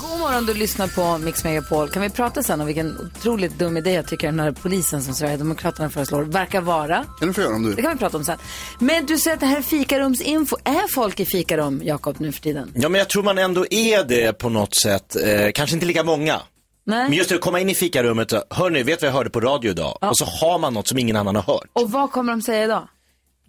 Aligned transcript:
God 0.00 0.18
morgon, 0.18 0.46
du 0.46 0.54
lyssnar 0.54 0.88
på 0.88 1.18
Mix 1.18 1.44
Megapol. 1.44 1.88
Kan 1.88 2.02
vi 2.02 2.10
prata 2.10 2.42
sen 2.42 2.60
om 2.60 2.66
vilken 2.66 2.98
otroligt 2.98 3.58
dum 3.58 3.76
idé 3.76 3.92
jag 3.92 4.06
tycker 4.06 4.26
den 4.26 4.40
här 4.40 4.52
polisen 4.52 5.02
som 5.02 5.14
Sverigedemokraterna 5.14 5.90
föreslår 5.90 6.22
verkar 6.22 6.60
vara? 6.60 7.04
kan 7.18 7.28
du 7.28 7.34
få 7.34 7.40
göra 7.40 7.54
om 7.54 7.62
du 7.62 7.74
Det 7.74 7.82
kan 7.82 7.92
vi 7.92 7.98
prata 7.98 8.16
om 8.16 8.24
sen. 8.24 8.38
Men 8.78 9.06
du 9.06 9.18
säger 9.18 9.34
att 9.34 9.40
det 9.40 9.46
här 9.46 9.56
är 9.58 9.62
fikarumsinfo. 9.62 10.56
Är 10.64 10.88
folk 10.88 11.20
i 11.20 11.26
fikarum, 11.26 11.80
Jakob, 11.84 12.16
nu 12.20 12.32
för 12.32 12.40
tiden? 12.40 12.72
Ja, 12.74 12.88
men 12.88 12.98
jag 12.98 13.08
tror 13.08 13.22
man 13.22 13.38
ändå 13.38 13.66
är 13.70 14.04
det 14.04 14.32
på 14.32 14.48
något 14.48 14.74
sätt. 14.74 15.16
Eh, 15.16 15.50
kanske 15.54 15.76
inte 15.76 15.86
lika 15.86 16.04
många. 16.04 16.40
Nej. 16.84 17.08
Men 17.08 17.12
just 17.12 17.28
det, 17.28 17.34
att 17.34 17.40
komma 17.40 17.60
in 17.60 17.68
i 17.70 17.74
fikarummet 17.74 18.32
och, 18.32 18.42
hörni, 18.50 18.82
vet 18.82 19.02
vad 19.02 19.08
jag 19.08 19.12
hörde 19.14 19.30
på 19.30 19.40
radio 19.40 19.70
idag? 19.70 19.98
Och 20.00 20.18
så 20.18 20.24
har 20.24 20.58
man 20.58 20.74
något 20.74 20.88
som 20.88 20.98
ingen 20.98 21.16
annan 21.16 21.36
har 21.36 21.42
hört. 21.42 21.68
Och 21.72 21.90
vad 21.90 22.12
kommer 22.12 22.32
de 22.32 22.42
säga 22.42 22.64
idag? 22.64 22.88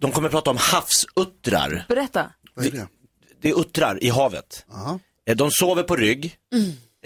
De 0.00 0.12
kommer 0.12 0.28
prata 0.28 0.50
om 0.50 0.56
havsuttrar. 0.60 1.84
Berätta. 1.88 2.30
Vad 2.54 2.66
är 2.66 2.70
det? 2.70 2.86
Det 3.42 3.48
är 3.50 3.60
uttrar 3.60 4.04
i 4.04 4.08
havet. 4.08 4.64
Aha. 4.74 4.98
Eh, 5.28 5.36
De 5.36 5.50
sover 5.50 5.82
på 5.82 5.96
rygg 5.96 6.36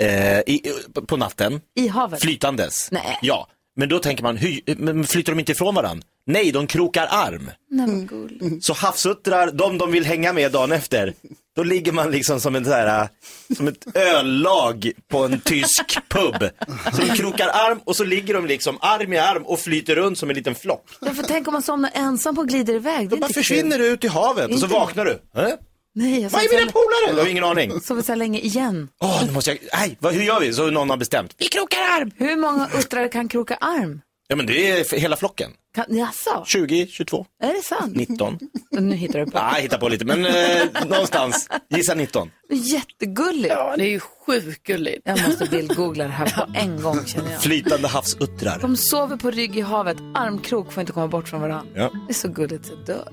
eh, 0.00 0.38
i, 0.38 0.62
på 1.06 1.16
natten, 1.16 1.60
I 1.76 1.88
havet? 1.88 2.20
flytandes. 2.22 2.90
Nej. 2.90 3.18
Ja, 3.22 3.48
men 3.76 3.88
då 3.88 3.98
tänker 3.98 4.22
man, 4.22 4.36
hur, 4.36 5.04
flyter 5.06 5.32
de 5.32 5.38
inte 5.38 5.52
ifrån 5.52 5.74
varandra? 5.74 6.06
Nej, 6.26 6.52
de 6.52 6.66
krokar 6.66 7.06
arm. 7.10 7.50
Nej, 7.70 7.86
men 7.86 8.06
gull. 8.06 8.58
Så 8.62 8.72
havsuttrar, 8.72 9.50
de 9.50 9.78
de 9.78 9.92
vill 9.92 10.04
hänga 10.04 10.32
med 10.32 10.52
dagen 10.52 10.72
efter, 10.72 11.14
då 11.56 11.62
ligger 11.62 11.92
man 11.92 12.10
liksom 12.10 12.40
som, 12.40 12.56
en 12.56 12.64
så 12.64 12.70
här, 12.70 13.08
som 13.56 13.68
ett 13.68 13.96
öllag 13.96 14.92
på 15.08 15.24
en 15.24 15.40
tysk 15.40 15.98
pub. 16.08 16.48
Så 16.92 17.00
de 17.02 17.08
krokar 17.16 17.48
arm 17.48 17.80
och 17.84 17.96
så 17.96 18.04
ligger 18.04 18.34
de 18.34 18.46
liksom 18.46 18.78
arm 18.80 19.12
i 19.12 19.18
arm 19.18 19.42
och 19.46 19.60
flyter 19.60 19.94
runt 19.96 20.18
som 20.18 20.30
en 20.30 20.36
liten 20.36 20.54
flock. 20.54 20.84
Därför 21.00 21.22
tänk 21.22 21.48
om 21.48 21.52
man 21.52 21.62
somnar 21.62 21.90
ensam 21.94 22.34
på 22.34 22.40
och 22.40 22.48
glider 22.48 22.74
iväg. 22.74 23.08
Det 23.08 23.10
Då 23.10 23.16
är 23.16 23.20
bara 23.20 23.26
inte 23.26 23.40
försvinner 23.40 23.78
du 23.78 23.86
ut 23.86 24.04
i 24.04 24.08
havet 24.08 24.52
och 24.52 24.58
så 24.58 24.66
vaknar 24.66 25.04
du. 25.04 25.40
Äh? 25.40 25.48
Nej, 25.96 26.20
jag 26.22 26.30
Vad 26.30 26.42
är 26.42 26.58
mina 26.58 26.72
så, 26.72 26.72
polare? 26.72 27.14
Du 27.16 27.20
har 27.20 27.28
ingen 27.28 27.44
aning. 27.44 27.80
sover 27.80 28.02
så 28.02 28.12
här 28.12 28.16
länge 28.16 28.38
igen. 28.40 28.88
Åh, 29.00 29.22
nu 29.26 29.32
måste 29.32 29.50
jag, 29.50 29.58
nej, 29.72 29.96
vad, 30.00 30.14
hur 30.14 30.22
gör 30.22 30.40
vi? 30.40 30.52
Så 30.52 30.70
någon 30.70 30.90
har 30.90 30.96
bestämt. 30.96 31.34
Vi 31.38 31.48
krokar 31.48 31.78
arm. 31.78 32.10
Hur 32.16 32.36
många 32.36 32.68
uttrar 32.78 33.08
kan 33.08 33.28
kroka 33.28 33.54
arm? 33.56 34.00
Ja 34.28 34.36
men 34.36 34.46
det 34.46 34.70
är 34.70 34.98
hela 34.98 35.16
flocken. 35.16 35.50
Kan, 35.74 35.84
jaså? 35.96 36.44
20, 36.46 36.86
22, 36.86 37.26
Är 37.42 37.52
det 37.52 37.62
sant? 37.62 37.96
19. 37.96 38.38
Nu 38.70 38.94
hittar 38.96 39.18
du 39.18 39.26
på. 39.26 39.38
Nej, 39.38 39.62
hitta 39.62 39.78
på 39.78 39.88
lite, 39.88 40.04
men 40.04 40.26
eh, 40.26 40.86
någonstans. 40.86 41.48
Gissa 41.70 41.94
19. 41.94 42.30
Jättegulligt. 42.50 43.54
Ja, 43.54 43.74
det 43.76 43.84
är 43.84 43.88
ju 43.90 44.00
sjukt 44.00 44.62
gulligt. 44.62 45.00
Jag 45.04 45.28
måste 45.28 45.46
bildgoogla 45.46 46.04
det 46.04 46.10
här 46.10 46.26
på 46.30 46.52
en 46.54 46.82
gång 46.82 47.06
känner 47.06 47.32
jag. 47.32 47.42
Flytande 47.42 47.88
havsuttrar. 47.88 48.58
De 48.60 48.76
sover 48.76 49.16
på 49.16 49.30
rygg 49.30 49.56
i 49.56 49.60
havet, 49.60 49.96
armkrok 50.14 50.72
får 50.72 50.80
inte 50.80 50.92
komma 50.92 51.08
bort 51.08 51.28
från 51.28 51.40
varandra. 51.40 51.72
Ja. 51.74 51.90
Det 52.06 52.12
är 52.12 52.14
så 52.14 52.28
gulligt 52.28 52.66
så 52.66 52.72
jag 52.72 52.86
dör. 52.86 53.08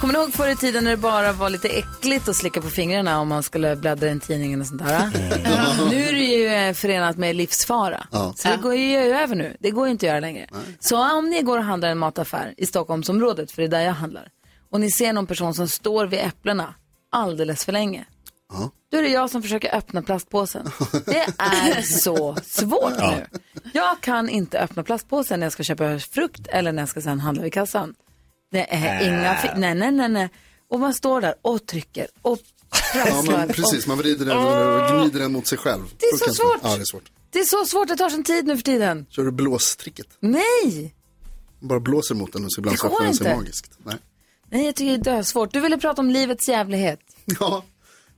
Kommer 0.00 0.14
ni 0.14 0.18
ihåg 0.20 0.32
förr 0.32 0.48
i 0.48 0.56
tiden 0.56 0.84
när 0.84 0.90
det 0.90 0.96
bara 0.96 1.32
var 1.32 1.50
lite 1.50 1.68
äckligt 1.68 2.28
att 2.28 2.36
slicka 2.36 2.60
på 2.60 2.70
fingrarna 2.70 3.20
om 3.20 3.28
man 3.28 3.42
skulle 3.42 3.76
bläddra 3.76 4.06
i 4.06 4.10
en 4.10 4.20
tidning 4.20 4.52
eller 4.52 4.64
sånt 4.64 4.82
där? 4.84 5.10
Nu 5.90 6.04
är 6.08 6.12
det 6.12 6.18
ju 6.18 6.46
eh, 6.46 6.74
förenat 6.74 7.16
med 7.16 7.36
livsfara. 7.36 8.06
Ja. 8.10 8.32
Så 8.36 8.48
det 8.48 8.56
går 8.56 8.74
ju 8.74 8.96
över 8.96 9.34
nu. 9.34 9.56
Det 9.60 9.70
går 9.70 9.86
ju 9.86 9.92
inte 9.92 10.06
att 10.06 10.10
göra 10.10 10.20
längre. 10.20 10.46
Så 10.80 11.18
om 11.18 11.30
ni 11.30 11.42
går 11.42 11.58
och 11.58 11.64
handlar 11.64 11.88
i 11.88 11.92
en 11.92 11.98
mataffär 11.98 12.54
i 12.56 12.66
Stockholmsområdet, 12.66 13.52
för 13.52 13.62
det 13.62 13.66
är 13.66 13.70
där 13.70 13.80
jag 13.80 13.92
handlar, 13.92 14.28
och 14.70 14.80
ni 14.80 14.90
ser 14.90 15.12
någon 15.12 15.26
person 15.26 15.54
som 15.54 15.68
står 15.68 16.06
vid 16.06 16.20
äpplena 16.20 16.74
alldeles 17.12 17.64
för 17.64 17.72
länge. 17.72 18.04
Då 18.90 18.98
är 18.98 19.02
det 19.02 19.08
jag 19.08 19.30
som 19.30 19.42
försöker 19.42 19.74
öppna 19.76 20.02
plastpåsen. 20.02 20.70
Det 21.06 21.26
är 21.38 21.82
så 21.82 22.36
svårt 22.42 22.98
nu. 22.98 23.26
Jag 23.72 24.00
kan 24.00 24.28
inte 24.28 24.60
öppna 24.60 24.82
plastpåsen 24.82 25.40
när 25.40 25.46
jag 25.46 25.52
ska 25.52 25.62
köpa 25.62 25.98
frukt 25.98 26.46
eller 26.46 26.72
när 26.72 26.82
jag 26.82 26.88
ska 26.88 27.00
sen 27.00 27.20
handla 27.20 27.42
vid 27.42 27.52
kassan. 27.52 27.94
Det 28.50 28.74
är 28.74 29.08
inga, 29.08 29.34
fi- 29.34 29.48
nej, 29.56 29.74
nej, 29.74 29.92
nej, 29.92 30.08
nej. 30.08 30.28
Och 30.68 30.80
man 30.80 30.94
står 30.94 31.20
där 31.20 31.34
och 31.42 31.66
trycker 31.66 32.06
och 32.22 32.38
Ja, 32.94 33.02
prasslar. 33.04 33.36
men 33.38 33.48
precis. 33.48 33.86
Man 33.86 33.98
vrider 33.98 34.26
den 34.26 34.38
och 34.38 35.00
gnider 35.02 35.20
den 35.20 35.32
mot 35.32 35.46
sig 35.46 35.58
själv. 35.58 35.82
Det 35.98 36.06
är 36.06 36.16
så 36.28 36.34
svårt. 36.34 36.58
Ja, 36.62 36.76
det 36.76 36.80
är 36.82 36.84
svårt. 36.84 37.10
det 37.30 37.38
är 37.38 37.44
så 37.44 37.64
svårt, 37.64 37.88
det 37.88 37.96
tar 37.96 38.08
sån 38.10 38.24
tid 38.24 38.46
nu 38.46 38.56
för 38.56 38.62
tiden. 38.62 39.06
Kör 39.10 39.24
du 39.24 39.30
blåstricket? 39.32 40.06
Nej, 40.20 40.94
Man 41.60 41.68
bara 41.68 41.80
blåser 41.80 42.14
mot 42.14 42.32
den 42.32 42.44
och 42.44 42.52
så 42.52 42.60
ibland 42.60 42.74
Det 42.76 42.80
så 42.80 42.88
går 42.88 42.94
öppnar 42.94 43.06
den 43.06 43.14
sig 43.16 43.26
inte. 43.26 43.36
magiskt. 43.38 43.70
Nej. 43.84 43.96
nej 44.50 44.66
jag 44.66 44.74
tycker 44.74 44.98
det 45.04 45.10
är 45.10 45.22
svårt. 45.22 45.52
Du 45.52 45.60
ville 45.60 45.78
prata 45.78 46.00
om 46.02 46.10
livets 46.10 46.48
jävlighet. 46.48 47.00
Ja, 47.40 47.64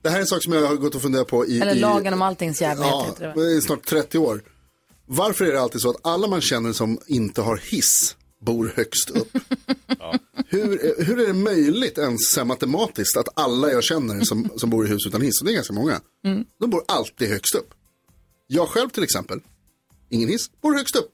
det 0.01 0.09
här 0.09 0.17
är 0.17 0.21
en 0.21 0.27
sak 0.27 0.43
som 0.43 0.53
jag 0.53 0.67
har 0.67 0.75
gått 0.75 0.95
och 0.95 1.01
funderat 1.01 1.27
på 1.27 1.45
i... 1.45 1.59
Eller 1.61 1.75
i, 1.75 1.79
lagen 1.79 2.13
om 2.13 2.21
alltings 2.21 2.61
jävlighet 2.61 2.93
Ja, 2.93 3.05
heter 3.05 3.27
det 3.27 3.33
va? 3.41 3.47
i 3.47 3.61
snart 3.61 3.85
30 3.85 4.17
år. 4.17 4.41
Varför 5.05 5.45
är 5.45 5.51
det 5.53 5.61
alltid 5.61 5.81
så 5.81 5.89
att 5.89 5.95
alla 6.03 6.27
man 6.27 6.41
känner 6.41 6.73
som 6.73 6.99
inte 7.07 7.41
har 7.41 7.57
hiss 7.57 8.15
bor 8.43 8.73
högst 8.75 9.09
upp? 9.09 9.37
hur, 10.47 11.03
hur 11.03 11.19
är 11.19 11.27
det 11.27 11.33
möjligt 11.33 11.97
ens 11.97 12.37
matematiskt 12.45 13.17
att 13.17 13.27
alla 13.33 13.71
jag 13.71 13.83
känner 13.83 14.21
som, 14.21 14.49
som 14.57 14.69
bor 14.69 14.85
i 14.85 14.89
hus 14.89 15.07
utan 15.07 15.21
hiss, 15.21 15.41
och 15.41 15.45
det 15.45 15.51
är 15.51 15.55
ganska 15.55 15.73
många, 15.73 16.01
Mm. 16.25 16.45
de 16.59 16.69
bor 16.69 16.83
alltid 16.87 17.29
högst 17.29 17.55
upp. 17.55 17.73
Jag 18.47 18.67
själv 18.69 18.89
till 18.89 19.03
exempel, 19.03 19.39
ingen 20.09 20.29
hiss, 20.29 20.51
bor 20.61 20.73
högst 20.73 20.95
upp. 20.95 21.09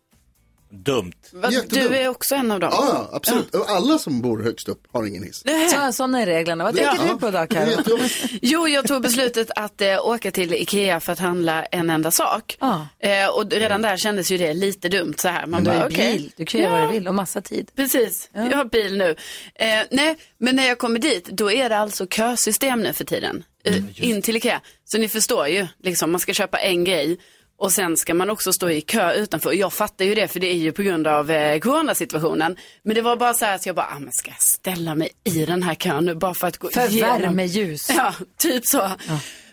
Dumt. 0.71 1.13
Va. 1.33 1.49
Du 1.69 1.95
är 1.95 2.07
också 2.07 2.35
en 2.35 2.51
av 2.51 2.59
dem. 2.59 2.69
Ja, 2.73 2.87
ja, 2.93 3.09
absolut. 3.15 3.55
Och 3.55 3.69
alla 3.69 3.97
som 3.99 4.21
bor 4.21 4.43
högst 4.43 4.69
upp 4.69 4.83
har 4.93 5.05
ingen 5.05 5.23
hiss. 5.23 5.43
Så, 5.71 5.91
sådana 5.91 6.21
är 6.21 6.25
reglerna. 6.25 6.63
Vad 6.63 6.75
tänker 6.75 7.07
du 7.07 7.19
på 7.19 7.31
då, 7.31 7.37
jättejobbigt. 7.69 8.25
Jo, 8.41 8.67
jag 8.67 8.87
tog 8.87 9.01
beslutet 9.01 9.51
att 9.55 9.81
eh, 9.81 10.05
åka 10.05 10.31
till 10.31 10.53
Ikea 10.53 10.99
för 10.99 11.13
att 11.13 11.19
handla 11.19 11.63
en 11.63 11.89
enda 11.89 12.11
sak. 12.11 12.57
Ja. 12.59 12.87
Eh, 12.99 13.27
och 13.29 13.51
redan 13.51 13.81
där 13.81 13.97
kändes 13.97 14.31
ju 14.31 14.37
det 14.37 14.53
lite 14.53 14.89
dumt 14.89 15.13
så 15.17 15.27
här. 15.27 15.45
Man 15.45 15.63
Du 15.63 15.69
har 15.69 15.77
bara, 15.77 15.87
okej. 15.87 16.13
bil, 16.17 16.31
du 16.37 16.45
kan 16.45 16.61
göra 16.61 16.71
vad 16.71 16.81
du 16.81 16.87
vill 16.93 17.07
och 17.07 17.15
massa 17.15 17.41
tid. 17.41 17.71
Precis, 17.75 18.29
jag 18.33 18.57
har 18.57 18.65
bil 18.65 18.97
nu. 18.97 19.15
Eh, 19.55 19.67
nej, 19.91 20.17
men 20.37 20.55
när 20.55 20.67
jag 20.67 20.77
kommer 20.77 20.99
dit, 20.99 21.25
då 21.25 21.51
är 21.51 21.69
det 21.69 21.77
alltså 21.77 22.07
kösystem 22.07 22.81
nu 22.81 22.93
för 22.93 23.03
tiden. 23.05 23.43
Eh, 23.63 24.09
in 24.09 24.21
till 24.21 24.35
Ikea. 24.35 24.61
Så 24.85 24.97
ni 24.97 25.09
förstår 25.09 25.47
ju, 25.47 25.67
liksom, 25.83 26.11
man 26.11 26.19
ska 26.19 26.33
köpa 26.33 26.57
en 26.57 26.83
grej 26.83 27.19
och 27.59 27.71
sen 27.71 27.97
ska 27.97 28.13
man 28.13 28.29
också 28.29 28.53
stå 28.53 28.69
i 28.69 28.81
kö 28.81 29.13
utanför. 29.13 29.49
Och 29.49 29.55
jag 29.55 29.73
fattar 29.73 30.05
ju 30.05 30.15
det, 30.15 30.27
för 30.27 30.39
det 30.39 30.47
är 30.47 30.55
ju 30.57 30.71
på 30.71 30.81
grund 30.81 31.07
av 31.07 31.31
eh, 31.31 31.59
coronasituationen. 31.59 32.57
Men 32.83 32.95
det 32.95 33.01
var 33.01 33.15
bara 33.15 33.33
så 33.33 33.45
här 33.45 33.55
att 33.55 33.65
jag 33.65 33.75
bara, 33.75 33.87
ah, 33.95 33.99
men 33.99 34.11
ska 34.13 34.29
jag 34.31 34.41
ställa 34.41 34.95
mig 34.95 35.09
i 35.23 35.45
den 35.45 35.63
här 35.63 35.75
kön 35.75 36.05
nu 36.05 36.15
bara 36.15 36.33
för 36.33 36.47
att 36.47 36.57
gå 36.57 36.69
För 36.69 36.89
igenom? 36.91 37.21
värmeljus. 37.21 37.89
Ja, 37.89 38.13
typ 38.37 38.65
så. 38.65 38.91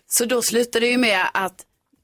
Så 0.08 0.24
då 0.24 0.42
slutade 0.42 0.86
det 0.86 0.90
ju 0.90 0.98
med 0.98 1.26
att 1.34 1.54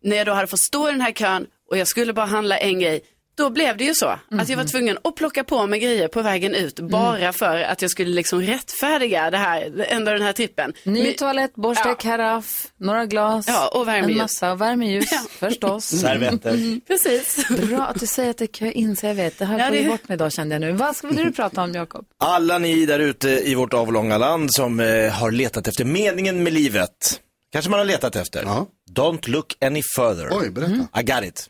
när 0.02 0.16
jag 0.16 0.26
då 0.26 0.32
hade 0.32 0.46
fått 0.46 0.60
stå 0.60 0.88
i 0.88 0.92
den 0.92 1.00
här 1.00 1.12
kön 1.12 1.46
och 1.70 1.76
jag 1.78 1.88
skulle 1.88 2.12
bara 2.12 2.26
handla 2.26 2.58
en 2.58 2.80
grej, 2.80 3.00
då 3.34 3.50
blev 3.50 3.76
det 3.76 3.84
ju 3.84 3.94
så 3.94 4.06
att 4.30 4.48
jag 4.48 4.56
var 4.56 4.64
tvungen 4.64 4.98
att 5.04 5.16
plocka 5.16 5.44
på 5.44 5.66
mig 5.66 5.80
grejer 5.80 6.08
på 6.08 6.22
vägen 6.22 6.54
ut 6.54 6.80
bara 6.80 7.32
för 7.32 7.58
att 7.62 7.82
jag 7.82 7.90
skulle 7.90 8.10
liksom 8.10 8.42
rättfärdiga 8.42 9.30
det 9.30 9.36
här, 9.38 9.84
ändå 9.88 10.12
den 10.12 10.22
här 10.22 10.32
trippen. 10.32 10.72
Ny 10.84 11.02
Men- 11.04 11.14
toalett, 11.14 11.54
borste, 11.54 11.88
Ja. 11.88 11.94
karaff, 11.94 12.66
några 12.76 13.06
glas, 13.06 13.48
Ja, 13.48 13.68
och 13.68 13.88
värmeljus. 13.88 14.16
en 14.18 14.22
massa 14.22 14.52
och 14.52 14.60
värmeljus 14.60 15.08
Ja. 15.12 15.18
förstås. 15.48 15.84
Servetter. 15.84 16.80
Precis. 16.86 17.48
Bra 17.48 17.82
att 17.82 18.00
du 18.00 18.06
säger 18.06 18.30
att 18.30 18.38
det 18.38 18.44
är 18.44 18.46
kö 18.46 18.70
in 18.70 18.96
så 18.96 19.06
jag 19.06 19.14
vet. 19.14 19.38
Det 19.38 19.44
har 19.44 19.58
Ja, 19.58 19.64
jag 19.64 19.72
det- 19.72 19.88
bort 19.88 20.08
mig 20.08 20.14
idag 20.14 20.32
kände 20.32 20.54
jag 20.54 20.60
nu. 20.60 20.72
Vad 20.72 20.96
ska 20.96 21.08
du 21.08 21.32
prata 21.32 21.62
om 21.62 21.72
Jakob? 21.74 22.04
Alla 22.18 22.58
ni 22.58 22.86
där 22.86 22.98
ute 22.98 23.28
i 23.28 23.54
vårt 23.54 23.74
avlånga 23.74 24.18
land 24.18 24.52
som 24.54 24.80
eh, 24.80 25.10
har 25.12 25.30
letat 25.30 25.68
efter 25.68 25.84
meningen 25.84 26.42
med 26.42 26.52
livet. 26.52 27.20
Kanske 27.52 27.70
man 27.70 27.78
har 27.80 27.84
letat 27.86 28.16
efter. 28.16 28.42
Ja. 28.42 28.66
Don't 28.90 29.28
look 29.30 29.54
any 29.64 29.82
further. 29.96 30.28
Oj, 30.32 30.50
berätta. 30.50 31.00
I 31.00 31.02
got 31.02 31.24
it. 31.24 31.48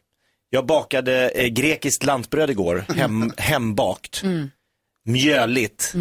Jag 0.55 0.67
bakade 0.67 1.29
eh, 1.29 1.47
grekiskt 1.49 2.05
lantbröd 2.05 2.51
igår, 2.51 2.85
hem, 2.97 3.33
hembakt. 3.37 4.23
Mjöligt. 5.05 5.95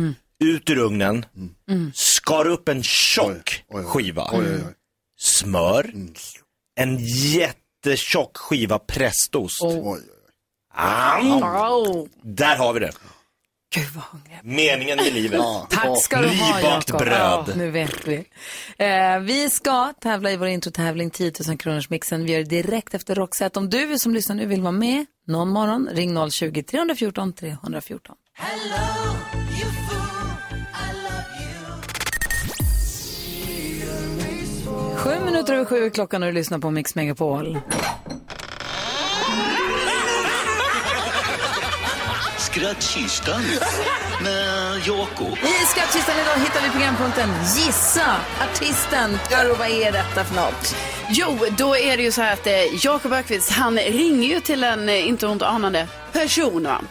Ut 0.44 0.69
ur 0.69 0.77
ugnen. 0.77 1.25
Skar 1.94 2.48
upp 2.48 2.69
en 2.69 2.83
tjock 2.83 3.63
Oj, 3.68 3.80
oj, 3.80 3.80
oj. 3.80 3.83
skiva. 3.86 4.30
Oj, 4.33 4.39
oj, 4.39 4.56
oj. 4.68 4.74
Smör. 5.18 5.94
En 6.80 6.98
jättetjock 7.06 8.38
skiva 8.38 8.80
prästost. 8.80 9.62
oj, 9.62 9.81
oj. 9.83 10.00
Am. 10.74 11.44
Oh. 11.44 12.07
Där 12.24 12.56
har 12.56 12.74
vi 12.74 12.80
det. 12.80 12.92
Gud 13.75 13.88
vad 13.95 14.03
hungrig 14.03 14.33
jag 14.38 14.45
Meningen 14.45 14.97
med 14.97 15.13
livet. 15.13 15.39
Ja. 15.39 15.68
Tack 15.69 16.03
ska 16.03 16.21
du 16.21 16.27
ha 16.27 16.57
Nybakt 16.57 16.89
Jakob. 16.89 17.01
bröd. 17.01 17.44
Ja, 17.47 17.53
nu 17.56 17.71
vet 17.71 18.07
vi. 18.07 18.25
Eh, 18.77 19.19
vi 19.19 19.50
ska 19.50 19.94
tävla 20.01 20.31
i 20.31 20.38
vår 20.38 20.47
introtävling 20.47 21.09
10 21.09 21.31
000 21.47 21.57
kronors 21.57 21.89
mixen. 21.89 22.25
Vi 22.25 22.31
gör 22.31 22.39
det 22.39 22.62
direkt 22.62 22.94
efter 22.94 23.15
Roxette. 23.15 23.59
Om 23.59 23.69
du 23.69 23.97
som 24.00 24.13
lyssnar 24.13 24.35
nu 24.35 24.45
vill 24.45 24.62
vara 24.62 24.71
med 24.71 25.06
någon 25.27 25.50
morgon, 25.50 25.89
ring 25.91 26.18
020-314 26.18 27.33
314. 27.33 28.15
Sju 34.95 35.25
minuter 35.25 35.53
över 35.53 35.65
sju 35.65 35.85
är 35.85 35.89
klockan 35.89 36.24
och 36.24 36.29
du 36.29 36.33
lyssnar 36.33 36.59
på 36.59 36.71
Mix 36.71 36.95
Megapol. 36.95 37.59
Skrattkistan 42.51 43.42
med 44.24 44.81
Jakob. 44.88 45.38
I 45.38 45.65
skattkistan 45.65 46.15
idag 46.21 46.38
hittar 46.44 46.62
vi 46.62 46.69
programpunkten 46.69 47.30
Gissa 47.30 48.15
artisten. 48.42 49.18
Karo, 49.30 49.56
vad 49.56 49.68
är 49.68 49.92
detta 49.92 50.24
för 50.24 50.36
något? 50.36 50.75
Jo, 51.09 51.38
då 51.57 51.77
är 51.77 51.98
det 51.98 52.03
ju 52.03 52.12
så 52.12 52.21
här 52.21 52.33
att 52.33 52.48
eh, 52.48 52.86
Jakob 52.86 53.13
Ökvist, 53.13 53.51
han 53.51 53.77
ringer 53.77 54.30
ju 54.30 54.39
till 54.39 54.63
en 54.63 54.89
eh, 54.89 55.07
inte 55.07 55.27
ont 55.27 55.42
anande 55.42 55.88
person 56.12 56.63
va? 56.63 56.81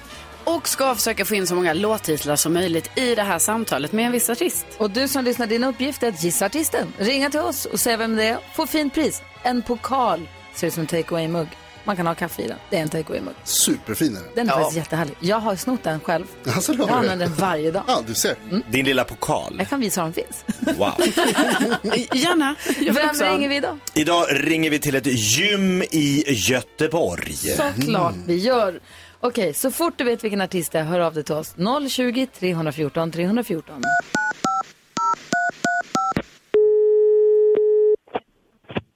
och 0.44 0.68
ska 0.68 0.94
försöka 0.94 1.24
få 1.24 1.34
in 1.34 1.46
så 1.46 1.54
många 1.54 1.72
låttitlar 1.72 2.36
som 2.36 2.52
möjligt 2.52 2.98
i 2.98 3.14
det 3.14 3.22
här 3.22 3.38
samtalet 3.38 3.92
med 3.92 4.06
en 4.06 4.12
viss 4.12 4.30
artist. 4.30 4.66
Och 4.78 4.90
du 4.90 5.08
som 5.08 5.24
lyssnar, 5.24 5.46
din 5.46 5.64
uppgift 5.64 6.02
är 6.02 6.08
att 6.08 6.24
gissa 6.24 6.46
artisten. 6.46 6.92
Ringa 6.98 7.30
till 7.30 7.40
oss 7.40 7.64
och 7.64 7.80
säga 7.80 7.96
vem 7.96 8.16
det 8.16 8.24
är. 8.24 8.38
Få 8.54 8.66
fint 8.66 8.94
pris. 8.94 9.22
En 9.42 9.62
pokal. 9.62 10.28
Ser 10.54 10.66
ut 10.66 10.74
som 10.74 10.80
en 10.80 10.86
take 10.86 11.14
away-mugg. 11.14 11.48
Man 11.84 11.96
kan 11.96 12.06
ha 12.06 12.14
kaffe 12.14 12.42
i 12.42 12.46
den. 12.48 12.56
Det 12.70 12.76
är 12.76 12.82
en 12.82 12.88
take 12.88 13.12
away-mugg. 13.12 13.34
Superfin 13.44 14.16
är 14.16 14.20
den. 14.20 14.28
Den 14.34 14.48
är 14.48 14.52
faktiskt 14.52 14.76
jättehärlig. 14.76 15.16
Jag 15.20 15.36
har 15.40 15.56
snott 15.56 15.82
den 15.82 16.00
själv. 16.00 16.24
Alltså, 16.46 16.72
Jag 16.72 16.90
använder 16.90 17.26
den 17.26 17.34
varje 17.34 17.70
dag. 17.70 17.82
Ja, 17.86 18.02
du 18.06 18.14
ser. 18.14 18.36
Din 18.70 18.84
lilla 18.84 19.04
pokal. 19.04 19.54
Jag 19.58 19.68
kan 19.68 19.80
visa 19.80 20.00
var 20.00 20.04
den 20.04 20.12
finns. 20.14 20.44
Wow. 20.78 20.94
Gärna. 22.14 22.56
Vem 22.78 23.30
ringer 23.32 23.48
vi 23.48 23.56
idag? 23.56 23.78
Idag 23.94 24.26
ringer 24.30 24.70
vi 24.70 24.78
till 24.78 24.94
ett 24.94 25.06
gym 25.06 25.82
i 25.82 26.24
Göteborg. 26.26 27.34
Såklart 27.34 28.14
vi 28.26 28.36
gör. 28.36 28.80
Okej, 29.20 29.54
så 29.54 29.70
fort 29.70 29.94
du 29.96 30.04
vet 30.04 30.24
vilken 30.24 30.40
artist 30.40 30.72
det 30.72 30.78
är, 30.78 30.84
hör 30.84 31.00
av 31.00 31.14
dig 31.14 31.24
till 31.24 31.34
oss. 31.34 31.54
020 31.88 32.26
314 32.26 33.10
314. 33.12 33.82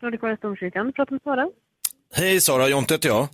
Nordic 0.03 0.41
Domkyrkan, 0.41 0.93
pratar 0.93 1.13
med 1.13 1.23
Sara. 1.25 1.49
Hej 2.17 2.41
Sara, 2.41 2.69
Jonte 2.69 2.95
heter 2.95 3.09
jag. 3.09 3.29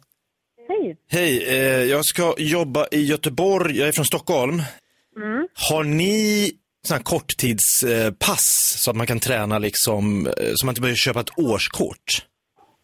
Hej. 0.68 0.96
Hej, 1.10 1.44
eh, 1.48 1.84
jag 1.84 2.04
ska 2.04 2.34
jobba 2.38 2.86
i 2.90 3.04
Göteborg, 3.04 3.78
jag 3.78 3.88
är 3.88 3.92
från 3.92 4.04
Stockholm. 4.04 4.62
Har 5.68 5.84
ni 5.84 6.50
sådana 6.86 6.98
här 6.98 7.04
korttidspass 7.04 8.18
pass, 8.18 8.74
så 8.78 8.90
att 8.90 8.96
man 8.96 9.06
kan 9.06 9.20
träna 9.20 9.58
liksom, 9.58 10.26
eh, 10.26 10.32
så 10.54 10.66
man 10.66 10.72
inte 10.72 10.80
behöver 10.80 10.96
köpa 10.96 11.20
ett 11.20 11.38
årskort? 11.38 12.26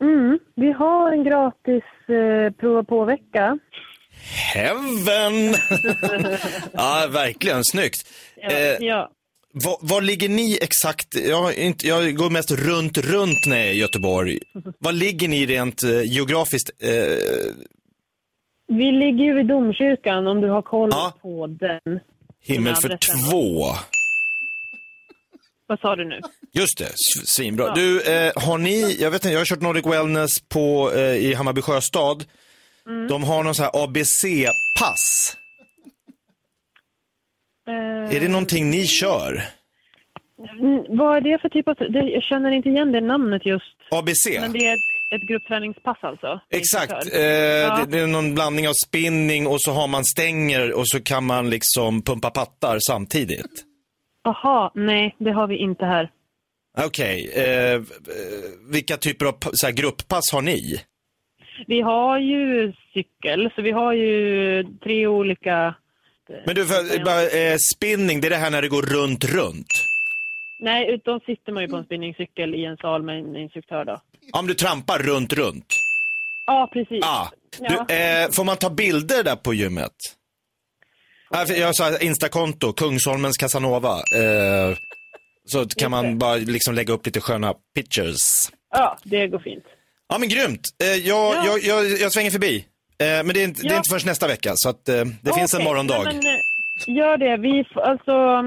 Mm. 0.00 0.38
Vi 0.56 0.72
har 0.72 1.12
en 1.12 1.25
gratis 1.25 1.84
eh, 2.08 2.52
prova 2.60 2.84
på-vecka. 2.84 3.58
Heaven! 4.54 5.54
ja, 6.72 7.08
verkligen, 7.10 7.64
snyggt. 7.64 8.08
Eh, 8.50 8.87
ja. 8.87 9.10
Var, 9.64 9.76
var 9.81 10.00
ligger 10.00 10.29
ni 10.29 10.58
exakt? 10.62 11.14
Jag, 11.14 11.55
inte, 11.55 11.87
jag 11.88 12.17
går 12.17 12.31
mest 12.31 12.50
runt, 12.50 12.99
runt 12.99 13.47
när 13.47 13.56
jag 13.56 13.67
är 13.67 13.73
i 13.73 13.79
Göteborg. 13.79 14.38
Var 14.79 14.93
ligger 14.93 15.29
ni 15.29 15.47
rent 15.47 15.82
eh, 15.82 16.03
geografiskt? 16.03 16.70
Eh, 16.79 16.91
Vi 18.69 18.85
ligger 18.93 19.25
ju 19.25 19.35
vid 19.35 19.47
domkyrkan 19.47 20.26
om 20.26 20.41
du 20.41 20.49
har 20.50 20.62
koll 20.62 20.88
Ja. 20.93 21.12
på 21.23 21.47
den. 21.47 22.00
himmel 22.44 22.75
för 22.75 22.88
två. 22.99 23.64
Vad 25.69 25.81
sa 25.81 25.97
du 25.97 26.05
nu? 26.08 26.20
Just 26.53 26.79
det, 26.79 26.88
svinbra. 27.25 27.75
Du, 27.75 28.00
eh, 28.03 28.32
har 28.37 28.58
ni, 28.58 28.97
jag 29.00 29.11
vet 29.11 29.25
inte, 29.25 29.32
jag 29.32 29.41
har 29.41 29.44
kört 29.44 29.61
Nordic 29.61 29.87
Wellness 29.87 30.41
på, 30.41 30.93
eh, 30.94 31.00
i 31.17 31.35
Hammarby 31.35 31.62
sjöstad. 31.62 32.25
De 33.08 33.25
har 33.25 33.43
någon 33.43 33.55
sån 33.55 33.62
här 33.64 33.85
ABC-pass. 33.85 35.37
Eh, 37.68 38.16
Är 38.16 38.20
det 38.20 38.28
någonting 38.28 38.70
ni 38.70 38.86
kör? 38.86 39.42
vad 40.88 41.16
är 41.16 41.20
det 41.20 41.38
för 41.38 41.48
typ 41.48 41.68
av... 41.68 41.74
Det, 41.74 41.98
jag 42.08 42.22
känner 42.22 42.50
inte 42.50 42.68
igen 42.68 42.92
det 42.92 43.00
namnet 43.00 43.46
just. 43.46 43.76
ABC? 43.90 44.26
Men 44.40 44.52
det 44.52 44.66
är 44.66 44.72
ett, 44.72 45.14
ett 45.22 45.28
gruppträningspass 45.28 45.98
alltså? 46.00 46.40
Exakt, 46.50 47.14
eh, 47.14 47.20
Ja. 47.20 47.76
det, 47.84 47.90
det 47.90 48.02
är 48.02 48.06
någon 48.06 48.34
blandning 48.34 48.68
av 48.68 48.72
spinning 48.86 49.46
och 49.46 49.60
så 49.60 49.70
har 49.72 49.88
man 49.88 50.04
stänger 50.04 50.72
och 50.72 50.88
så 50.88 51.02
kan 51.02 51.24
man 51.24 51.50
liksom 51.50 52.02
pumpa 52.02 52.30
pattar 52.30 52.78
samtidigt. 52.88 53.64
Jaha, 54.24 54.70
nej, 54.74 55.16
det 55.19 55.30
har 55.32 55.46
vi 55.46 55.56
inte 55.56 55.84
här. 55.84 56.10
Okej, 56.86 57.30
eh, 57.36 57.72
eh, 57.74 57.80
vilka 58.72 58.96
typer 58.96 59.26
av 59.26 59.34
så 59.52 59.66
här, 59.66 59.74
grupppass 59.74 60.32
har 60.32 60.42
ni? 60.42 60.80
Vi 61.66 61.80
har 61.80 62.19
ju 62.19 62.72
cykel, 62.94 63.50
så 63.54 63.62
vi 63.62 63.70
har 63.70 63.92
ju 63.92 64.64
tre 64.82 65.06
olika... 65.06 65.74
Men 66.46 66.55
du, 66.55 66.67
för, 66.67 67.05
bara, 67.05 67.23
eh, 67.28 67.56
spinning, 67.75 68.20
det 68.20 68.28
är 68.28 68.31
det 68.31 68.37
här 68.37 68.50
när 68.50 68.62
det 68.62 68.69
går 68.69 68.82
runt, 68.82 69.25
runt? 69.25 69.67
Nej, 70.61 70.94
utan 70.94 71.20
sitter 71.20 71.52
man 71.52 71.62
ju 71.62 71.69
på 71.69 71.76
en 71.76 71.84
spinningcykel 71.84 72.55
i 72.55 72.64
en 72.64 72.76
sal 72.76 73.02
med 73.02 73.19
en 73.19 73.37
instruktör 73.37 73.84
då. 73.84 74.00
Om 74.32 74.46
du 74.46 74.55
trampar 74.55 74.99
runt, 74.99 75.32
runt? 75.32 75.67
Ja, 76.46 76.70
precis. 76.73 77.05
Ah. 77.05 77.31
Ja. 77.61 77.87
Du, 77.88 77.94
eh, 77.94 78.31
får 78.31 78.44
man 78.44 78.56
ta 78.56 78.70
bilder 78.70 79.25
där 79.25 79.37
på 79.37 79.55
gymmet? 79.55 79.93
För 81.46 81.55
Jag 81.61 81.76
sa 81.76 81.99
Instakonto, 81.99 82.72
Kungsholmens 82.72 83.37
Casanova. 83.37 83.93
Eh, 83.94 84.76
så 85.44 85.67
kan 85.69 85.90
man 85.90 86.19
bara 86.19 86.34
liksom 86.37 86.75
lägga 86.75 86.93
upp 86.93 87.06
lite 87.06 87.20
sköna 87.20 87.55
pictures. 87.75 88.50
Ja, 88.70 88.99
det 89.02 89.29
går 89.29 89.38
fint. 89.38 89.64
Ja 90.08 90.19
men 90.19 90.29
grymt. 90.29 90.61
Eh, 90.82 90.88
jag, 90.88 91.34
Ja. 91.34 91.44
jag, 91.46 91.62
jag, 91.62 91.99
jag 92.00 92.12
svänger 92.12 92.31
förbi. 92.31 92.64
Eh, 92.98 93.06
men 93.06 93.28
det 93.28 93.40
är, 93.40 93.44
inte, 93.44 93.62
det 93.62 93.69
är 93.69 93.72
Ja. 93.72 93.76
inte 93.76 93.88
förrän 93.90 94.06
nästa 94.06 94.26
vecka, 94.28 94.52
så 94.54 94.69
att, 94.69 94.88
eh, 94.88 95.04
det 95.22 95.32
finns 95.34 95.54
en 95.54 95.64
morgondag. 95.64 96.02
nej, 96.04 96.14
Men, 96.14 96.26
eh, 96.26 96.96
gör 96.96 97.16
det. 97.16 97.37
Vi, 97.37 97.64
alltså, 97.75 98.44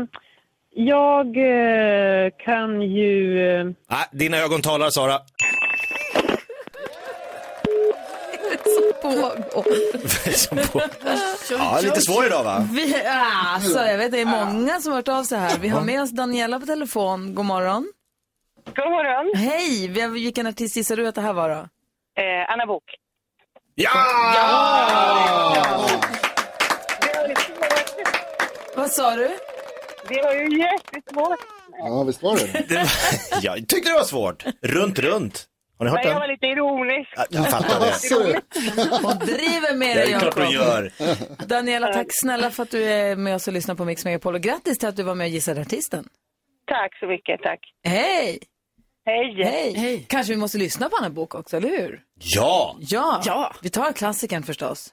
jag 0.75 1.27
eh, 1.37 2.29
kan 2.45 2.81
ju... 2.81 3.73
Ah, 3.87 4.03
dina 4.11 4.37
ögon 4.37 4.61
talar, 4.61 4.89
Sara. 4.89 5.19
Ja, 11.49 11.79
lite 11.83 12.01
svår 12.01 12.25
idag 12.25 12.43
va? 12.43 12.67
Vi, 12.73 12.95
alltså, 13.05 13.79
jag 13.79 13.97
vet 13.97 14.11
det 14.11 14.21
är 14.21 14.25
många 14.25 14.79
som 14.79 14.91
har 14.91 14.97
hört 14.97 15.07
av 15.07 15.23
sig 15.23 15.39
här. 15.39 15.57
Vi 15.59 15.67
har 15.67 15.81
med 15.81 16.01
oss 16.01 16.11
Daniela 16.11 16.59
på 16.59 16.65
telefon. 16.65 17.35
God 17.35 17.45
morgon. 17.45 17.87
God 18.75 18.89
morgon. 18.91 19.31
Hej, 19.35 19.87
vilken 20.13 20.47
artist 20.47 20.75
gissar 20.75 20.95
du 20.95 21.07
att 21.07 21.15
det 21.15 21.21
här 21.21 21.33
var 21.33 21.49
då? 21.49 21.55
Eh, 21.55 22.53
Anna 22.53 22.65
Bok. 22.65 22.83
Ja! 23.81 25.75
Vad 28.75 28.91
sa 28.91 29.15
du? 29.15 29.29
Det 30.09 30.21
var 30.23 30.33
ju 30.33 30.59
jättesvårt. 30.59 31.39
Ja, 31.77 32.03
visst 32.03 32.23
var 32.23 32.35
det 32.37 32.65
Det 32.69 32.75
var, 32.75 32.87
jag 33.41 33.67
tyckte 33.67 33.89
det 33.89 33.95
var 33.95 34.03
svårt. 34.03 34.43
Runt, 34.61 34.99
runt. 34.99 35.45
Har 35.77 35.85
ni 35.85 35.91
hört 35.91 36.03
den? 36.03 36.29
lite 36.29 36.45
ironisk. 36.45 37.09
Ja, 37.15 37.25
Jag 37.29 37.49
fattar 37.49 37.79
det. 37.79 38.41
Hon 39.03 39.17
driver 39.17 39.75
med 39.75 39.97
Det 39.97 40.01
dig 40.03 40.13
är 40.13 40.19
klart 40.19 40.33
hon 40.33 40.51
Jakob. 40.51 40.67
gör. 40.67 40.91
Daniela, 41.47 41.93
tack 41.93 42.07
snälla 42.11 42.51
för 42.51 42.63
att 42.63 42.71
du 42.71 42.83
är 42.83 43.15
med 43.15 43.35
oss 43.35 43.47
och 43.47 43.53
lyssnar 43.53 43.75
på 43.75 43.85
Mix 43.85 44.05
Megapol. 44.05 44.35
Och 44.35 44.41
grattis 44.41 44.77
till 44.77 44.89
att 44.89 44.95
du 44.95 45.03
var 45.03 45.15
med 45.15 45.25
och 45.25 45.29
gissade 45.31 45.61
artisten. 45.61 46.05
Tack 46.67 46.99
så 46.99 47.05
mycket, 47.07 47.41
tack. 47.41 47.59
Hej! 47.83 48.39
Hej. 49.05 49.43
Hej! 49.77 50.05
Kanske 50.09 50.33
vi 50.33 50.39
måste 50.39 50.57
lyssna 50.57 50.89
på 50.89 50.95
Anna 50.95 51.09
Bok 51.09 51.35
också, 51.35 51.57
eller 51.57 51.69
hur? 51.69 52.01
Ja! 52.19 52.75
Ja, 52.79 53.21
Ja. 53.25 53.53
vi 53.61 53.69
tar 53.69 53.91
klassikern 53.93 54.43
förstås. 54.43 54.89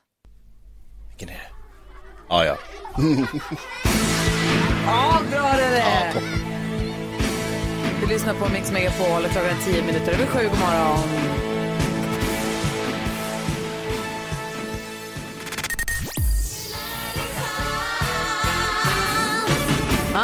Vilken 1.09 1.29
är 1.29 1.33
det? 1.33 1.51
Ja, 2.29 2.45
ja. 2.45 2.57
Ja, 4.87 5.21
bra 5.31 5.53
det 5.57 5.63
är 5.65 5.71
det! 6.15 6.23
Vi 8.01 8.07
lyssnar 8.07 8.35
på 8.35 8.53
Mix 8.53 8.73
Megapol 8.73 9.25
och 9.25 9.31
klockan 9.31 9.51
är 9.51 9.65
tio 9.65 9.83
minuter 9.83 10.13
över 10.13 10.27
sju. 10.27 10.49
God 10.49 10.59
morgon. 10.59 10.99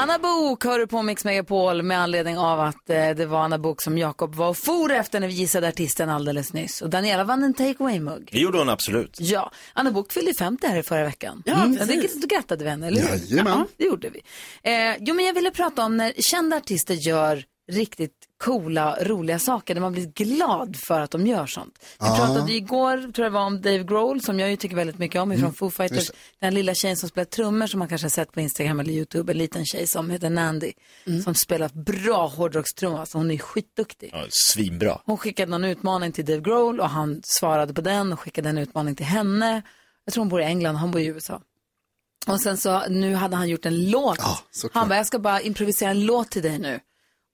Anna 0.02 0.18
Bok 0.18 0.64
hör 0.64 0.78
du 0.78 0.86
på 0.86 1.02
Mix 1.02 1.24
Megapol 1.24 1.82
med 1.82 2.00
anledning 2.00 2.38
av 2.38 2.60
att 2.60 2.90
eh, 2.90 3.10
det 3.10 3.26
var 3.26 3.38
Anna 3.38 3.58
Bok 3.58 3.82
som 3.82 3.98
Jakob 3.98 4.34
var 4.34 4.48
och 4.48 4.56
for 4.56 4.92
efter 4.92 5.20
när 5.20 5.28
vi 5.28 5.34
gissade 5.34 5.68
artisten 5.68 6.08
alldeles 6.08 6.52
nyss. 6.52 6.82
Och 6.82 6.90
Daniela 6.90 7.24
vann 7.24 7.44
en 7.44 7.54
take 7.54 7.74
away-mugg. 7.78 8.28
Det 8.32 8.38
gjorde 8.38 8.58
hon 8.58 8.68
absolut. 8.68 9.16
Ja, 9.20 9.52
Anna 9.72 9.90
Bok 9.90 10.12
fyllde 10.12 10.34
50 10.34 10.66
här 10.66 10.76
i 10.76 10.82
förra 10.82 11.04
veckan. 11.04 11.42
Ja, 11.46 11.64
mm. 11.64 11.76
precis. 11.76 12.20
Det 12.20 12.26
grattade 12.26 12.64
vi 12.64 12.70
henne, 12.70 12.86
eller 12.86 13.02
hur? 13.02 13.08
Jajamän. 13.08 13.52
Ja, 13.58 13.66
det 13.76 13.84
gjorde 13.84 14.10
vi. 14.10 14.22
Eh, 14.62 14.96
jo, 15.00 15.14
men 15.14 15.24
jag 15.24 15.34
ville 15.34 15.50
prata 15.50 15.84
om 15.84 15.96
när 15.96 16.12
kända 16.16 16.56
artister 16.56 16.94
gör 16.94 17.44
riktigt 17.72 18.21
coola, 18.42 18.96
roliga 19.00 19.38
saker 19.38 19.74
där 19.74 19.80
man 19.80 19.92
blir 19.92 20.06
glad 20.06 20.76
för 20.76 21.00
att 21.00 21.10
de 21.10 21.26
gör 21.26 21.46
sånt. 21.46 21.78
Vi 22.00 22.06
Ah. 22.06 22.16
pratade 22.16 22.52
igår, 22.52 23.12
tror 23.12 23.24
jag 23.24 23.30
var, 23.30 23.40
om 23.44 23.60
Dave 23.62 23.82
Grohl 23.84 24.20
som 24.22 24.40
jag 24.40 24.50
ju 24.50 24.56
tycker 24.56 24.76
väldigt 24.76 24.98
mycket 24.98 25.20
om 25.20 25.32
ifrån 25.32 25.44
Mm, 25.44 25.54
Foo 25.54 25.70
Fighters. 25.70 26.10
Den 26.40 26.54
lilla 26.54 26.74
tjejen 26.74 26.96
som 26.96 27.08
spelar 27.08 27.24
trummor 27.24 27.66
som 27.66 27.78
man 27.78 27.88
kanske 27.88 28.04
har 28.04 28.10
sett 28.10 28.32
på 28.32 28.40
Instagram 28.40 28.80
eller 28.80 28.92
YouTube, 28.92 29.32
en 29.32 29.38
liten 29.38 29.64
tjej 29.66 29.86
som 29.86 30.10
heter 30.10 30.30
Nandy. 30.30 30.72
Som 31.24 31.34
spelar 31.34 31.68
bra 31.68 32.26
hårdrockstrummor, 32.26 33.00
alltså 33.00 33.18
hon 33.18 33.30
är 33.30 33.38
skitduktig. 33.38 34.10
Ja, 34.12 34.24
svinbra. 34.30 35.00
Hon 35.04 35.18
skickade 35.18 35.50
någon 35.50 35.64
utmaning 35.64 36.12
till 36.12 36.24
Dave 36.24 36.40
Grohl 36.40 36.80
och 36.80 36.88
han 36.88 37.20
svarade 37.24 37.74
på 37.74 37.80
den 37.80 38.12
och 38.12 38.20
skickade 38.20 38.48
en 38.48 38.58
utmaning 38.58 38.94
till 38.94 39.06
henne. 39.06 39.62
Jag 40.04 40.14
tror 40.14 40.20
hon 40.20 40.28
bor 40.28 40.40
i 40.40 40.44
England, 40.44 40.76
han 40.76 40.90
bor 40.90 41.00
i 41.00 41.04
USA. 41.06 41.40
Och 42.26 42.40
sen 42.40 42.56
så, 42.56 42.82
nu 42.88 43.14
hade 43.14 43.36
han 43.36 43.48
gjort 43.48 43.66
en 43.66 43.90
låt. 43.90 44.18
han 44.72 44.88
bara, 44.88 44.96
jag 44.96 45.06
ska 45.06 45.18
bara 45.18 45.40
improvisera 45.40 45.90
en 45.90 46.06
låt 46.06 46.30
till 46.30 46.42
dig 46.42 46.58
nu. 46.58 46.80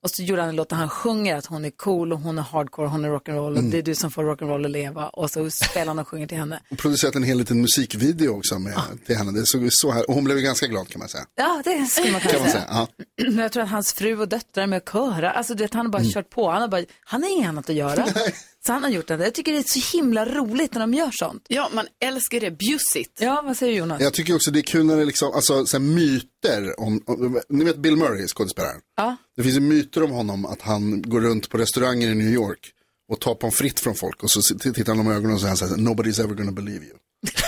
Och 0.02 0.11
så 0.11 0.23
gjorde 0.23 0.43
han 0.43 0.49
en 0.49 0.57
låt 0.57 0.69
där 0.69 0.76
han 0.76 0.88
sjunger 0.88 1.37
att 1.37 1.47
hon 1.47 1.64
är 1.64 1.71
cool 1.71 2.12
och 2.12 2.21
hon 2.21 2.38
är 2.38 2.43
hardcore, 2.43 2.88
hon 2.88 3.05
är 3.05 3.09
rock'n'roll 3.09 3.52
och 3.52 3.59
Mm. 3.59 3.71
det 3.71 3.78
är 3.78 3.83
du 3.83 3.95
som 3.95 4.11
får 4.11 4.23
rock'n'roll 4.25 4.64
att 4.64 4.71
leva. 4.71 5.09
Och 5.09 5.31
så 5.31 5.50
spelar 5.50 5.87
han 5.87 5.99
och 5.99 6.09
sjunger 6.09 6.26
till 6.26 6.38
henne. 6.38 6.61
Och 6.71 6.78
producerat 6.78 7.14
en 7.14 7.23
hel 7.23 7.38
liten 7.38 7.61
musikvideo 7.61 8.38
också 8.38 8.59
med, 8.59 8.75
till 9.07 9.17
henne. 9.17 9.33
Det 9.40 9.47
såg 9.47 9.69
så 9.73 9.90
här, 9.93 10.09
och 10.09 10.14
hon 10.14 10.25
blev 10.25 10.38
ganska 10.38 10.67
glad 10.67 10.88
kan 10.88 10.99
man 10.99 11.09
säga. 11.09 11.25
Ja, 11.35 11.62
det 11.64 11.87
skulle 11.87 12.12
man 12.12 12.21
kunna 12.21 12.33
Kan 12.33 12.43
man 12.43 12.50
säga. 12.50 12.62
säga. 12.67 12.88
Ja. 13.19 13.25
Men 13.25 13.38
jag 13.38 13.52
tror 13.52 13.62
att 13.62 13.71
hans 13.71 13.93
fru 13.93 14.21
och 14.21 14.28
döttrar 14.28 14.67
med 14.67 14.83
och 14.83 14.88
köra. 14.93 15.31
Alltså 15.31 15.55
du 15.55 15.64
vet, 15.64 15.75
han 15.75 15.87
har 15.87 15.93
bara 15.93 15.99
Mm. 16.02 16.12
kört 16.12 16.31
på. 16.31 16.50
Han 16.50 16.61
har, 16.61 16.69
bara, 16.69 16.85
han 17.05 17.23
har 17.23 17.31
inget 17.31 17.49
annat 17.49 17.71
att 17.71 17.76
göra. 17.76 18.07
så 18.67 18.73
han 18.73 18.83
har 18.83 18.91
gjort 18.91 19.07
det. 19.07 19.15
Jag 19.15 19.35
tycker 19.35 19.53
det 19.53 19.59
är 19.59 19.81
så 19.81 19.97
himla 19.97 20.25
roligt 20.27 20.73
när 20.73 20.81
de 20.81 20.95
gör 20.95 21.11
sånt. 21.12 21.45
Ja, 21.49 21.71
man 21.73 21.87
älskar 22.00 22.41
det. 22.41 22.50
Bjussigt. 22.50 23.21
Ja, 23.21 23.43
vad 23.45 23.57
säger 23.57 23.79
Jonas? 23.79 24.00
Jag 24.00 24.15
tycker 24.15 24.35
också 24.35 24.50
det 24.50 24.61
är 24.61 24.62
kul 24.62 24.87
när 24.87 24.97
det 24.97 25.05
liksom, 25.05 25.33
alltså 25.35 25.67
så 25.67 25.77
här, 25.77 25.85
myter 25.85 26.81
om, 26.81 27.03
om, 27.07 27.41
ni 27.49 27.65
vet 27.65 27.77
Bill 27.77 27.97
Murray, 27.97 28.27
skådespelaren. 28.27 28.81
Ja. 28.97 29.17
Det 29.37 29.43
finns 29.43 29.57
ju 29.57 29.61
myter 29.61 30.03
om 30.03 30.11
honom 30.11 30.47
att 30.47 30.62
han 30.62 31.03
går 31.03 31.21
runt 31.21 31.49
på 31.49 31.59
restauranger 31.59 32.09
i 32.09 32.15
New 32.15 32.33
York 32.33 32.73
och 33.09 33.21
tar 33.21 33.35
pommes 33.35 33.55
frites 33.55 33.83
från 33.83 33.95
folk 33.95 34.23
och 34.23 34.31
så 34.31 34.41
tittar 34.59 34.87
han 34.87 34.97
dem 35.05 35.12
i 35.12 35.17
ögonen 35.17 35.35
och 35.35 35.41
säger 35.41 35.49
han 35.49 35.57
så 35.57 35.67
här, 35.67 35.75
nobody's 35.75 36.25
ever 36.25 36.35
gonna 36.35 36.53
believe 36.53 36.85
you. 36.85 36.97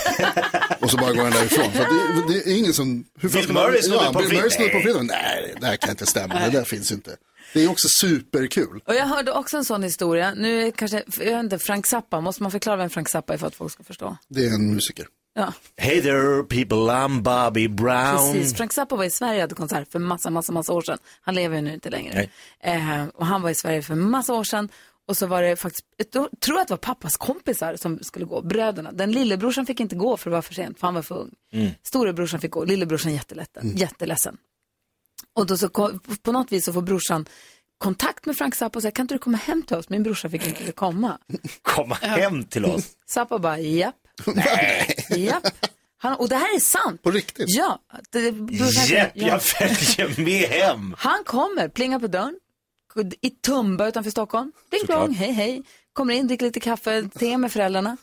och 0.79 0.91
så 0.91 0.97
bara 0.97 1.13
går 1.13 1.23
han 1.23 1.31
därifrån. 1.31 1.71
För 1.71 1.81
att 1.81 1.89
det, 2.27 2.33
det 2.33 2.51
är 2.51 2.57
ingen 2.57 2.73
som... 2.73 3.05
Hur 3.19 3.29
Bill 3.29 3.53
Murray 3.53 3.81
snodde 3.81 4.03
ja, 4.03 4.13
pommes 4.13 4.29
frites? 4.29 4.57
Nej, 5.01 5.55
det 5.59 5.65
här 5.65 5.77
kan 5.77 5.89
inte 5.89 6.05
stämma. 6.05 6.39
Det 6.39 6.49
där 6.49 6.63
finns 6.63 6.91
inte. 6.91 7.15
Det 7.53 7.63
är 7.63 7.69
också 7.71 7.87
superkul. 7.89 8.81
Och 8.85 8.95
jag 8.95 9.05
hörde 9.05 9.31
också 9.31 9.57
en 9.57 9.65
sån 9.65 9.83
historia. 9.83 10.33
Nu 10.33 10.71
kanske, 10.71 11.03
jag 11.19 11.39
inte, 11.39 11.59
Frank 11.59 11.85
Zappa, 11.85 12.21
måste 12.21 12.43
man 12.43 12.51
förklara 12.51 12.77
vem 12.77 12.89
Frank 12.89 13.09
Zappa 13.09 13.33
är 13.33 13.37
för 13.37 13.47
att 13.47 13.55
folk 13.55 13.71
ska 13.71 13.83
förstå? 13.83 14.17
Det 14.27 14.45
är 14.45 14.53
en 14.53 14.73
musiker. 14.73 15.05
Ja, 15.33 15.53
Hey 15.77 16.01
there 16.01 16.43
people, 16.43 16.77
I'm 16.77 17.21
Bobby 17.21 17.67
Brown. 17.67 18.33
precis. 18.33 18.55
Frank 18.57 18.73
Zappa 18.73 18.95
var 18.95 19.03
i 19.05 19.09
Sverige 19.09 19.35
och 19.35 19.41
hade 19.41 19.55
konsert 19.55 19.91
för 19.91 19.99
massa, 19.99 20.29
massa, 20.29 20.51
massa 20.53 20.73
år 20.73 20.81
sedan. 20.81 20.97
Han 21.21 21.35
lever 21.35 21.55
ju 21.55 21.61
nu 21.61 21.73
inte 21.73 21.89
längre. 21.89 22.29
Eh, 22.63 23.05
och 23.13 23.25
han 23.25 23.41
var 23.41 23.49
i 23.49 23.55
Sverige 23.55 23.81
för 23.81 23.95
massa 23.95 24.33
år 24.33 24.43
sedan. 24.43 24.69
Och 25.07 25.17
så 25.17 25.27
var 25.27 25.41
det 25.41 25.55
faktiskt, 25.55 25.85
jag 25.97 26.27
tror- 26.39 26.59
att 26.59 26.67
det 26.67 26.71
var 26.73 26.77
pappas 26.77 27.17
kompisar 27.17 27.75
som 27.75 27.99
skulle 28.03 28.25
gå, 28.25 28.41
bröderna. 28.41 28.91
Den 28.91 29.11
lillebrorsan 29.11 29.65
fick 29.65 29.79
inte 29.79 29.95
gå 29.95 30.17
för 30.17 30.29
det 30.29 30.35
var 30.35 30.41
för 30.41 30.53
sent, 30.53 30.79
för 30.79 30.87
han 30.87 30.93
var 30.93 31.01
för 31.01 31.15
ung. 31.17 31.31
Storebrorsan 31.83 32.39
fick 32.39 32.51
gå, 32.51 32.65
lillebrorsan 32.65 33.13
jätteledsen. 33.13 33.77
jätteledsen. 33.77 34.37
Och 35.41 35.47
då 35.47 35.57
så 35.57 35.69
kom, 35.69 35.99
på 36.21 36.31
något 36.31 36.51
vis 36.51 36.65
så 36.65 36.73
får 36.73 36.81
brorsan 36.81 37.25
kontakt 37.77 38.25
med 38.25 38.37
Frank 38.37 38.55
Zappa 38.55 38.79
och 38.79 38.81
säger, 38.81 38.91
kan 38.91 39.03
inte 39.03 39.15
du 39.15 39.19
komma 39.19 39.37
hem 39.37 39.63
till 39.63 39.77
oss? 39.77 39.89
Min 39.89 40.03
brorsa 40.03 40.29
fick 40.29 40.47
inte 40.47 40.71
komma. 40.71 41.17
Komma 41.61 41.95
hem 41.95 42.43
till 42.43 42.65
oss. 42.65 42.85
Zappa 43.09 43.39
bara, 43.39 43.59
japp. 43.59 43.95
Japp. 45.09 45.43
Han, 45.97 46.13
och 46.13 46.29
det 46.29 46.35
här 46.35 46.55
är 46.55 46.59
sant. 46.59 47.03
På 47.03 47.11
riktigt? 47.11 47.45
Ja. 47.47 47.79
Det, 48.09 48.31
brorsan, 48.31 48.85
Jepp, 48.85 49.11
ja. 49.13 49.27
jag 49.27 49.43
följer 49.43 50.25
med 50.25 50.49
hem. 50.49 50.95
Han 50.97 51.23
kommer, 51.23 51.69
plingar 51.69 51.99
på 51.99 52.07
dörren 52.07 52.39
i 53.21 53.29
Tumba 53.29 53.87
utanför 53.87 54.11
Stockholm. 54.11 54.51
Ding 54.71 54.79
Såklart. 54.79 55.15
hej 55.15 55.31
hej. 55.31 55.63
Kommer 55.93 56.13
in, 56.13 56.27
dricker 56.27 56.45
lite 56.45 56.59
kaffe, 56.59 57.09
te 57.19 57.37
med 57.37 57.51
föräldrarna. 57.51 57.97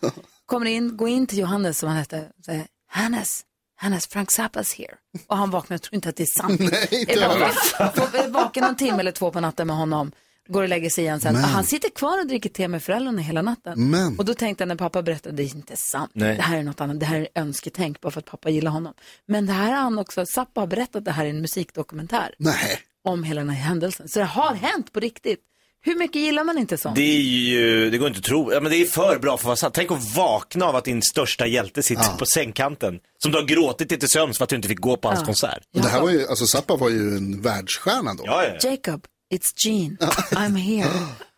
Kommer 0.47 0.67
in, 0.67 0.97
går 0.97 1.09
in 1.09 1.27
till 1.27 1.39
Johannes 1.39 1.79
som 1.79 1.89
han 1.89 1.99
hette. 1.99 2.29
Säger, 2.47 2.67
Hannes, 2.91 3.45
Hannes, 3.81 4.07
Frank 4.07 4.31
Zappas 4.31 4.75
here. 4.75 4.95
Och 5.27 5.37
han 5.37 5.51
vaknar 5.51 5.75
och 5.75 5.83
tror 5.83 5.95
inte 5.95 6.09
att 6.09 6.17
det 6.17 6.23
är 6.23 6.41
sant. 6.41 6.61
Nej, 6.73 6.89
inte 6.93 7.13
är 7.13 8.13
jag. 8.15 8.29
vaken, 8.31 8.65
en 8.65 8.77
timme 8.77 9.01
eller 9.01 9.13
två 9.13 9.31
på 9.31 9.41
natten 9.41 9.67
med 9.67 9.77
honom. 9.77 10.13
Går 10.49 10.63
och 10.63 10.69
lägger 10.69 10.91
sig 10.91 11.05
igen 11.05 11.21
sen. 11.21 11.35
Men- 11.35 11.45
Han 11.45 11.65
sitter 11.65 11.89
kvar 11.91 12.21
och 12.21 12.27
dricker 12.27 12.49
te 12.51 12.69
med 12.69 12.83
föräldrarna 12.83 13.23
hela 13.23 13.43
natten. 13.43 13.91
Men- 13.91 14.19
Och 14.19 14.25
då 14.25 14.35
tänkte 14.35 14.63
jag 14.63 14.69
när 14.69 14.77
pappa 14.77 15.03
berättade, 15.03 15.37
det 15.37 15.43
är 15.43 15.57
inte 15.57 15.77
sant. 15.77 16.11
Nej. 16.15 16.37
Det 16.37 16.43
här 16.43 16.59
är 16.59 16.63
något 16.63 16.81
annat, 16.81 17.01
det 17.01 17.07
här 17.07 17.21
är 17.21 17.29
önsketänk 17.35 18.01
bara 18.01 18.11
för 18.11 18.19
att 18.19 18.25
pappa 18.27 18.51
gillar 18.51 18.71
honom. 18.71 18.95
Men 19.27 19.47
det 19.47 19.53
här 19.53 19.73
har 19.73 19.79
han 19.79 19.99
också, 19.99 20.25
Zappa 20.27 20.61
har 20.61 20.67
berättat 20.67 21.05
det 21.05 21.13
här 21.13 21.25
i 21.25 21.31
en 21.31 21.41
musikdokumentär 21.41 22.35
Nej. 22.39 22.79
om 23.05 23.25
hela 23.25 23.41
den 23.41 23.51
här 23.51 23.63
händelsen. 23.63 24.09
Så 24.09 24.19
det 24.19 24.25
har 24.25 24.55
hänt 24.55 24.93
på 24.93 25.01
riktigt. 25.01 25.41
Hur 25.81 25.95
mycket 25.95 26.23
gillar 26.23 26.45
man 26.45 26.59
inte 26.59 26.79
sånt? 26.79 26.97
Det 26.97 27.17
är 27.17 27.21
ju, 27.21 27.91
det 27.91 27.99
går 27.99 28.09
inte 28.09 28.19
att 28.19 28.25
tro, 28.25 28.53
ja, 28.53 28.61
men 28.61 28.71
det 28.73 28.77
är 28.77 28.85
för 28.85 29.19
bra 29.19 29.37
för 29.37 29.43
att 29.43 29.45
vara 29.45 29.57
sant. 29.57 29.75
Tänk 29.75 29.91
att 29.91 30.15
vakna 30.17 30.67
av 30.67 30.77
att 30.77 30.85
din 30.85 31.03
största 31.03 31.47
hjälte 31.47 31.83
sitter 31.83 32.19
på 32.19 32.27
sängkanten. 32.35 32.99
Som 33.23 33.33
du 33.33 33.39
har 33.39 33.45
gråtit 33.45 33.89
dig 33.89 33.99
till 33.99 34.09
sömns 34.09 34.39
för 34.39 34.45
att 34.45 34.51
du 34.51 34.57
inte 34.57 34.69
fick 34.69 34.79
gå 34.81 34.97
på 34.97 35.09
hans 35.09 35.21
Ja. 35.21 35.27
konsert. 35.27 35.63
Det 35.73 35.89
här 35.89 36.01
var 36.01 36.11
ju, 36.11 36.27
alltså 36.27 36.47
Zappa 36.47 36.77
var 36.77 36.89
ju 36.89 37.17
en 37.17 37.43
världsstjärna 37.43 38.15
då. 38.15 38.23
Ja, 38.27 38.45
ja. 38.45 38.71
Jacob, 38.71 39.05
it's 39.31 39.53
Gene. 39.67 39.97
I'm 40.33 40.57
here. 40.57 40.89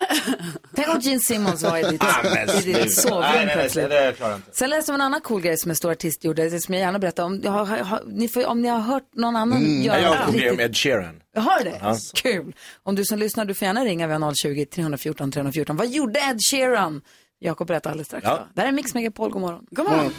Tänk 0.75 0.89
om 0.89 1.01
Gene 1.01 1.21
Simmons 1.21 1.63
var 1.63 1.79
i 1.79 1.83
ditt, 1.91 2.03
Ah, 2.05 2.21
men 2.35 2.51
i 2.51 2.61
ditt 2.73 2.95
sovrum 2.95 3.21
Nej, 3.21 3.33
nej, 3.37 3.47
nej, 3.47 3.55
plötsligt. 3.57 3.91
det 3.91 4.13
klarar 4.17 4.31
jag 4.31 4.39
inte. 4.39 4.51
Sen 4.53 4.71
läste 4.71 4.91
jag 4.93 4.95
om 4.95 5.01
en 5.01 5.07
annan 5.07 5.21
cool 5.21 5.41
grej 5.41 5.59
som 5.59 5.71
en 5.71 5.77
stor 5.77 5.91
artist 5.91 6.25
gjorde, 6.25 6.49
det 6.49 6.61
som 6.61 6.75
jag 6.75 6.81
gärna 6.81 6.99
berättar 6.99 7.25
om. 7.25 7.41
Jag 7.45 7.51
har, 7.51 7.67
har, 7.67 8.03
ni 8.07 8.29
får, 8.29 8.47
om 8.47 8.63
ni 8.63 8.69
har 8.69 8.81
hört 8.81 9.15
någon 9.15 9.37
annan 9.37 9.83
göra 9.83 9.97
Ja, 9.97 10.03
jag 10.03 10.11
något 10.17 10.27
kommer 10.27 10.39
riktigt 10.39 10.57
med 10.57 10.67
Ed 10.67 10.77
Sheeran. 10.77 11.21
Jag 11.35 11.43
har 11.43 11.65
det? 11.65 11.79
Ja. 11.83 11.97
Kul. 12.15 12.55
Om 12.83 12.95
du 12.95 13.05
som 13.05 13.19
lyssnar, 13.19 13.45
du 13.45 13.55
får 13.55 13.67
gärna 13.67 13.85
ringa. 13.85 14.07
Vi 14.07 14.13
har 14.13 14.35
020 14.35 14.65
314 14.67 15.33
314. 15.33 15.77
Vad 15.77 15.89
gjorde 15.89 16.19
Ed 16.31 16.39
Sheeran? 16.51 17.03
Jakob 17.41 17.67
berättar 17.69 17.91
alldeles 17.91 18.07
strax. 18.07 18.25
Ja. 18.25 18.49
Det 18.55 18.61
här 18.61 18.69
är 18.69 18.73
Mix 18.73 18.95
Megapol. 18.95 19.31
God 19.31 19.41
morgon. 19.43 19.67
God 19.71 19.87
morgon. 19.89 20.13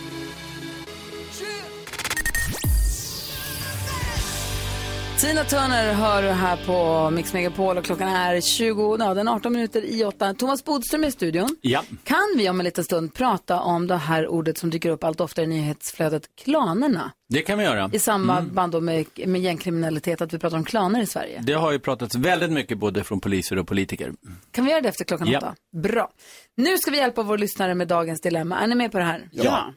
Tina 5.21 5.43
Turner 5.43 5.93
hör 5.93 6.23
här 6.23 6.65
på 6.65 7.09
Mix 7.09 7.33
Megapol 7.33 7.77
och 7.77 7.85
klockan 7.85 8.07
är 8.07 8.41
20, 8.41 8.97
ja, 8.99 9.13
den 9.13 9.27
är 9.27 9.31
18 9.31 9.53
minuter 9.53 9.81
i 9.85 10.03
8. 10.05 10.33
Thomas 10.33 10.65
Bodström 10.65 11.03
är 11.03 11.07
i 11.07 11.11
studion. 11.11 11.55
Ja. 11.61 11.83
Kan 12.03 12.33
vi 12.37 12.49
om 12.49 12.59
en 12.59 12.63
liten 12.63 12.83
stund 12.83 13.13
prata 13.13 13.59
om 13.61 13.87
det 13.87 13.97
här 13.97 14.27
ordet 14.27 14.57
som 14.57 14.69
dyker 14.69 14.89
upp 14.89 15.03
allt 15.03 15.21
oftare 15.21 15.45
i 15.45 15.47
nyhetsflödet, 15.47 16.23
klanerna? 16.43 17.11
Det 17.29 17.41
kan 17.41 17.57
vi 17.57 17.63
göra. 17.63 17.89
I 17.93 17.99
samband 17.99 18.71
då 18.71 18.81
med, 18.81 19.05
med 19.25 19.41
gängkriminalitet, 19.41 20.21
att 20.21 20.33
vi 20.33 20.39
pratar 20.39 20.57
om 20.57 20.63
klaner 20.63 21.01
i 21.01 21.05
Sverige. 21.05 21.41
Det 21.45 21.53
har 21.53 21.71
ju 21.71 21.79
pratats 21.79 22.15
väldigt 22.15 22.51
mycket 22.51 22.77
både 22.77 23.03
från 23.03 23.19
poliser 23.19 23.57
och 23.57 23.67
politiker. 23.67 24.13
Kan 24.51 24.65
vi 24.65 24.71
göra 24.71 24.81
det 24.81 24.89
efter 24.89 25.03
klockan 25.05 25.27
Ja. 25.27 25.37
åtta? 25.37 25.55
Bra. 25.73 26.11
Nu 26.57 26.77
ska 26.77 26.91
vi 26.91 26.97
hjälpa 26.97 27.23
vår 27.23 27.37
lyssnare 27.37 27.75
med 27.75 27.87
dagens 27.87 28.21
dilemma. 28.21 28.59
Är 28.59 28.67
ni 28.67 28.75
med 28.75 28.91
på 28.91 28.97
det 28.97 29.03
här? 29.03 29.29
Ja. 29.31 29.73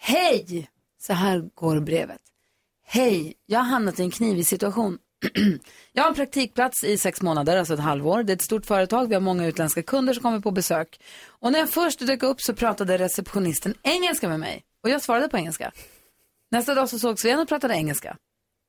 Hej! 0.00 0.68
Så 0.98 1.12
här 1.12 1.44
går 1.54 1.80
brevet. 1.80 2.20
Hej, 2.90 3.34
jag 3.46 3.58
har 3.58 3.64
hamnat 3.66 4.00
i 4.00 4.02
en 4.02 4.10
knivig 4.10 4.46
situation. 4.46 4.98
jag 5.92 6.02
har 6.02 6.08
en 6.08 6.14
praktikplats 6.14 6.84
i 6.84 6.98
sex 6.98 7.22
månader, 7.22 7.56
alltså 7.56 7.74
ett 7.74 7.80
halvår. 7.80 8.22
Det 8.22 8.32
är 8.32 8.36
ett 8.36 8.42
stort 8.42 8.66
företag, 8.66 9.06
vi 9.08 9.14
har 9.14 9.20
många 9.20 9.46
utländska 9.46 9.82
kunder 9.82 10.12
som 10.14 10.22
kommer 10.22 10.40
på 10.40 10.50
besök. 10.50 11.00
Och 11.28 11.52
när 11.52 11.58
jag 11.58 11.70
först 11.70 12.06
dök 12.06 12.22
upp 12.22 12.40
så 12.40 12.54
pratade 12.54 12.98
receptionisten 12.98 13.74
engelska 13.82 14.28
med 14.28 14.40
mig. 14.40 14.62
Och 14.82 14.90
jag 14.90 15.02
svarade 15.02 15.28
på 15.28 15.36
engelska. 15.36 15.72
Nästa 16.50 16.74
dag 16.74 16.88
så 16.88 16.98
sågs 16.98 17.24
vi 17.24 17.28
igen 17.28 17.40
och 17.40 17.48
pratade 17.48 17.74
engelska. 17.74 18.16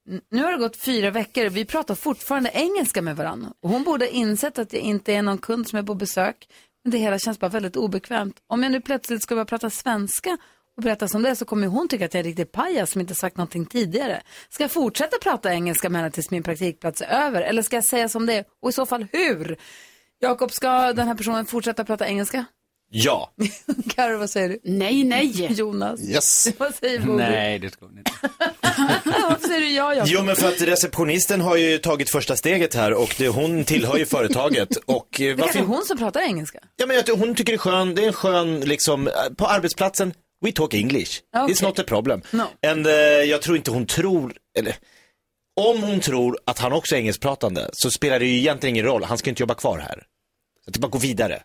N- 0.09 0.21
Nu 0.31 0.43
har 0.43 0.51
det 0.51 0.57
gått 0.57 0.77
fyra 0.77 1.11
veckor 1.11 1.45
och 1.45 1.57
vi 1.57 1.65
pratar 1.65 1.95
fortfarande 1.95 2.49
engelska 2.53 3.01
med 3.01 3.15
varandra. 3.15 3.47
Och 3.63 3.69
hon 3.69 3.83
borde 3.83 4.05
ha 4.05 4.09
insett 4.11 4.59
att 4.59 4.73
jag 4.73 4.81
inte 4.81 5.13
är 5.13 5.21
någon 5.21 5.37
kund 5.37 5.67
som 5.67 5.79
är 5.79 5.83
på 5.83 5.95
besök. 5.95 6.47
Men 6.83 6.91
det 6.91 6.97
hela 6.97 7.19
känns 7.19 7.39
bara 7.39 7.49
väldigt 7.49 7.75
obekvämt. 7.75 8.35
Om 8.47 8.63
jag 8.63 8.71
nu 8.71 8.81
plötsligt 8.81 9.23
ska 9.23 9.35
börja 9.35 9.45
prata 9.45 9.69
svenska 9.69 10.37
och 10.79 10.83
berätta 10.83 11.07
som 11.07 11.21
det 11.21 11.29
är 11.29 11.35
så 11.35 11.45
kommer 11.45 11.67
hon 11.67 11.87
tycka 11.87 12.05
att 12.05 12.13
jag 12.13 12.19
är 12.19 12.23
en 12.23 12.29
riktig 12.29 12.51
pajas 12.51 12.91
som 12.91 13.01
inte 13.01 13.15
sagt 13.15 13.37
någonting 13.37 13.65
tidigare. 13.65 14.21
Ska 14.49 14.63
jag 14.63 14.71
fortsätta 14.71 15.17
prata 15.21 15.53
engelska 15.53 15.89
med 15.89 16.01
henne 16.01 16.11
tills 16.11 16.31
min 16.31 16.43
praktikplats 16.43 17.01
är 17.01 17.05
över? 17.05 17.41
Eller 17.41 17.61
ska 17.61 17.75
jag 17.75 17.85
säga 17.85 18.09
som 18.09 18.25
det 18.25 18.33
är? 18.33 18.45
Och 18.61 18.69
i 18.69 18.73
så 18.73 18.85
fall 18.85 19.07
hur? 19.11 19.57
Jakob, 20.19 20.51
ska 20.51 20.93
den 20.93 21.07
här 21.07 21.15
personen 21.15 21.45
fortsätta 21.45 21.85
prata 21.85 22.07
engelska? 22.07 22.45
Ja. 22.91 23.33
Karo, 23.95 24.17
vad 24.17 24.29
säger 24.29 24.49
du? 24.49 24.59
Nej, 24.63 25.03
nej. 25.03 25.53
Jonas? 25.57 26.01
Yes. 26.01 26.47
Vad 26.57 26.75
säger 26.75 26.99
Bodil? 26.99 27.15
Nej, 27.15 27.59
det 27.59 27.69
ska 27.69 27.85
hon 27.85 27.97
inte. 27.97 28.11
Varför 29.05 29.47
säger 29.47 29.61
du 29.61 29.71
ja, 29.71 29.93
Jakob? 29.93 30.09
Jo 30.11 30.23
men 30.23 30.35
för 30.35 30.47
att 30.47 30.61
receptionisten 30.61 31.41
har 31.41 31.55
ju 31.55 31.77
tagit 31.77 32.09
första 32.09 32.35
steget 32.35 32.75
här 32.75 32.93
och 32.93 33.15
det, 33.17 33.27
hon 33.27 33.63
tillhör 33.63 33.97
ju 33.97 34.05
företaget 34.05 34.75
och 34.75 35.21
eh, 35.21 35.27
Det 35.27 35.33
varför 35.33 35.43
kanske 35.43 35.59
är 35.59 35.75
hon 35.75 35.85
som 35.85 35.97
pratar 35.97 36.21
engelska. 36.21 36.59
Ja 36.75 36.85
men 36.85 36.99
att 36.99 37.09
hon 37.09 37.35
tycker 37.35 37.53
det 37.53 37.55
är 37.55 37.57
skön, 37.57 37.95
det 37.95 38.03
är 38.03 38.07
en 38.07 38.13
skön 38.13 38.59
liksom, 38.59 39.07
eh, 39.07 39.13
på 39.37 39.45
arbetsplatsen, 39.45 40.13
we 40.45 40.51
talk 40.51 40.73
English. 40.73 41.21
Okej. 41.35 41.53
It's 41.53 41.63
not 41.63 41.79
a 41.79 41.83
problem. 41.87 42.21
No. 42.31 42.43
And, 42.67 42.87
eh, 42.87 42.93
jag 43.23 43.41
tror 43.41 43.57
inte 43.57 43.71
hon 43.71 43.85
tror, 43.85 44.33
eller 44.57 44.75
om 45.61 45.83
hon 45.83 45.99
tror 45.99 46.39
att 46.45 46.59
han 46.59 46.73
också 46.73 46.95
är 46.95 46.99
engelskpratande 46.99 47.69
så 47.71 47.91
spelar 47.91 48.19
det 48.19 48.25
ju 48.25 48.37
egentligen 48.37 48.75
ingen 48.75 48.85
roll, 48.85 49.03
han 49.03 49.17
ska 49.17 49.29
inte 49.29 49.43
jobba 49.43 49.53
kvar 49.53 49.77
här. 49.77 50.03
Så 50.63 50.69
att 50.69 50.73
det 50.73 50.79
bara 50.79 50.87
gå 50.87 50.97
vidare. 50.97 51.43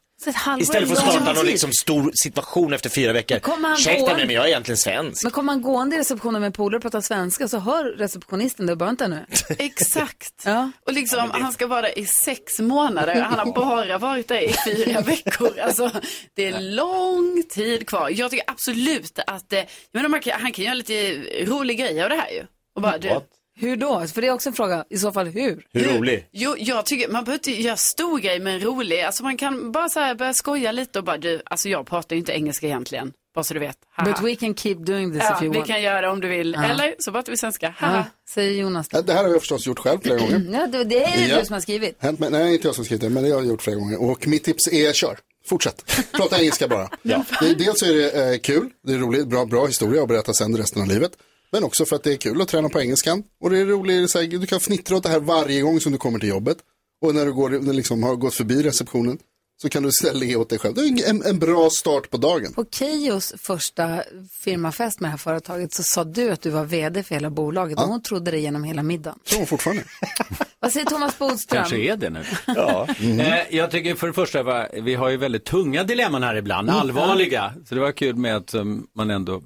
Istället 0.60 0.88
för 0.88 0.96
att 0.96 1.12
starta 1.12 1.32
någon 1.32 1.46
liksom 1.46 1.72
stor 1.72 2.12
situation 2.22 2.72
efter 2.72 2.90
fyra 2.90 3.12
veckor. 3.12 3.38
Kommer 3.38 3.68
han 3.68 3.78
Ursäkta 3.78 4.10
gå- 4.10 4.16
mig, 4.16 4.26
men 4.26 4.34
jag 4.34 4.44
är 4.44 4.48
egentligen 4.48 4.76
svensk. 4.78 5.22
Men 5.22 5.32
kommer 5.32 5.46
man 5.52 5.62
gående 5.62 5.96
i 5.96 5.98
receptionen 5.98 6.40
med 6.42 6.54
polare 6.54 6.76
och 6.76 6.82
pratar 6.82 7.00
svenska 7.00 7.48
så 7.48 7.58
hör 7.58 7.84
receptionisten 7.84 8.66
det. 8.66 8.76
Bara 8.76 8.84
vänta 8.86 9.08
nu. 9.08 9.26
Exakt. 9.58 10.42
Ja. 10.44 10.70
Och 10.86 10.92
liksom, 10.92 11.30
han 11.30 11.52
ska 11.52 11.66
vara 11.66 11.82
där 11.82 11.98
i 11.98 12.06
sex 12.06 12.58
månader. 12.58 13.20
Han 13.20 13.38
har 13.38 13.54
bara 13.54 13.98
varit 13.98 14.28
där 14.28 14.40
i 14.40 14.54
fyra 14.66 15.00
veckor. 15.06 15.58
Alltså, 15.60 15.90
det 16.34 16.46
är 16.46 16.60
lång 16.60 17.42
tid 17.50 17.86
kvar. 17.88 18.10
Jag 18.10 18.30
tycker 18.30 18.44
absolut 18.50 19.18
att 19.26 19.52
eh, 19.52 19.60
man 20.08 20.20
kan, 20.20 20.40
han 20.40 20.52
kan 20.52 20.64
göra 20.64 20.74
lite 20.74 21.14
rolig 21.44 21.78
grej 21.78 22.02
av 22.02 22.08
det 22.10 22.16
här 22.16 22.30
ju. 22.30 22.42
Och 22.76 22.82
bara, 22.82 22.98
du, 22.98 23.20
Hur 23.56 23.76
då? 23.76 24.06
För 24.06 24.20
det 24.20 24.26
är 24.26 24.32
också 24.32 24.48
en 24.48 24.54
fråga. 24.54 24.84
I 24.90 24.98
så 24.98 25.12
fall 25.12 25.26
hur? 25.26 25.66
Hur 25.72 25.84
rolig? 25.98 26.28
Jo, 26.32 26.54
jag 26.58 26.86
tycker 26.86 27.08
man 27.08 27.24
behöver 27.24 27.38
inte 27.50 27.62
göra 27.62 27.76
stor 27.76 28.18
grej 28.18 28.40
med 28.40 28.54
en 28.54 28.60
rolig. 28.60 29.00
Alltså 29.00 29.22
man 29.22 29.36
kan 29.36 29.72
bara 29.72 29.88
så 29.88 30.00
här 30.00 30.14
börja 30.14 30.34
skoja 30.34 30.72
lite 30.72 30.98
och 30.98 31.04
bara 31.04 31.18
du, 31.18 31.42
alltså 31.44 31.68
jag 31.68 31.86
pratar 31.86 32.16
ju 32.16 32.20
inte 32.20 32.32
engelska 32.32 32.66
egentligen. 32.66 33.12
Bara 33.34 33.44
så 33.44 33.54
du 33.54 33.60
vet. 33.60 33.76
Haha. 33.96 34.08
But 34.10 34.22
we 34.30 34.36
can 34.36 34.54
keep 34.54 34.74
doing 34.74 35.12
this 35.12 35.22
ja, 35.22 35.36
if 35.36 35.42
you 35.42 35.52
vi 35.52 35.58
want. 35.58 35.68
kan 35.70 35.82
göra 35.82 36.00
det 36.00 36.08
om 36.08 36.20
du 36.20 36.28
vill. 36.28 36.52
Ja. 36.56 36.64
Eller 36.64 36.94
så 36.98 37.12
pratar 37.12 37.32
vi 37.32 37.36
svenska. 37.38 37.74
Haha. 37.78 37.96
Ja, 37.96 38.04
säger 38.34 38.60
Jonas. 38.62 38.88
Det 38.88 39.12
här 39.12 39.22
har 39.24 39.30
jag 39.30 39.40
förstås 39.40 39.66
gjort 39.66 39.78
själv 39.78 39.98
flera 40.02 40.18
gånger. 40.18 40.46
Ja, 40.52 40.66
det, 40.66 40.84
det 40.84 41.04
är 41.04 41.28
Ja. 41.28 41.38
du 41.40 41.44
som 41.46 41.52
har 41.54 41.60
skrivit. 41.60 41.96
Hänt 41.98 42.18
mig, 42.20 42.30
nej, 42.30 42.54
inte 42.54 42.68
jag 42.68 42.74
som 42.74 42.84
skrivit 42.84 43.00
det, 43.02 43.08
men 43.10 43.22
det 43.24 43.30
har 43.30 43.36
jag 43.38 43.46
gjort 43.46 43.62
flera 43.62 43.76
gånger. 43.76 44.02
Och 44.02 44.26
mitt 44.26 44.44
tips 44.44 44.68
är, 44.72 44.92
kör. 44.92 45.18
Fortsätt. 45.46 46.06
Prata 46.12 46.38
engelska 46.40 46.68
bara. 46.68 46.88
Ja. 47.02 47.24
Det, 47.40 47.54
dels 47.54 47.82
är 47.82 47.94
det 47.94 48.32
eh, 48.32 48.38
kul, 48.38 48.70
det 48.86 48.92
är 48.92 48.98
roligt, 48.98 49.26
bra, 49.28 49.44
bra 49.44 49.66
historia 49.66 50.02
att 50.02 50.08
berätta 50.08 50.32
sen 50.32 50.56
resten 50.56 50.82
av 50.82 50.88
livet. 50.88 51.12
Men 51.54 51.64
också 51.64 51.84
för 51.84 51.96
att 51.96 52.02
det 52.02 52.12
är 52.12 52.16
kul 52.16 52.42
att 52.42 52.48
träna 52.48 52.68
på 52.68 52.80
engelskan. 52.80 53.22
Och 53.40 53.50
det 53.50 53.58
är 53.58 53.66
roligt, 53.66 54.10
så 54.10 54.20
här, 54.20 54.26
du 54.26 54.46
kan 54.46 54.60
fnittra 54.60 54.96
åt 54.96 55.02
det 55.02 55.08
här 55.08 55.20
varje 55.20 55.60
gång 55.60 55.80
som 55.80 55.92
du 55.92 55.98
kommer 55.98 56.18
till 56.18 56.28
jobbet. 56.28 56.58
Och 57.02 57.14
när 57.14 57.26
du 57.26 57.32
går, 57.32 57.50
när 57.50 57.72
liksom 57.72 58.02
har 58.02 58.16
gått 58.16 58.34
förbi 58.34 58.62
receptionen 58.62 59.18
så 59.62 59.68
kan 59.68 59.82
du 59.82 59.90
le 60.14 60.36
åt 60.36 60.50
dig 60.50 60.58
själv. 60.58 60.74
Det 60.74 60.80
är 60.80 61.10
en, 61.10 61.22
en 61.22 61.38
bra 61.38 61.70
start 61.70 62.10
på 62.10 62.16
dagen. 62.16 62.52
På 62.52 62.64
Keyyos 62.70 63.34
första 63.38 64.02
firmafest 64.44 65.00
med 65.00 65.08
det 65.08 65.10
här 65.10 65.18
företaget 65.18 65.74
så 65.74 65.82
sa 65.82 66.04
du 66.04 66.30
att 66.30 66.42
du 66.42 66.50
var 66.50 66.64
vd 66.64 67.02
för 67.02 67.14
hela 67.14 67.30
bolaget 67.30 67.78
och 67.78 67.88
hon 67.88 68.02
trodde 68.02 68.30
det 68.30 68.38
genom 68.38 68.64
hela 68.64 68.82
middagen. 68.82 69.18
Tror 69.28 69.38
hon 69.38 69.46
fortfarande. 69.46 69.84
Vad 70.60 70.72
säger 70.72 70.86
Thomas 70.86 71.18
Bodström? 71.18 71.58
Kanske 71.58 71.76
är 71.76 71.96
det 71.96 72.10
nu. 72.10 72.24
Ja. 72.46 72.88
Eh, 73.00 73.56
jag 73.56 73.70
tycker 73.70 73.94
för 73.94 74.06
det 74.06 74.12
första, 74.12 74.68
vi 74.82 74.94
har 74.94 75.08
ju 75.08 75.16
väldigt 75.16 75.44
tunga 75.44 75.84
dilemman 75.84 76.22
här 76.22 76.36
ibland, 76.36 76.70
allvarliga. 76.70 77.54
Så 77.68 77.74
det 77.74 77.80
var 77.80 77.92
kul 77.92 78.16
med 78.16 78.36
att 78.36 78.54
um, 78.54 78.86
man 78.94 79.10
ändå 79.10 79.42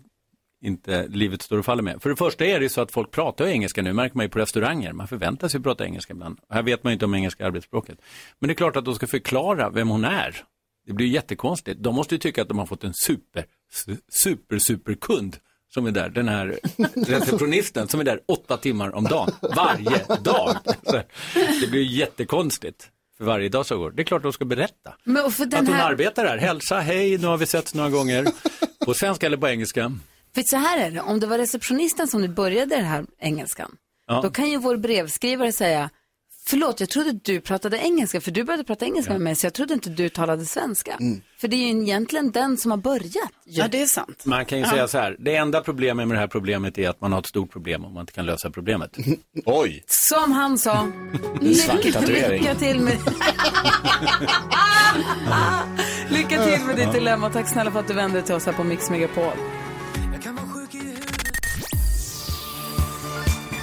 inte 0.62 1.06
livet 1.08 1.42
står 1.42 1.58
och 1.58 1.64
faller 1.64 1.82
med. 1.82 2.02
För 2.02 2.10
det 2.10 2.16
första 2.16 2.44
är 2.44 2.58
det 2.58 2.62
ju 2.62 2.68
så 2.68 2.80
att 2.80 2.92
folk 2.92 3.10
pratar 3.10 3.46
engelska 3.46 3.82
nu, 3.82 3.92
märker 3.92 4.16
man 4.16 4.24
ju 4.26 4.30
på 4.30 4.38
restauranger. 4.38 4.92
Man 4.92 5.08
förväntar 5.08 5.48
sig 5.48 5.60
prata 5.60 5.84
engelska 5.84 6.12
ibland. 6.12 6.38
Här 6.50 6.62
vet 6.62 6.84
man 6.84 6.90
ju 6.90 6.92
inte 6.92 7.04
om 7.04 7.14
engelska 7.14 7.46
arbetsspråket. 7.46 7.98
Men 8.38 8.48
det 8.48 8.52
är 8.52 8.56
klart 8.56 8.76
att 8.76 8.84
de 8.84 8.94
ska 8.94 9.06
förklara 9.06 9.70
vem 9.70 9.88
hon 9.88 10.04
är. 10.04 10.36
Det 10.86 10.92
blir 10.92 11.06
ju 11.06 11.12
jättekonstigt. 11.12 11.82
De 11.82 11.94
måste 11.94 12.14
ju 12.14 12.18
tycka 12.18 12.42
att 12.42 12.48
de 12.48 12.58
har 12.58 12.66
fått 12.66 12.84
en 12.84 12.94
super, 12.94 13.44
su- 13.86 13.98
super, 14.08 14.58
super 14.58 14.94
kund 14.94 15.36
som 15.74 15.86
är 15.86 15.90
där, 15.90 16.08
den 16.08 16.28
här 16.28 16.58
receptionisten 16.94 17.88
som 17.88 18.00
är 18.00 18.04
där 18.04 18.20
åtta 18.26 18.56
timmar 18.56 18.94
om 18.94 19.04
dagen, 19.04 19.30
varje 19.56 20.04
dag. 20.20 20.56
Så 20.84 21.00
det 21.60 21.70
blir 21.70 21.80
ju 21.82 21.96
jättekonstigt 21.96 22.90
för 23.18 23.24
varje 23.24 23.48
dag 23.48 23.66
som 23.66 23.78
går. 23.78 23.90
Det 23.90 24.02
är 24.02 24.04
klart 24.04 24.18
att 24.18 24.22
de 24.22 24.32
ska 24.32 24.44
berätta. 24.44 24.94
Men 25.04 25.24
och 25.24 25.32
för 25.32 25.46
den 25.46 25.60
Att 25.60 25.66
hon 25.66 25.76
här, 25.76 25.90
arbetar 25.90 26.26
här, 26.26 26.38
hälsa, 26.38 26.80
hej, 26.80 27.18
nu 27.18 27.26
har 27.26 27.36
vi 27.36 27.46
setts 27.46 27.74
några 27.74 27.90
gånger. 27.90 28.26
På 28.84 28.94
svenska 28.94 29.26
eller 29.26 29.36
på 29.36 29.48
engelska. 29.48 29.92
För 30.34 30.42
så 30.42 30.56
här 30.56 30.78
är 30.86 30.90
det, 30.90 31.00
om 31.00 31.20
det 31.20 31.26
var 31.26 31.38
receptionisten 31.38 32.08
som 32.08 32.20
nu 32.20 32.28
började 32.28 32.76
det 32.76 32.82
här 32.82 33.04
engelskan, 33.20 33.70
Ja. 34.06 34.20
då 34.22 34.30
kan 34.30 34.50
ju 34.50 34.56
vår 34.58 34.76
brevskrivare 34.76 35.52
säga 35.52 35.90
Förlåt, 36.50 36.80
jag 36.80 36.88
trodde 36.88 37.12
du 37.12 37.40
pratade 37.40 37.78
engelska, 37.78 38.20
för 38.20 38.30
du 38.30 38.44
började 38.44 38.64
prata 38.64 38.84
engelska 38.84 39.12
med 39.12 39.20
mig, 39.20 39.36
så 39.36 39.46
jag 39.46 39.54
trodde 39.54 39.74
inte 39.74 39.90
du 39.90 40.08
talade 40.08 40.46
svenska. 40.46 40.98
För 41.40 41.48
det 41.48 41.56
är 41.56 41.74
ju 41.74 41.82
egentligen 41.82 42.30
den 42.30 42.56
som 42.56 42.70
har 42.70 42.78
börjat. 42.78 43.14
ju. 43.46 43.60
Ja, 43.60 43.68
det 43.68 43.82
är 43.82 43.86
sant. 43.86 44.24
Man 44.26 44.44
kan 44.44 44.58
ju 44.58 44.64
säga 44.64 44.88
så 44.88 44.98
här, 44.98 45.16
det 45.18 45.36
enda 45.36 45.60
problemet 45.60 46.08
med 46.08 46.16
det 46.16 46.20
här 46.20 46.26
problemet 46.28 46.78
är 46.78 46.88
att 46.88 47.00
man 47.00 47.12
har 47.12 47.18
ett 47.20 47.26
stort 47.26 47.52
problem 47.52 47.84
om 47.84 47.94
man 47.94 48.00
inte 48.00 48.12
kan 48.12 48.26
lösa 48.26 48.50
problemet. 48.50 48.96
Oj. 49.44 49.84
Som 49.86 50.32
han 50.32 50.58
sa, 50.58 50.90
lycka, 51.40 52.00
lycka 52.00 52.54
till 52.54 52.80
med... 52.80 52.96
lycka 56.08 56.44
till 56.44 56.64
med 56.66 56.76
ditt 56.76 56.92
dilemma. 56.92 57.30
Tack 57.30 57.48
snälla 57.48 57.70
för 57.70 57.80
att 57.80 57.88
du 57.88 57.94
vände 57.94 58.16
dig 58.18 58.22
till 58.26 58.34
oss 58.34 58.46
här 58.46 58.52
på 58.52 58.64
Mix 58.64 58.90
Megapol. 58.90 59.32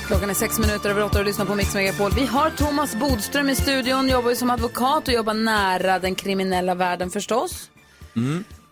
Klockan 0.08 0.30
är 0.30 0.34
sex 0.34 0.60
minuter 0.60 0.90
över 0.90 1.04
åtta 1.04 1.20
och 1.20 1.26
lyssnar 1.26 1.46
på 1.46 1.56
Mix 1.56 1.74
Megapol. 1.74 2.12
Vi 2.16 2.26
har 2.26 2.50
Thomas 2.50 2.96
Bodström 2.96 3.50
i 3.50 3.56
studion, 3.56 4.10
jobbar 4.10 4.30
ju 4.30 4.36
som 4.36 4.50
advokat 4.50 5.08
och 5.08 5.14
jobbar 5.14 5.34
nära 5.34 6.00
den 6.00 6.16
kriminella 6.16 6.76
världen 6.76 7.10
förstås. 7.10 7.70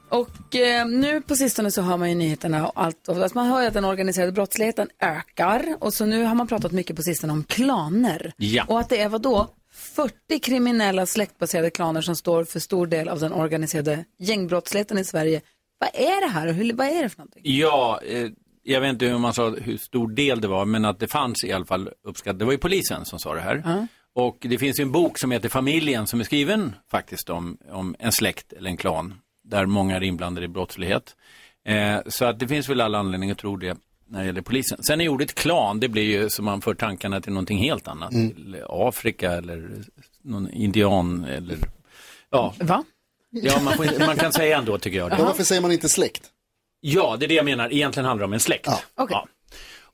Och 0.09 0.55
eh, 0.55 0.87
nu 0.87 1.21
på 1.21 1.35
sistone 1.35 1.71
så 1.71 1.81
hör 1.81 1.97
man 1.97 2.09
ju 2.09 2.15
nyheterna 2.15 2.67
och 2.67 2.81
allt. 2.83 3.07
Och, 3.07 3.17
alltså 3.17 3.37
man 3.37 3.47
hör 3.47 3.61
ju 3.61 3.67
att 3.67 3.73
den 3.73 3.85
organiserade 3.85 4.31
brottsligheten 4.31 4.89
ökar. 5.00 5.77
Och 5.79 5.93
så 5.93 6.05
nu 6.05 6.24
har 6.24 6.35
man 6.35 6.48
pratat 6.48 6.72
mycket 6.72 6.96
på 6.96 7.03
sistone 7.03 7.33
om 7.33 7.43
klaner. 7.43 8.33
Ja. 8.37 8.63
Och 8.67 8.79
att 8.79 8.89
det 8.89 9.01
är 9.01 9.09
vad 9.09 9.22
då 9.22 9.48
40 9.72 10.39
kriminella 10.39 11.05
släktbaserade 11.05 11.69
klaner 11.69 12.01
som 12.01 12.15
står 12.15 12.43
för 12.43 12.59
stor 12.59 12.87
del 12.87 13.09
av 13.09 13.19
den 13.19 13.33
organiserade 13.33 14.05
gängbrottsligheten 14.19 14.98
i 14.98 15.03
Sverige. 15.03 15.41
Vad 15.79 15.89
är 15.93 16.22
det 16.22 16.33
här 16.33 16.48
och 16.48 16.53
hur, 16.53 16.74
vad 16.74 16.87
är 16.87 17.03
det 17.03 17.09
för 17.09 17.17
någonting? 17.17 17.41
Ja, 17.46 18.00
eh, 18.03 18.29
jag 18.63 18.81
vet 18.81 18.89
inte 18.89 19.05
hur 19.05 19.17
man 19.17 19.33
sa 19.33 19.49
hur 19.49 19.77
stor 19.77 20.07
del 20.07 20.41
det 20.41 20.47
var, 20.47 20.65
men 20.65 20.85
att 20.85 20.99
det 20.99 21.07
fanns 21.07 21.43
i 21.43 21.51
alla 21.51 21.65
fall 21.65 21.89
uppskattat. 22.03 22.39
Det 22.39 22.45
var 22.45 22.51
ju 22.51 22.57
polisen 22.57 23.05
som 23.05 23.19
sa 23.19 23.33
det 23.33 23.41
här. 23.41 23.87
Och 24.15 24.37
det 24.39 24.57
finns 24.57 24.79
ju 24.79 24.81
en 24.81 24.91
bok 24.91 25.19
som 25.19 25.31
heter 25.31 25.49
Familjen 25.49 26.07
som 26.07 26.19
är 26.19 26.23
skriven 26.23 26.75
faktiskt 26.91 27.29
om, 27.29 27.57
om 27.71 27.95
en 27.99 28.11
släkt 28.11 28.53
eller 28.53 28.69
en 28.69 28.77
klan 28.77 29.13
där 29.43 29.65
många 29.65 29.95
är 29.95 30.03
inblandade 30.03 30.45
i 30.45 30.49
brottslighet. 30.49 31.15
Eh, 31.65 31.97
så 32.07 32.25
att 32.25 32.39
det 32.39 32.47
finns 32.47 32.69
väl 32.69 32.81
alla 32.81 32.97
anledning 32.99 33.31
att 33.31 33.37
tro 33.37 33.55
det 33.55 33.77
när 34.07 34.19
det 34.19 34.25
gäller 34.25 34.41
polisen. 34.41 34.83
Sen 34.83 35.01
är 35.01 35.09
ordet 35.09 35.35
klan, 35.35 35.79
det 35.79 35.87
blir 35.87 36.03
ju 36.03 36.29
som 36.29 36.45
man 36.45 36.61
för 36.61 36.73
tankarna 36.73 37.21
till 37.21 37.33
någonting 37.33 37.57
helt 37.57 37.87
annat. 37.87 38.11
Till 38.11 38.57
Afrika 38.69 39.31
eller 39.31 39.69
någon 40.21 40.51
indian 40.51 41.23
eller 41.23 41.57
ja, 42.29 42.53
Va? 42.59 42.83
ja 43.29 43.61
man, 43.61 43.73
får, 43.73 44.05
man 44.05 44.15
kan 44.15 44.33
säga 44.33 44.57
ändå 44.57 44.77
tycker 44.77 44.97
jag. 44.97 45.11
Det. 45.11 45.15
Ja, 45.19 45.25
varför 45.25 45.43
säger 45.43 45.61
man 45.61 45.71
inte 45.71 45.89
släkt? 45.89 46.29
Ja, 46.85 47.15
det 47.19 47.25
är 47.25 47.27
det 47.27 47.33
jag 47.33 47.46
menar. 47.46 47.74
Egentligen 47.74 48.05
handlar 48.05 48.24
det 48.24 48.27
om 48.27 48.33
en 48.33 48.39
släkt. 48.39 48.67
Okej. 48.96 49.15
Ja. 49.15 49.27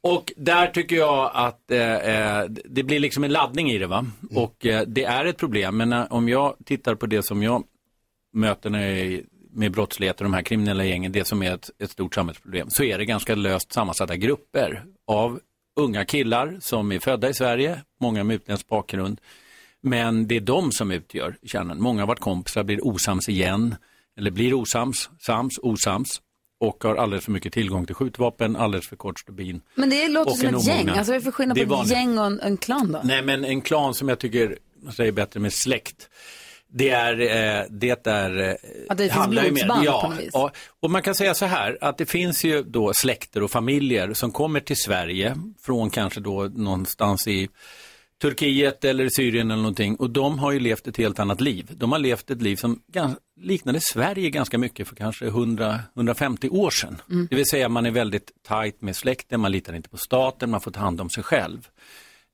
Och 0.02 0.34
där 0.38 0.68
tycker 0.68 0.96
jag 0.96 1.32
att 1.34 1.72
eh, 1.72 1.96
eh, 1.96 2.46
det 2.50 2.84
blir 2.84 3.00
liksom 3.00 3.24
en 3.24 3.32
laddning 3.32 3.72
i 3.72 3.78
det 3.78 3.88
va. 3.88 4.06
Och 4.36 4.66
eh, 4.66 4.84
det 4.88 5.04
är 5.04 5.26
ett 5.26 5.38
problem. 5.38 5.78
Men 5.78 5.94
eh, 5.94 6.06
om 6.10 6.30
jag 6.30 6.56
tittar 6.66 6.96
på 6.96 7.06
det 7.06 7.24
som 7.24 7.44
jag 7.44 7.64
möter 8.34 8.70
när 8.70 8.88
jag 8.88 8.98
är 8.98 9.22
med 9.54 9.72
brottslighet 9.72 10.18
och 10.18 10.24
de 10.24 10.34
här 10.34 10.42
kriminella 10.42 10.86
gängen, 10.86 11.12
det 11.12 11.28
som 11.28 11.44
är 11.44 11.54
ett, 11.54 11.70
ett 11.80 11.92
stort 11.92 12.16
samhällsproblem, 12.16 12.70
så 12.70 12.84
är 12.84 12.98
det 12.98 13.06
ganska 13.06 13.36
löst 13.36 13.74
sammansatta 13.74 14.16
grupper 14.16 14.84
av 15.08 15.40
unga 15.76 16.06
killar 16.06 16.58
som 16.62 16.92
är 16.92 17.00
födda 17.00 17.30
i 17.30 17.34
Sverige, 17.34 17.82
många 18.00 18.24
med 18.24 18.36
utländsk 18.36 18.68
bakgrund. 18.68 19.22
Men 19.82 20.28
det 20.28 20.36
är 20.36 20.42
de 20.42 20.72
som 20.72 20.92
utgör 20.92 21.36
kärnan. 21.44 21.82
Många 21.82 22.02
har 22.02 22.08
varit 22.08 22.20
kompisar, 22.20 22.64
blir 22.64 22.88
osams 22.88 23.30
igen, 23.30 23.76
eller 24.18 24.32
blir 24.32 24.54
osams, 24.54 25.10
sams, 25.20 25.60
osams 25.62 26.22
och 26.60 26.84
har 26.84 26.96
alldeles 26.96 27.26
för 27.26 27.32
mycket 27.32 27.54
tillgång 27.54 27.86
till 27.86 27.96
skjutvapen, 27.96 28.56
alldeles 28.56 28.88
för 28.88 28.96
kort 28.96 29.20
stubin. 29.20 29.62
Men 29.76 29.90
det 29.90 30.08
låter 30.08 30.32
som 30.32 30.56
ett 30.56 30.68
gäng. 30.68 30.76
omognad. 30.76 30.98
Alltså 30.98 31.12
vad 31.12 31.22
är 31.22 31.24
för 31.24 31.32
skillnad 31.32 31.58
Det 31.58 31.66
på 31.66 31.82
ett 31.82 31.92
gäng 31.92 32.18
och 32.18 32.26
en, 32.26 32.40
en 32.40 32.58
klan 32.58 32.92
då? 32.92 33.02
Nej, 33.04 33.22
men 33.22 33.46
en 33.46 33.62
klan 33.62 33.94
som 33.94 34.10
jag 34.10 34.20
tycker, 34.20 34.58
man 34.84 34.94
säger 34.94 35.12
bättre 35.12 35.40
med 35.40 35.54
släkt, 35.54 36.10
det 36.72 36.90
är, 36.90 37.20
eh, 37.22 37.66
det 37.70 38.08
är, 38.08 38.50
eh, 38.50 38.56
Att 38.90 38.98
det 38.98 39.14
finns 39.14 39.28
blodsband 39.28 39.86
ja, 39.86 40.02
på 40.02 40.10
något 40.10 40.20
vis. 40.20 40.30
Ja, 40.34 40.52
och 40.80 40.92
man 40.92 41.02
kan 41.02 41.16
säga 41.16 41.34
så 41.34 41.46
här, 41.46 41.78
att 41.82 41.98
det 41.98 42.06
finns 42.06 42.44
ju 42.44 42.64
då 42.64 42.92
släkter 42.94 43.44
och 43.44 43.52
familjer 43.52 44.14
som 44.14 44.32
kommer 44.32 44.60
till 44.60 44.78
Sverige 44.78 45.38
från 45.62 45.90
kanske 45.90 46.20
då 46.20 46.44
någonstans 46.44 47.28
i 47.28 47.50
Turkiet 48.22 48.86
eller 48.86 49.10
Syrien 49.10 49.52
eller 49.52 49.62
någonting 49.62 49.96
och 49.96 50.10
de 50.10 50.40
har 50.40 50.52
ju 50.52 50.60
levt 50.60 50.88
ett 50.88 50.98
helt 50.98 51.20
annat 51.20 51.42
liv. 51.42 51.68
De 51.72 51.92
har 51.92 52.00
levt 52.00 52.32
ett 52.32 52.42
liv 52.42 52.56
som 52.56 52.82
liknade 53.42 53.80
Sverige 53.82 54.30
ganska 54.30 54.58
mycket 54.58 54.88
för 54.88 54.96
kanske 54.96 55.26
100-150 55.26 56.50
år 56.50 56.70
sedan. 56.70 57.02
Mm. 57.12 57.28
Det 57.30 57.36
vill 57.36 57.46
säga 57.46 57.70
man 57.70 57.86
är 57.86 57.92
väldigt 57.92 58.32
tajt 58.44 58.82
med 58.82 58.96
släkten, 58.96 59.40
man 59.40 59.52
litar 59.52 59.74
inte 59.74 59.90
på 59.90 59.98
staten, 59.98 60.50
man 60.50 60.62
får 60.62 60.72
ta 60.72 60.80
hand 60.80 61.02
om 61.02 61.10
sig 61.10 61.24
själv. 61.24 61.68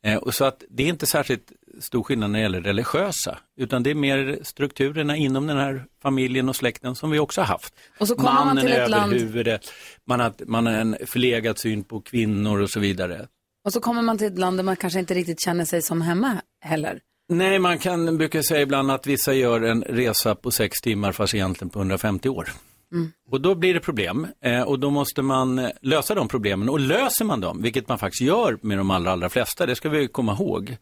Eh, 0.03 0.17
och 0.17 0.33
så 0.33 0.45
att 0.45 0.63
det 0.69 0.83
är 0.83 0.87
inte 0.87 1.05
särskilt 1.05 1.51
stor 1.79 2.03
skillnad 2.03 2.31
när 2.31 2.39
det 2.39 2.43
gäller 2.43 2.61
religiösa, 2.61 3.39
utan 3.57 3.83
det 3.83 3.89
är 3.89 3.95
mer 3.95 4.39
strukturerna 4.43 5.15
inom 5.15 5.47
den 5.47 5.57
här 5.57 5.85
familjen 6.01 6.49
och 6.49 6.55
släkten 6.55 6.95
som 6.95 7.11
vi 7.11 7.19
också 7.19 7.41
haft. 7.41 7.73
Och 7.99 8.07
så 8.07 8.15
kommer 8.15 8.33
man 8.33 8.47
Mannen 8.47 8.65
till 8.65 8.73
ett 8.73 8.89
land- 8.89 9.13
huvudet, 9.13 9.71
man 10.05 10.19
har, 10.19 10.33
man 10.45 10.65
har 10.65 10.73
en 10.73 10.97
förlegad 11.05 11.59
syn 11.59 11.83
på 11.83 12.01
kvinnor 12.01 12.61
och 12.61 12.69
så 12.69 12.79
vidare. 12.79 13.27
Och 13.65 13.73
så 13.73 13.79
kommer 13.79 14.01
man 14.01 14.17
till 14.17 14.27
ett 14.27 14.39
land 14.39 14.57
där 14.57 14.63
man 14.63 14.75
kanske 14.75 14.99
inte 14.99 15.13
riktigt 15.13 15.41
känner 15.41 15.65
sig 15.65 15.81
som 15.81 16.01
hemma 16.01 16.41
heller. 16.61 16.99
Nej, 17.27 17.59
man 17.59 17.77
kan 17.77 18.17
brukar 18.17 18.41
säga 18.41 18.61
ibland 18.61 18.91
att 18.91 19.07
vissa 19.07 19.33
gör 19.33 19.61
en 19.61 19.81
resa 19.81 20.35
på 20.35 20.51
sex 20.51 20.81
timmar 20.81 21.11
fast 21.11 21.33
egentligen 21.33 21.69
på 21.69 21.79
150 21.79 22.29
år. 22.29 22.49
Mm. 22.91 23.11
Och 23.31 23.41
då 23.41 23.55
blir 23.55 23.73
det 23.73 23.79
problem 23.79 24.27
eh, 24.41 24.61
och 24.61 24.79
då 24.79 24.89
måste 24.89 25.21
man 25.21 25.59
eh, 25.59 25.69
lösa 25.81 26.15
de 26.15 26.27
problemen 26.27 26.69
och 26.69 26.79
löser 26.79 27.25
man 27.25 27.41
dem, 27.41 27.61
vilket 27.61 27.87
man 27.87 27.99
faktiskt 27.99 28.21
gör 28.21 28.57
med 28.61 28.77
de 28.77 28.91
allra, 28.91 29.11
allra 29.11 29.29
flesta, 29.29 29.65
det 29.65 29.75
ska 29.75 29.89
vi 29.89 30.07
komma 30.07 30.33
ihåg, 30.33 30.77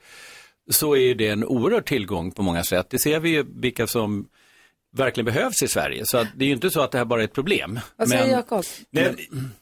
så 0.71 0.95
är 0.95 0.99
ju 0.99 1.13
det 1.13 1.27
en 1.27 1.45
oerhörd 1.45 1.85
tillgång 1.85 2.31
på 2.31 2.41
många 2.41 2.63
sätt. 2.63 2.89
Det 2.89 2.99
ser 2.99 3.19
vi 3.19 3.29
ju 3.29 3.45
vilka 3.47 3.87
som 3.87 4.27
verkligen 4.95 5.25
behövs 5.25 5.63
i 5.63 5.67
Sverige. 5.67 6.03
Så 6.05 6.17
att 6.17 6.27
det 6.35 6.45
är 6.45 6.47
ju 6.47 6.53
inte 6.53 6.69
så 6.69 6.81
att 6.81 6.91
det 6.91 6.97
här 6.97 7.05
bara 7.05 7.21
är 7.21 7.25
ett 7.25 7.33
problem. 7.33 7.79
Vad 7.95 8.09
säger 8.09 8.27
Jakob? 8.27 8.63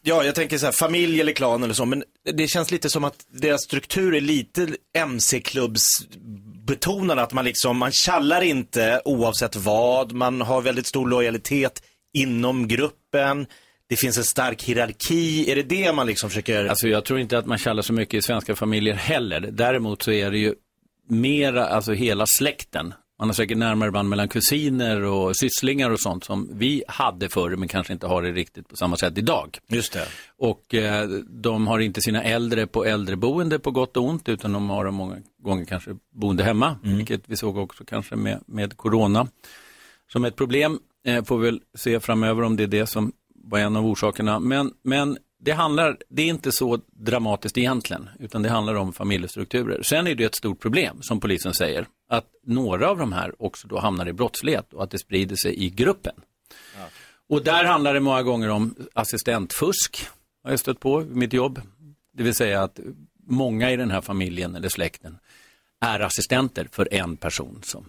Ja, 0.01 0.23
jag 0.23 0.35
tänker 0.35 0.57
så 0.57 0.65
här, 0.65 0.73
familj 0.73 1.21
eller 1.21 1.33
klan 1.33 1.63
eller 1.63 1.73
så, 1.73 1.85
men 1.85 2.03
det 2.33 2.47
känns 2.47 2.71
lite 2.71 2.89
som 2.89 3.03
att 3.03 3.25
deras 3.29 3.63
struktur 3.63 4.15
är 4.15 4.21
lite 4.21 4.67
betonade 6.67 7.21
att 7.21 7.33
man 7.33 7.45
liksom, 7.45 7.77
man 7.77 7.91
kallar 8.05 8.41
inte 8.41 9.01
oavsett 9.05 9.55
vad, 9.55 10.11
man 10.11 10.41
har 10.41 10.61
väldigt 10.61 10.87
stor 10.87 11.09
lojalitet 11.09 11.83
inom 12.13 12.67
gruppen, 12.67 13.45
det 13.89 13.95
finns 13.95 14.17
en 14.17 14.23
stark 14.23 14.63
hierarki, 14.63 15.51
är 15.51 15.55
det 15.55 15.63
det 15.63 15.93
man 15.93 16.07
liksom 16.07 16.29
försöker... 16.29 16.65
Alltså 16.65 16.87
jag 16.87 17.05
tror 17.05 17.19
inte 17.19 17.37
att 17.37 17.45
man 17.45 17.57
kallar 17.57 17.81
så 17.81 17.93
mycket 17.93 18.13
i 18.13 18.21
svenska 18.21 18.55
familjer 18.55 18.93
heller. 18.93 19.41
Däremot 19.51 20.03
så 20.03 20.11
är 20.11 20.31
det 20.31 20.37
ju 20.37 20.55
mera, 21.09 21.67
alltså 21.67 21.93
hela 21.93 22.25
släkten. 22.27 22.93
Man 23.21 23.29
har 23.29 23.33
säkert 23.33 23.57
närmare 23.57 23.91
band 23.91 24.09
mellan 24.09 24.27
kusiner 24.27 25.01
och 25.01 25.35
sysslingar 25.35 25.89
och 25.89 25.99
sånt 25.99 26.23
som 26.23 26.49
vi 26.53 26.83
hade 26.87 27.29
förr 27.29 27.55
men 27.55 27.67
kanske 27.67 27.93
inte 27.93 28.07
har 28.07 28.21
det 28.21 28.31
riktigt 28.31 28.67
på 28.67 28.75
samma 28.75 28.97
sätt 28.97 29.17
idag. 29.17 29.57
Just 29.67 29.93
det. 29.93 30.07
Och 30.37 30.73
eh, 30.73 31.09
de 31.29 31.67
har 31.67 31.79
inte 31.79 32.01
sina 32.01 32.23
äldre 32.23 32.67
på 32.67 32.85
äldreboende 32.85 33.59
på 33.59 33.71
gott 33.71 33.97
och 33.97 34.03
ont 34.03 34.29
utan 34.29 34.53
de 34.53 34.69
har 34.69 34.85
dem 34.85 34.95
många 34.95 35.17
gånger 35.43 35.65
kanske 35.65 35.95
boende 36.13 36.43
hemma. 36.43 36.75
Vilket 36.83 37.21
vi 37.25 37.37
såg 37.37 37.57
också 37.57 37.83
kanske 37.85 38.15
med, 38.15 38.43
med 38.45 38.77
corona 38.77 39.27
som 40.11 40.25
ett 40.25 40.35
problem. 40.35 40.79
Eh, 41.05 41.23
får 41.23 41.37
vi 41.37 41.45
väl 41.45 41.61
se 41.77 41.99
framöver 41.99 42.43
om 42.43 42.55
det 42.55 42.63
är 42.63 42.67
det 42.67 42.87
som 42.87 43.11
var 43.35 43.59
en 43.59 43.75
av 43.75 43.85
orsakerna. 43.85 44.39
Men, 44.39 44.73
men 44.83 45.17
det 45.39 45.51
handlar, 45.51 45.97
det 46.09 46.21
är 46.21 46.27
inte 46.27 46.51
så 46.51 46.79
dramatiskt 46.91 47.57
egentligen, 47.57 48.09
utan 48.19 48.41
det 48.41 48.49
handlar 48.49 48.75
om 48.75 48.93
familjestrukturer. 48.93 49.81
Sen 49.83 50.07
är 50.07 50.15
det 50.15 50.23
ett 50.23 50.35
stort 50.35 50.59
problem, 50.59 51.01
som 51.01 51.19
polisen 51.19 51.53
säger, 51.53 51.85
att 52.11 52.25
några 52.43 52.89
av 52.89 52.97
de 52.97 53.13
här 53.13 53.43
också 53.43 53.67
då 53.67 53.79
hamnar 53.79 54.07
i 54.07 54.13
brottslighet 54.13 54.73
och 54.73 54.83
att 54.83 54.91
det 54.91 54.99
sprider 54.99 55.35
sig 55.35 55.63
i 55.63 55.69
gruppen. 55.69 56.15
Och 57.29 57.43
där 57.43 57.65
handlar 57.65 57.93
det 57.93 57.99
många 57.99 58.23
gånger 58.23 58.49
om 58.49 58.75
assistentfusk, 58.93 60.07
har 60.43 60.49
jag 60.49 60.59
stött 60.59 60.79
på 60.79 61.01
i 61.01 61.05
mitt 61.05 61.33
jobb. 61.33 61.61
Det 62.13 62.23
vill 62.23 62.35
säga 62.35 62.63
att 62.63 62.79
många 63.27 63.71
i 63.71 63.75
den 63.75 63.91
här 63.91 64.01
familjen 64.01 64.55
eller 64.55 64.69
släkten 64.69 65.17
är 65.81 65.99
assistenter 65.99 66.67
för 66.71 66.93
en 66.93 67.17
person 67.17 67.61
som, 67.63 67.85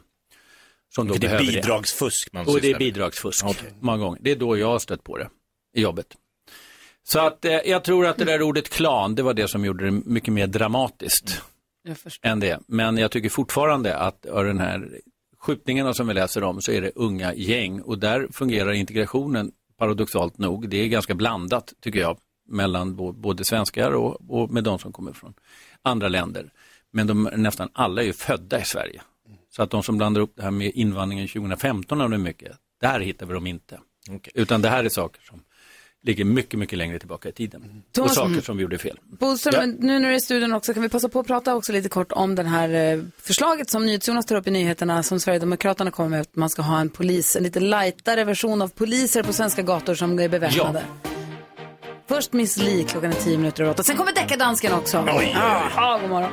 som 0.94 1.08
då 1.08 1.14
Det 1.14 1.18
är 1.18 1.20
behöver 1.20 1.44
det. 1.44 1.52
bidragsfusk 1.52 2.32
man 2.32 2.46
Och 2.46 2.60
det 2.60 2.70
är 2.70 2.78
bidragsfusk 2.78 3.44
många 3.80 3.98
gånger. 3.98 4.18
Det 4.22 4.30
är 4.30 4.36
då 4.36 4.58
jag 4.58 4.66
har 4.68 4.78
stött 4.78 5.04
på 5.04 5.18
det 5.18 5.28
i 5.74 5.80
jobbet. 5.82 6.06
Så 7.04 7.20
att 7.20 7.44
eh, 7.44 7.52
jag 7.52 7.84
tror 7.84 8.06
att 8.06 8.16
det 8.16 8.24
där 8.24 8.42
ordet 8.42 8.68
klan, 8.68 9.14
det 9.14 9.22
var 9.22 9.34
det 9.34 9.48
som 9.48 9.64
gjorde 9.64 9.84
det 9.84 9.90
mycket 9.90 10.34
mer 10.34 10.46
dramatiskt. 10.46 11.42
Än 12.22 12.40
det. 12.40 12.60
Men 12.66 12.96
jag 12.96 13.10
tycker 13.10 13.28
fortfarande 13.28 13.96
att 13.96 14.26
av 14.26 14.44
den 14.44 14.58
här 14.58 15.00
skjutningarna 15.38 15.94
som 15.94 16.06
vi 16.06 16.14
läser 16.14 16.44
om 16.44 16.60
så 16.60 16.72
är 16.72 16.80
det 16.80 16.92
unga 16.94 17.34
gäng 17.34 17.80
och 17.80 17.98
där 17.98 18.28
fungerar 18.32 18.72
integrationen 18.72 19.52
paradoxalt 19.78 20.38
nog. 20.38 20.68
Det 20.68 20.76
är 20.76 20.88
ganska 20.88 21.14
blandat 21.14 21.72
tycker 21.80 22.00
jag 22.00 22.18
mellan 22.48 22.96
både 23.20 23.44
svenskar 23.44 23.90
och, 23.90 24.30
och 24.30 24.50
med 24.50 24.64
de 24.64 24.78
som 24.78 24.92
kommer 24.92 25.12
från 25.12 25.34
andra 25.82 26.08
länder. 26.08 26.52
Men 26.90 27.06
de, 27.06 27.30
nästan 27.36 27.68
alla 27.72 28.02
är 28.02 28.06
ju 28.06 28.12
födda 28.12 28.60
i 28.60 28.64
Sverige. 28.64 29.02
Så 29.50 29.62
att 29.62 29.70
de 29.70 29.82
som 29.82 29.98
blandar 29.98 30.20
upp 30.20 30.32
det 30.36 30.42
här 30.42 30.50
med 30.50 30.70
invandringen 30.74 31.28
2015 31.28 32.00
av 32.00 32.10
det 32.10 32.18
mycket, 32.18 32.56
där 32.80 33.00
hittar 33.00 33.26
vi 33.26 33.34
dem 33.34 33.46
inte. 33.46 33.80
Utan 34.34 34.62
det 34.62 34.68
här 34.68 34.84
är 34.84 34.88
saker 34.88 35.22
som 35.22 35.40
ligger 36.04 36.24
mycket, 36.24 36.58
mycket 36.58 36.78
längre 36.78 36.98
tillbaka 36.98 37.28
i 37.28 37.32
tiden. 37.32 37.82
Thomas- 37.92 38.04
och 38.10 38.14
saker 38.14 38.26
Mm. 38.30 38.42
som 38.42 38.56
vi 38.56 38.62
gjorde 38.62 38.78
fel. 38.78 38.98
Boström, 39.20 39.70
nu 39.70 39.98
när 40.00 40.08
du 40.08 40.14
är 40.14 40.18
i 40.18 40.20
studion 40.20 40.52
också, 40.52 40.74
kan 40.74 40.82
vi 40.82 40.88
passa 40.88 41.08
på 41.08 41.20
att 41.20 41.26
prata 41.26 41.54
också 41.54 41.72
lite 41.72 41.88
kort 41.88 42.12
om 42.12 42.34
det 42.34 42.42
här 42.42 42.94
eh, 42.94 43.02
förslaget 43.22 43.70
som 43.70 43.86
NyhetsJonas 43.86 44.26
tar 44.26 44.36
upp 44.36 44.46
i 44.46 44.50
nyheterna 44.50 45.02
som 45.02 45.20
Sverigedemokraterna 45.20 45.90
kommer 45.90 46.08
med, 46.10 46.20
att 46.20 46.36
man 46.36 46.50
ska 46.50 46.62
ha 46.62 46.80
en 46.80 46.88
polis, 46.90 47.36
en 47.36 47.42
lite 47.42 47.60
lightare 47.60 48.24
version 48.24 48.62
av 48.62 48.68
poliser 48.68 49.22
på 49.22 49.32
svenska 49.32 49.62
gator 49.62 49.94
som 49.94 50.18
är 50.18 50.28
beväpnade. 50.28 50.82
Först 52.08 52.32
Miss 52.32 52.56
Li 52.56 52.84
klockan 52.88 53.10
är 53.10 53.14
tio 53.16 53.38
minuter 53.38 53.62
över 53.62 53.72
åtta. 53.72 53.82
Sen 53.82 53.96
kommer 53.96 54.12
deckardansken 54.14 54.72
också. 54.72 54.98
Oj, 54.98 55.04
oj, 55.08 55.16
oj. 55.18 55.32
Jaha, 55.34 55.98
god 56.00 56.10
morgon. 56.10 56.30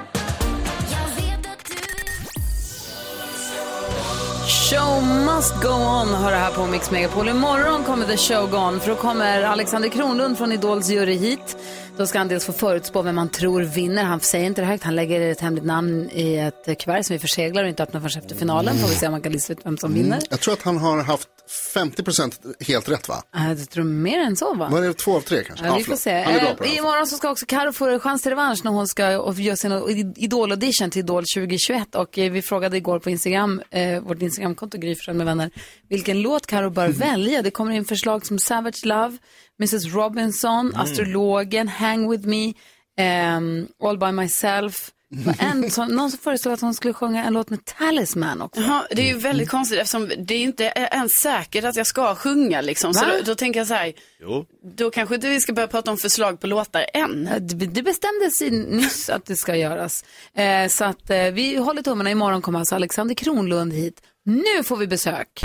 Show 4.70 5.04
must 5.04 5.62
go 5.62 5.70
on 5.70 6.08
hör 6.08 6.32
det 6.32 6.38
här 6.38 6.52
på 6.52 6.66
Mix 6.66 6.92
Megapol. 6.92 7.30
Imorgon 7.30 7.84
kommer 7.84 8.06
The 8.06 8.18
Show 8.18 8.50
Go 8.50 8.58
On 8.58 8.80
för 8.80 8.90
då 8.90 8.96
kommer 8.96 9.44
Alexander 9.44 9.90
Kronlund 9.90 10.38
från 10.38 10.52
Idols 10.52 10.90
jury 10.90 11.18
hit. 11.18 11.58
Då 11.98 12.08
ska 12.08 12.18
han 12.18 12.28
dels 12.28 12.46
få 12.46 12.54
förutspå 12.54 13.02
vem 13.02 13.16
man 13.16 13.30
tror 13.30 13.62
vinner. 13.62 14.04
Han 14.04 14.20
säger 14.20 14.46
inte 14.46 14.62
det 14.62 14.66
högt. 14.66 14.84
Han 14.84 14.96
lägger 14.96 15.22
ett 15.32 15.40
hemligt 15.40 15.66
namn 15.66 16.10
i 16.12 16.38
ett 16.38 16.80
kuvert 16.80 17.04
som 17.04 17.14
vi 17.14 17.20
förseglar 17.20 17.64
och 17.64 17.70
inte 17.70 17.84
öppnar 17.84 18.02
förrän 18.02 18.24
efter 18.24 18.36
finalen. 18.36 18.78
Får 18.78 18.88
vi 18.88 18.96
se 18.96 19.06
om 19.06 19.12
man 19.12 19.22
kan 19.22 19.32
lista 19.32 19.54
ut 19.54 19.60
vem 19.64 19.78
som 19.78 19.94
vinner. 19.94 20.08
Mm. 20.08 20.28
Jag 20.30 20.40
tror 20.40 20.54
att 20.54 20.62
han 20.62 20.78
har 20.78 21.04
haft 21.04 21.28
50% 21.76 22.54
helt 22.68 22.90
rätt 22.90 23.08
va? 23.10 23.24
Jag 23.34 23.70
tror 23.70 23.84
mer 23.84 24.20
än 24.20 24.36
så 24.36 24.54
va? 24.54 24.70
Var 24.72 24.82
det 24.82 24.94
två 24.94 25.16
av 25.16 25.22
tre 25.22 25.44
kanske? 25.44 25.66
Ja, 25.66 25.76
vi 25.76 25.84
får 25.84 25.96
se. 25.96 26.24
Han 26.24 26.34
är 26.36 26.40
bra 26.40 26.56
på 26.56 26.64
det. 26.64 26.70
Eh, 26.70 26.78
imorgon 26.78 27.08
så 27.08 27.18
ska 27.18 27.30
också 27.32 27.46
Karo 27.46 27.74
få 27.74 27.88
en 27.88 28.00
chans 28.00 28.22
till 28.22 28.32
revansch 28.32 28.60
när 28.64 28.72
hon 28.72 28.88
ska 28.88 29.12
göra 29.12 29.56
sin 29.56 29.72
Idol-audition 30.16 30.90
till 30.90 31.00
Idol 31.00 31.24
2021. 31.36 31.96
Och 31.96 32.18
eh, 32.18 32.32
vi 32.32 32.42
frågade 32.42 32.78
igår 32.78 33.00
på 33.00 33.10
Instagram, 33.10 33.62
eh, 33.72 34.00
vårt 34.00 34.22
Instagramkonto 34.22 34.78
Gry 34.78 34.96
med 35.08 35.26
vänner, 35.26 35.52
vilken 35.90 36.22
låt 36.22 36.48
Karo 36.48 36.70
bör 36.70 36.88
välja. 36.88 37.42
Det 37.42 37.52
kommer 37.52 37.72
in 37.72 37.86
förslag 37.86 38.26
som 38.26 38.40
Savage 38.40 38.86
Love, 38.86 39.18
Mrs 39.60 39.86
Robinson, 39.86 40.60
Mm. 40.68 40.82
Astrologen, 40.82 41.68
Hang 41.68 42.12
With 42.12 42.28
Me, 42.28 42.54
ehm, 42.98 43.68
All 43.84 43.98
By 43.98 44.12
Myself. 44.12 44.92
En, 45.40 45.72
som, 45.72 45.88
någon 45.88 46.12
som 46.12 46.20
föreslog 46.20 46.54
att 46.54 46.62
hon 46.62 46.74
skulle 46.74 46.94
sjunga 46.94 47.26
en 47.26 47.34
låt 47.34 47.50
med 47.50 47.66
Talisman 47.66 48.42
också. 48.42 48.62
Jaha, 48.62 48.84
det 48.92 49.02
är 49.02 49.14
ju 49.14 49.18
väldigt 49.18 49.50
konstigt 49.50 49.80
eftersom 49.80 50.12
det 50.18 50.34
är 50.34 50.40
inte 50.40 50.64
ens 50.64 51.12
säkert 51.22 51.64
att 51.64 51.76
jag 51.76 51.88
ska 51.88 52.16
sjunga 52.16 52.62
liksom. 52.62 52.94
Så 52.94 53.06
då, 53.06 53.12
då 53.26 53.36
tänker 53.36 53.60
jag 53.60 53.68
så 53.68 53.74
här, 53.74 53.94
Jo. 54.22 54.46
då 54.76 54.92
kanske 54.92 55.16
inte 55.16 55.30
vi 55.30 55.42
ska 55.42 55.54
börja 55.54 55.68
prata 55.68 55.92
om 55.92 55.98
förslag 55.98 56.40
på 56.40 56.48
låtar 56.48 56.86
än. 56.94 57.30
Det 57.74 57.84
bestämdes 57.84 58.42
nyss 58.52 59.10
att 59.10 59.26
det 59.26 59.36
ska 59.36 59.56
göras. 59.56 60.06
Eh, 60.34 60.68
så 60.68 60.86
att 60.86 61.10
eh, 61.10 61.24
vi 61.24 61.56
håller 61.56 61.82
tummarna. 61.82 62.12
Imorgon 62.12 62.42
kommer 62.42 62.60
alltså 62.60 62.76
Alexander 62.76 63.16
Kronlund 63.16 63.74
hit. 63.74 64.02
Nu 64.26 64.64
får 64.64 64.78
vi 64.78 64.88
besök. 64.88 65.44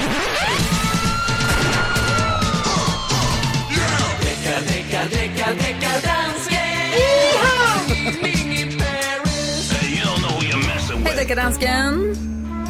Hej 11.35 11.43
deckardansken! 11.43 11.95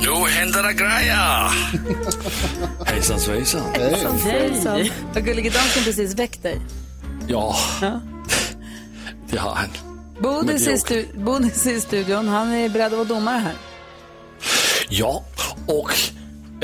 Nu 0.00 0.28
händer 0.28 0.62
det 0.62 0.72
grejer! 0.72 1.50
Hejsan 2.86 3.20
svejsan. 3.20 3.74
Hejsan 3.74 4.18
svejsan. 4.18 4.88
Har 5.14 5.20
gullige 5.20 5.50
dansken 5.50 5.84
precis 5.84 6.14
väckt 6.14 6.42
dig? 6.42 6.60
Ja, 7.28 7.56
det 9.30 9.38
har 9.38 9.54
han. 9.54 9.68
Bodis 10.22 10.66
i, 10.66 10.76
stu- 10.76 11.24
Bodis 11.24 11.66
i 11.66 11.80
studion, 11.80 12.28
han 12.28 12.52
är 12.52 12.68
beredd 12.68 12.86
att 12.86 12.92
vara 12.92 13.04
domare 13.04 13.38
här. 13.38 13.54
Ja, 14.88 15.24
och 15.66 15.92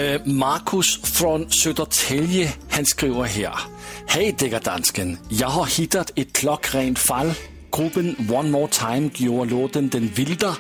äh, 0.03 0.21
Markus 0.27 1.01
från 1.03 1.51
Södertälje, 1.51 2.53
han 2.71 2.87
skriver 2.87 3.25
här. 3.25 3.59
Hej 4.07 4.35
deckardansken, 4.39 5.19
jag 5.29 5.49
har 5.49 5.67
hittat 5.67 6.11
ett 6.17 6.33
klockrent 6.33 6.99
fall. 6.99 7.33
Gruppen 7.73 8.17
One 8.33 8.51
More 8.51 8.69
Time 8.69 9.11
gjorde 9.15 9.51
låten 9.51 9.89
Den 9.89 10.07
vilda 10.15 10.57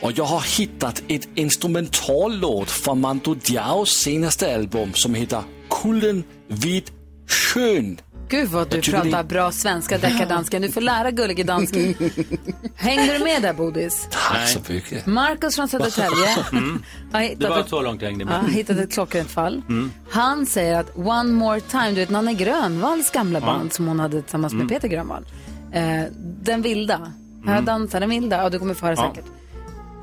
och 0.00 0.12
jag 0.14 0.24
har 0.24 0.58
hittat 0.58 1.02
ett 1.08 1.28
instrumentallåt 1.34 2.70
från 2.70 3.00
Mando 3.00 3.34
Diaos 3.34 3.90
senaste 3.90 4.54
album 4.54 4.92
som 4.94 5.14
heter 5.14 5.42
Kulden 5.70 6.24
vid 6.48 6.90
sjön. 7.28 8.00
Gud 8.30 8.48
vad 8.48 8.70
du 8.70 8.80
pratar 8.82 9.18
det- 9.22 9.24
bra 9.28 9.52
svenska 9.52 9.98
deckardansken. 9.98 10.62
Du 10.62 10.72
får 10.72 10.80
lära 10.80 11.10
gullige 11.10 11.44
dansken. 11.44 11.94
Hängde 12.76 13.18
du 13.18 13.24
med 13.24 13.42
där 13.42 13.52
Bodis? 13.52 14.08
Tack 14.10 14.48
så 14.48 14.72
mycket. 14.72 15.06
Markus 15.06 15.56
från 15.56 15.68
Södertälje 15.68 16.28
Mm. 16.52 16.82
har 17.12 17.20
hittat 17.20 17.40
Det 17.40 17.48
var 17.48 17.60
ett- 17.60 17.68
så 17.68 17.82
långt 17.82 18.02
jag 18.02 18.08
hängde 18.08 18.24
Ja, 18.30 18.42
med. 18.42 18.52
hittat 18.52 18.78
ett 18.78 18.92
klockrent 18.92 19.30
fall. 19.30 19.62
Mm. 19.68 19.92
Han 20.10 20.46
säger 20.46 20.80
att 20.80 20.96
One 20.96 21.32
More 21.32 21.60
Time, 21.60 21.88
du 21.90 21.94
vet 21.94 22.10
Nanne 22.10 22.34
Grönvalls 22.34 23.10
gamla 23.10 23.38
Ja. 23.38 23.46
band 23.46 23.72
som 23.72 23.86
hon 23.88 24.00
hade 24.00 24.22
tillsammans 24.22 24.52
med 24.52 24.60
Mm. 24.62 24.68
Peter 24.68 24.88
Grönvall. 24.88 25.24
Eh, 25.72 26.04
den 26.42 26.62
vilda, 26.62 27.12
här 27.46 27.62
dansar 27.62 28.00
den 28.00 28.10
vilda, 28.10 28.36
ja 28.42 28.50
du 28.50 28.58
kommer 28.58 28.74
få 28.74 28.86
höra 28.86 28.96
Ja. 28.98 29.08
säkert. 29.14 29.30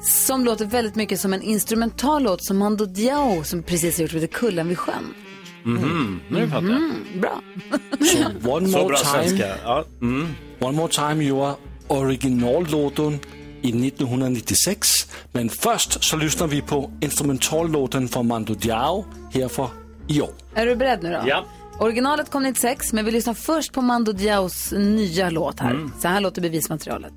Som 0.02 0.46
låter 0.46 0.66
väldigt 0.66 0.96
mycket 0.96 1.20
som 1.20 1.34
en 1.34 1.42
instrumental 1.42 2.24
låt 2.24 2.46
som 2.46 2.58
Mando 2.58 2.86
Diao 2.86 3.44
som 3.44 3.64
precis 3.64 3.98
har 3.98 4.02
gjort, 4.02 4.14
heter 4.14 4.28
Kullen 4.28 4.68
vid 4.68 4.78
sjön. 4.80 5.14
Mhm, 5.64 6.20
nu 6.30 6.48
fattar 6.48 6.62
jag. 6.68 6.76
Mm, 6.78 6.94
bra. 7.22 7.42
Så 8.44 8.50
One 8.52 8.68
Så 8.72 8.78
More 8.78 8.88
bra 8.88 8.98
Time. 8.98 9.28
svenska. 9.28 9.48
Ja. 9.64 9.86
One 10.60 10.78
More 10.78 10.92
Time 10.92 11.24
gjorde 11.24 11.54
originallåten 11.88 13.20
i 13.62 13.88
1996. 13.88 14.90
Men 15.32 15.50
först 15.50 16.04
så 16.04 16.18
lyssnar 16.18 16.48
vi 16.48 16.62
på 16.62 16.92
instrumentallåten 17.02 18.08
från 18.08 18.28
Mando 18.28 18.54
Diao 18.54 19.06
här 19.34 19.48
för 19.48 19.70
i 20.08 20.22
år. 20.22 20.30
Är 20.56 20.66
du 20.66 20.76
beredd 20.76 21.04
nu 21.04 21.10
då? 21.12 21.22
Ja. 21.28 21.46
Originalet 21.80 22.32
kom 22.32 22.44
96, 22.44 22.94
men 22.94 23.06
vi 23.06 23.12
lyssnar 23.12 23.34
först 23.34 23.74
på 23.74 23.82
Mando 23.82 24.12
Diaos 24.12 24.72
nya 24.72 25.30
låt 25.30 25.60
här. 25.60 25.72
Mm. 25.72 25.92
Så 26.00 26.08
här 26.08 26.22
låter 26.22 26.42
bevismaterialet. 26.42 27.14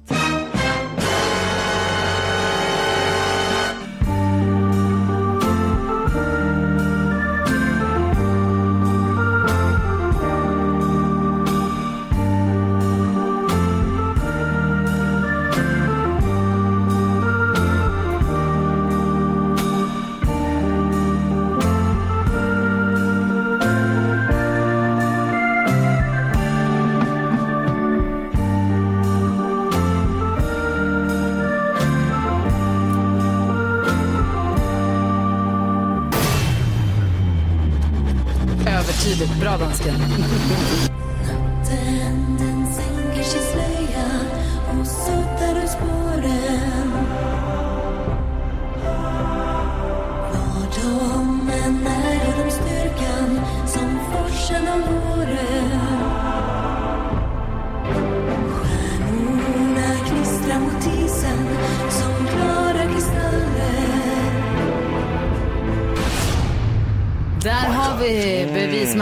Bra 39.80 40.87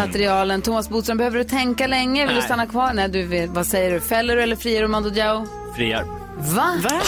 bevismaterialen. 0.06 0.62
Thomas 0.62 0.88
Bodström, 0.88 1.18
behöver 1.18 1.38
du 1.38 1.44
tänka 1.44 1.86
länge? 1.86 2.20
Vill 2.26 2.34
du 2.34 2.40
Nej. 2.40 2.42
stanna 2.42 2.66
kvar? 2.66 2.92
Nej, 2.94 3.08
du 3.08 3.46
vad 3.46 3.66
säger 3.66 3.90
du? 3.90 4.00
Fäller 4.00 4.36
du 4.36 4.42
eller 4.42 4.56
friar 4.56 4.82
du 4.82 4.88
Mando 4.88 5.10
Diao? 5.10 5.46
Friar. 5.76 6.04
Va? 6.38 6.74
Va? 6.82 7.00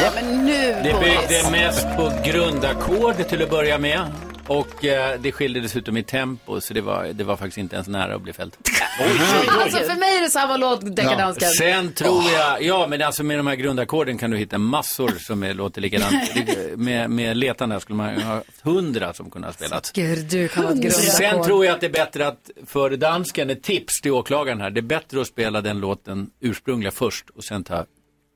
Nej, 0.00 0.10
men 0.14 0.46
nu 0.46 0.74
Det 0.82 0.94
byggde 1.00 1.50
mest 1.50 1.86
på 1.96 2.12
grundackord 2.24 3.28
till 3.28 3.42
att 3.42 3.50
börja 3.50 3.78
med. 3.78 4.00
Och 4.48 4.84
eh, 4.84 5.20
det 5.20 5.32
skilde 5.32 5.60
dessutom 5.60 5.96
i 5.96 6.02
tempo, 6.02 6.60
så 6.60 6.74
det 6.74 6.80
var, 6.80 7.04
det 7.12 7.24
var 7.24 7.36
faktiskt 7.36 7.58
inte 7.58 7.74
ens 7.74 7.88
nära 7.88 8.14
att 8.14 8.22
bli 8.22 8.32
fällt. 8.32 8.58
Alltså 9.48 9.78
för 9.78 9.98
mig 9.98 10.16
är 10.18 10.22
det 10.22 10.30
samma 10.30 10.56
låt, 10.56 10.96
deckardansken. 10.96 11.48
Sen 11.48 11.92
tror 11.92 12.22
jag, 12.32 12.62
ja 12.62 12.86
men 12.86 13.02
alltså 13.02 13.22
med 13.22 13.38
de 13.38 13.46
här 13.46 13.54
grundackorden 13.54 14.18
kan 14.18 14.30
du 14.30 14.36
hitta 14.36 14.58
massor 14.58 15.08
som 15.18 15.42
är, 15.42 15.54
låter 15.54 15.80
likadant. 15.80 16.14
Det- 16.46 16.76
med, 16.78 17.10
med 17.10 17.36
letarna 17.36 17.80
skulle 17.80 17.96
man 17.96 18.22
ha 18.22 18.42
hundra 18.62 19.14
som 19.14 19.30
kunde 19.30 19.48
ha 19.48 19.52
spelat. 19.52 19.90
Gud, 19.94 20.26
du 20.30 20.48
kan 20.48 20.64
vara 20.64 20.74
ett 20.74 20.92
Sen 20.94 21.20
grundackord. 21.20 21.46
tror 21.46 21.64
jag 21.64 21.74
att 21.74 21.80
det 21.80 21.86
är 21.86 21.90
bättre 21.90 22.26
att, 22.26 22.50
för 22.66 22.90
dansken, 22.90 23.50
ett 23.50 23.62
tips 23.62 24.00
till 24.00 24.12
åklagaren 24.12 24.60
här, 24.60 24.70
det 24.70 24.80
är 24.80 24.82
bättre 24.82 25.20
att 25.20 25.26
spela 25.26 25.60
den 25.60 25.80
låten 25.80 26.30
ursprungliga 26.40 26.90
först 26.90 27.30
och 27.30 27.44
sen 27.44 27.64
ta 27.64 27.84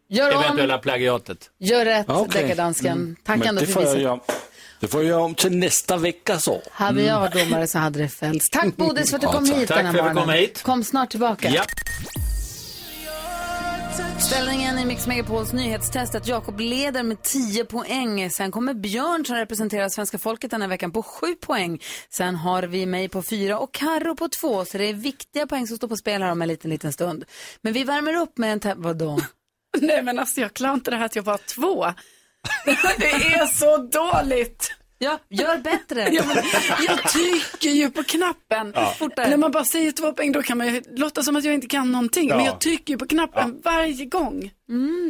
Gör 0.08 0.36
om. 0.36 0.42
eventuella 0.42 0.78
plagiatet. 0.78 1.50
Gör 1.58 1.84
rätt, 1.84 2.06
Okej. 2.08 2.42
deckardansken. 2.42 3.16
Tack 3.24 3.38
Men 3.38 3.48
ändå 3.48 3.60
det 3.60 3.66
för 3.66 3.96
göra. 3.98 4.20
Det 4.80 4.88
får 4.88 5.00
jag 5.02 5.08
göra 5.10 5.22
om 5.22 5.34
till 5.34 5.56
nästa 5.56 5.96
vecka 5.96 6.38
så. 6.38 6.62
Hade 6.70 7.02
jag 7.02 7.20
varit 7.20 7.32
domare 7.32 7.66
så 7.66 7.78
hade 7.78 7.98
det 7.98 8.08
fällts. 8.08 8.50
Tack 8.50 8.76
Bodis 8.76 9.10
för 9.10 9.16
att 9.16 9.20
du 9.20 9.26
Ja, 9.26 9.32
kom 9.32 9.46
tack. 9.46 9.56
hit 9.58 9.68
Tack 9.68 9.76
den 9.76 9.86
här 9.86 9.92
för 9.92 9.98
att 10.00 10.06
jag 10.06 10.14
morgonen. 10.14 10.34
kom 10.34 10.40
hit. 10.40 10.62
Kom 10.62 10.84
snart 10.84 11.10
tillbaka. 11.10 11.50
Ja. 11.50 11.64
Ställningen 14.18 14.78
i 14.78 14.84
Mix 14.84 15.06
Megapols 15.06 15.52
nyhetstest 15.52 16.14
att 16.14 16.26
Jakob 16.28 16.60
leder 16.60 17.02
med 17.02 17.22
10 17.22 17.64
poäng. 17.64 18.30
Sen 18.30 18.50
kommer 18.50 18.74
Björn 18.74 19.24
som 19.24 19.36
representerar 19.36 19.88
svenska 19.88 20.18
folket 20.18 20.50
den 20.50 20.62
här 20.62 20.68
veckan 20.68 20.92
på 20.92 21.02
7 21.02 21.34
poäng. 21.34 21.80
Sen 22.10 22.34
har 22.36 22.62
vi 22.62 22.86
mig 22.86 23.08
på 23.08 23.22
4 23.22 23.58
och 23.58 23.72
Karro 23.74 24.16
på 24.16 24.28
2. 24.28 24.64
Så 24.64 24.78
det 24.78 24.84
är 24.88 24.94
viktiga 24.94 25.46
poäng 25.46 25.66
som 25.66 25.76
står 25.76 25.88
på 25.88 25.96
spel 25.96 26.22
här 26.22 26.30
om 26.32 26.42
en 26.42 26.48
liten, 26.48 26.70
liten 26.70 26.92
stund. 26.92 27.24
Men 27.62 27.72
vi 27.72 27.84
värmer 27.84 28.14
upp 28.14 28.38
med 28.38 28.66
en... 28.66 28.82
Vadå? 28.82 29.20
Nej 29.80 30.02
men 30.02 30.18
alltså 30.18 30.40
jag 30.40 30.54
klarar 30.54 30.74
inte 30.74 30.90
det 30.90 30.96
här 30.96 31.04
att 31.04 31.16
jag 31.16 31.24
bara 31.24 31.32
har 31.32 31.38
två. 31.54 31.86
Det 32.98 33.10
är 33.10 33.46
så 33.46 33.76
dåligt. 33.76 34.72
Ja, 35.02 35.18
gör 35.30 35.58
bättre. 35.58 36.08
Ja, 36.12 36.22
men 36.26 36.36
jag 36.86 37.02
trycker 37.02 37.70
ju 37.70 37.90
på 37.90 38.02
knappen. 38.02 38.72
Ja. 38.74 38.94
När 39.16 39.36
man 39.36 39.50
bara 39.50 39.64
säger 39.64 39.92
två 39.92 40.12
poäng 40.12 40.32
då 40.32 40.42
kan 40.42 40.58
man 40.58 40.74
ju 40.74 40.82
låta 40.96 41.22
som 41.22 41.36
att 41.36 41.44
jag 41.44 41.54
inte 41.54 41.66
kan 41.66 41.92
någonting. 41.92 42.28
Ja. 42.28 42.36
Men 42.36 42.44
jag 42.44 42.60
trycker 42.60 42.94
ju 42.94 42.98
på 42.98 43.06
knappen 43.06 43.60
varje 43.64 44.04
gång. 44.04 44.50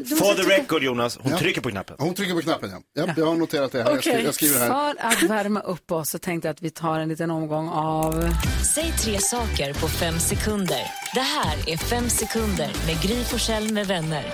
For 0.08 0.34
the 0.34 0.42
record 0.42 0.82
Jonas, 0.82 1.18
hon 1.22 1.38
trycker 1.38 1.60
på 1.60 1.70
knappen. 1.70 1.96
Hon 1.98 2.14
trycker 2.14 2.34
på 2.34 2.40
knappen 2.40 2.70
ja. 2.70 3.04
ja 3.06 3.14
jag 3.16 3.26
har 3.26 3.36
noterat 3.36 3.72
det 3.72 3.82
här. 3.82 3.90
Jag, 3.90 4.00
skriver, 4.00 4.20
jag 4.20 4.34
skriver 4.34 4.58
här. 4.58 4.68
För 4.68 5.06
att 5.06 5.22
värma 5.22 5.60
upp 5.60 5.92
oss 5.92 6.10
så 6.10 6.18
tänkte 6.18 6.48
jag 6.48 6.54
att 6.54 6.62
vi 6.62 6.70
tar 6.70 6.98
en 6.98 7.08
liten 7.08 7.30
omgång 7.30 7.68
av... 7.68 8.34
Säg 8.74 8.92
tre 8.92 9.18
saker 9.18 9.74
på 9.74 9.88
fem 9.88 10.18
sekunder. 10.18 10.82
Det 11.14 11.20
här 11.20 11.56
är 11.66 11.76
Fem 11.76 12.08
sekunder 12.08 12.70
med 12.86 13.02
Gry 13.02 13.24
Forssell 13.24 13.72
med 13.72 13.86
vänner. 13.86 14.24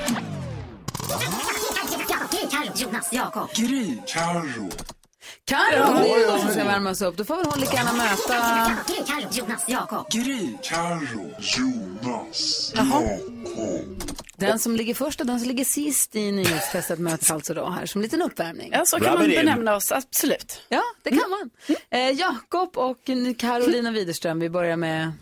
Jonas, 2.77 3.13
Jakob. 3.13 3.49
Gry. 3.55 3.99
Carro. 4.07 4.71
Carro, 5.45 5.95
det 6.03 6.11
är 6.11 6.31
någon 6.31 6.41
som 6.41 6.51
ska 6.51 6.65
värma 6.65 6.91
oss 6.91 7.03
upp. 7.03 7.17
Då 7.17 7.25
får 7.25 7.37
väl 7.37 7.47
hon 7.47 7.61
lika 7.61 7.75
gärna 7.75 7.93
möta... 7.93 8.71
Jonas, 9.33 9.65
Jakob. 9.69 10.11
Gry. 10.11 10.57
Carro. 10.63 11.31
Jonas. 11.39 12.73
Jaha. 12.75 13.03
Den 14.37 14.59
som 14.59 14.77
ligger 14.77 14.95
först 14.95 15.21
och 15.21 15.27
den 15.27 15.41
som 15.41 15.49
ligger 15.49 15.65
sist 15.65 16.17
i 16.17 16.33
nyhetstestet 16.33 16.99
möts 16.99 17.31
alltså 17.31 17.55
då 17.55 17.71
här 17.71 17.87
som 17.87 17.99
en 17.99 18.03
liten 18.03 18.23
uppvärmning. 18.23 18.71
Ja, 18.73 18.83
så 18.87 19.01
kan 19.01 19.19
man 19.19 19.29
benämna 19.29 19.77
oss, 19.77 19.93
absolut. 19.93 20.61
Ja, 20.69 20.83
det 21.03 21.11
kan 21.11 21.31
man. 21.31 21.51
Eh, 21.91 22.11
Jakob 22.11 22.77
och 22.77 22.99
Carolina 23.39 23.91
Widerström, 23.91 24.41
vi 24.41 24.51
börjar 24.51 24.77
med... 24.77 25.13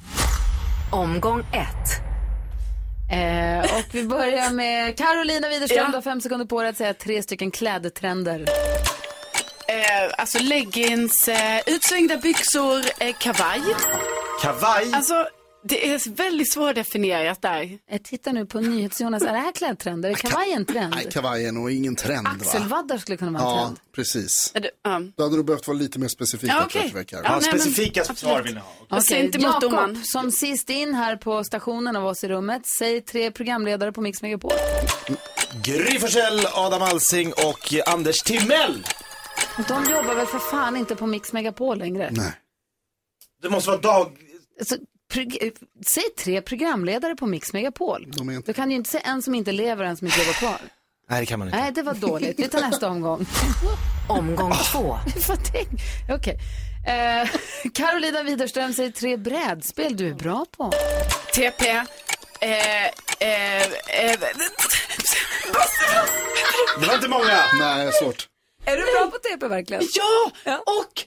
Omgång 0.93 1.41
ett. 1.41 2.14
Eh, 3.15 3.61
och 3.79 3.85
vi 3.93 4.05
börjar 4.05 4.51
med 4.51 4.99
Carolina 4.99 5.49
Widerström, 5.49 5.79
Ja. 5.85 5.89
du 5.89 5.95
har 5.95 6.03
fem 6.03 6.21
sekunder 6.21 6.47
på 6.47 6.61
dig 6.61 6.71
att 6.71 6.77
säga 6.77 6.95
tre 6.95 7.23
stycken 7.23 7.51
klädtrender. 7.51 8.45
Eh, 9.69 10.11
alltså 10.19 10.39
leggings, 10.39 11.29
eh, 11.29 11.61
utsvängda 11.67 12.17
byxor, 12.17 12.81
eh, 12.99 13.15
kavaj. 13.19 13.61
Kavaj? 14.43 14.87
Alltså 14.93 15.27
det 15.65 15.91
är 15.93 16.11
väldigt 16.11 16.53
svårdefinierat 16.53 17.43
där. 17.43 17.79
Jag 17.91 18.03
tittar 18.05 18.33
nu 18.33 18.47
på 18.47 18.61
NyhetsJonas, 18.61 19.23
är 19.23 19.33
det 19.33 19.39
här 19.39 19.53
klädtrender? 19.53 20.11
Är 20.11 20.15
kavaj 20.15 20.53
en 20.53 20.65
trend? 20.67 20.95
Nej, 20.97 21.09
kavaj 21.13 21.47
är 21.47 21.53
nog 21.53 21.71
ingen 21.71 21.97
trend 21.97 22.27
va? 22.29 22.35
Axelvaddar 22.41 22.99
skulle 22.99 23.17
kunna 23.17 23.33
vara 23.39 23.43
en 23.53 23.59
Ja, 23.59 23.65
trend. 23.65 23.79
precis. 23.95 24.53
Det, 24.55 24.91
um. 24.91 25.13
Då 25.17 25.23
hade 25.23 25.37
du 25.37 25.45
behövt 25.45 25.67
vara 25.67 25.79
lite 25.79 25.99
mer 25.99 26.09
specifik. 26.09 26.51
Ja, 26.51 26.69
Karo. 26.71 26.83
Ja, 26.95 27.03
Ja, 27.11 27.21
nej, 27.23 27.31
men- 27.33 27.61
specifika 27.61 28.01
absolut. 28.01 28.19
svar 28.19 28.43
vill 28.43 28.55
ni 28.55 28.61
ha. 28.89 29.01
Säger 29.03 29.21
Okej, 29.21 29.27
inte 29.27 29.39
Jakob, 29.39 29.97
som 30.05 30.31
sist 30.33 30.71
in 30.71 30.95
här 30.95 31.17
på 31.17 31.45
stationen 31.45 31.97
av 31.97 32.07
oss 32.07 32.25
i 32.25 32.29
rummet, 32.29 32.63
säg 32.67 33.01
tre 33.01 33.31
programledare 33.31 33.93
på 33.93 34.01
Mix 34.01 34.23
Megapol. 34.23 34.53
Gry 35.63 35.99
Forssell, 35.99 36.41
Adam 36.53 36.83
Alsing 36.83 37.33
och 37.33 37.75
Anders 37.87 38.23
Timell. 38.23 38.87
De 39.69 39.91
jobbar 39.91 40.15
väl 40.15 40.27
för 40.27 40.39
fan 40.39 40.77
inte 40.77 40.97
på 40.97 41.07
Mix 41.07 41.33
Megapol 41.33 41.79
längre? 41.79 42.09
Nej. 42.13 42.33
Det 43.43 43.51
måste 43.51 43.71
vara 43.71 43.81
dag... 43.81 44.17
Alltså, 44.59 44.77
säg 45.87 46.03
tre 46.19 46.43
programledare 46.43 47.15
på 47.17 47.27
Mix 47.27 47.53
Megapol. 47.53 48.03
Är 48.21 48.33
inte... 48.33 48.51
Du 48.51 48.55
kan 48.55 48.71
ju 48.71 48.77
inte 48.77 48.91
säga 48.91 49.03
en 49.03 49.23
som 49.23 49.35
inte 49.35 49.53
lever 49.53 49.85
och 49.85 49.91
en 49.91 49.97
som 49.97 50.07
inte 50.07 50.19
jobbar 50.21 50.33
kvar. 50.33 50.59
Nej, 51.11 51.21
det 51.21 51.27
kan 51.27 51.39
man 51.39 51.49
inte. 51.49 51.59
Nej, 51.61 51.73
det 51.73 51.83
var 51.83 51.95
dåligt. 51.95 52.39
Vi 52.39 52.49
tar 52.49 52.61
nästa 52.61 52.89
omgång. 52.89 53.27
Omgång 54.09 54.53
två. 54.73 54.99
Vad 55.29 55.39
tänk- 55.53 55.81
Okej. 56.11 56.39
Eh, 56.87 57.29
Carolina 57.75 58.23
Widerström 58.23 58.73
säger 58.73 58.91
tre 58.91 59.17
brädspel 59.17 59.97
du 59.97 60.09
är 60.09 60.15
bra 60.15 60.47
på. 60.57 60.73
TP. 61.35 61.69
Eh, 61.69 62.85
eh, 62.85 63.63
eh, 63.63 64.19
Det 66.81 66.87
var 66.87 66.95
inte 66.95 67.09
många. 67.09 67.45
Nej, 67.61 67.91
svårt. 68.03 68.29
Är 68.65 68.77
du 68.77 68.83
bra 68.83 69.11
på 69.11 69.19
TP 69.19 69.49
verkligen? 69.49 69.83
Ja, 70.45 70.59
och 70.59 71.03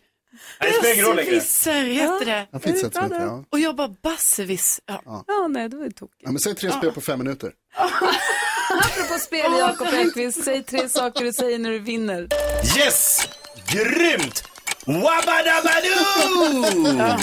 Nej, 0.62 0.72
det 0.72 0.78
spelar 0.78 0.94
ingen 0.94 1.06
roll 1.06 1.16
längre. 1.16 1.32
Besserwisser 1.32 1.84
heter 1.84 2.26
det. 2.26 2.48
Jag 2.52 2.62
finns 2.64 2.84
ett 2.84 2.94
som 2.94 3.04
heter, 3.04 3.26
ja. 3.26 3.44
Och 3.50 3.60
jag 3.60 3.76
bara 3.76 3.88
Bassevis. 4.04 4.82
Ja. 4.86 5.24
Ja, 5.28 5.48
nej, 5.50 5.70
det 5.70 5.78
var 5.78 5.86
ju 5.86 5.92
tokigt. 5.92 6.22
ja. 6.24 6.32
Men 6.32 6.40
säg 6.40 6.56
tre 6.56 6.72
spel 6.72 6.92
på 6.92 7.02
fem 7.02 7.20
minuter. 7.20 7.52
Apropå 8.70 9.20
spel, 9.20 9.52
Jakob 9.60 9.88
Ekqvist, 9.94 10.44
säg 10.44 10.64
tre 10.64 10.90
saker 10.90 11.26
du 11.26 11.34
säger 11.34 11.60
när 11.60 11.72
du 11.72 11.80
vinner. 11.80 12.28
Yes! 12.78 13.30
Grymt! 13.68 14.44
Wabadabadoo! 14.86 16.98
Ja. 16.98 17.20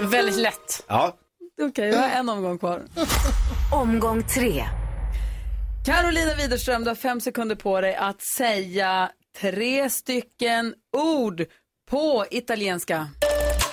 Väldigt 0.00 0.36
lätt. 0.36 0.84
Ja. 0.86 1.16
Okej, 1.62 1.88
jag 1.88 1.98
har 1.98 2.08
en 2.08 2.28
omgång 2.28 2.58
kvar. 2.58 2.82
Omgång 3.72 4.22
tre. 4.34 4.64
Carolina 5.86 6.34
Widerström, 6.34 6.84
du 6.84 6.90
har 6.90 6.94
fem 6.94 7.20
sekunder 7.20 7.56
på 7.56 7.80
dig 7.80 7.94
att 7.94 8.22
säga 8.22 9.10
tre 9.40 9.90
stycken 9.90 10.74
ord 10.96 11.44
på 11.90 12.24
italienska. 12.30 13.08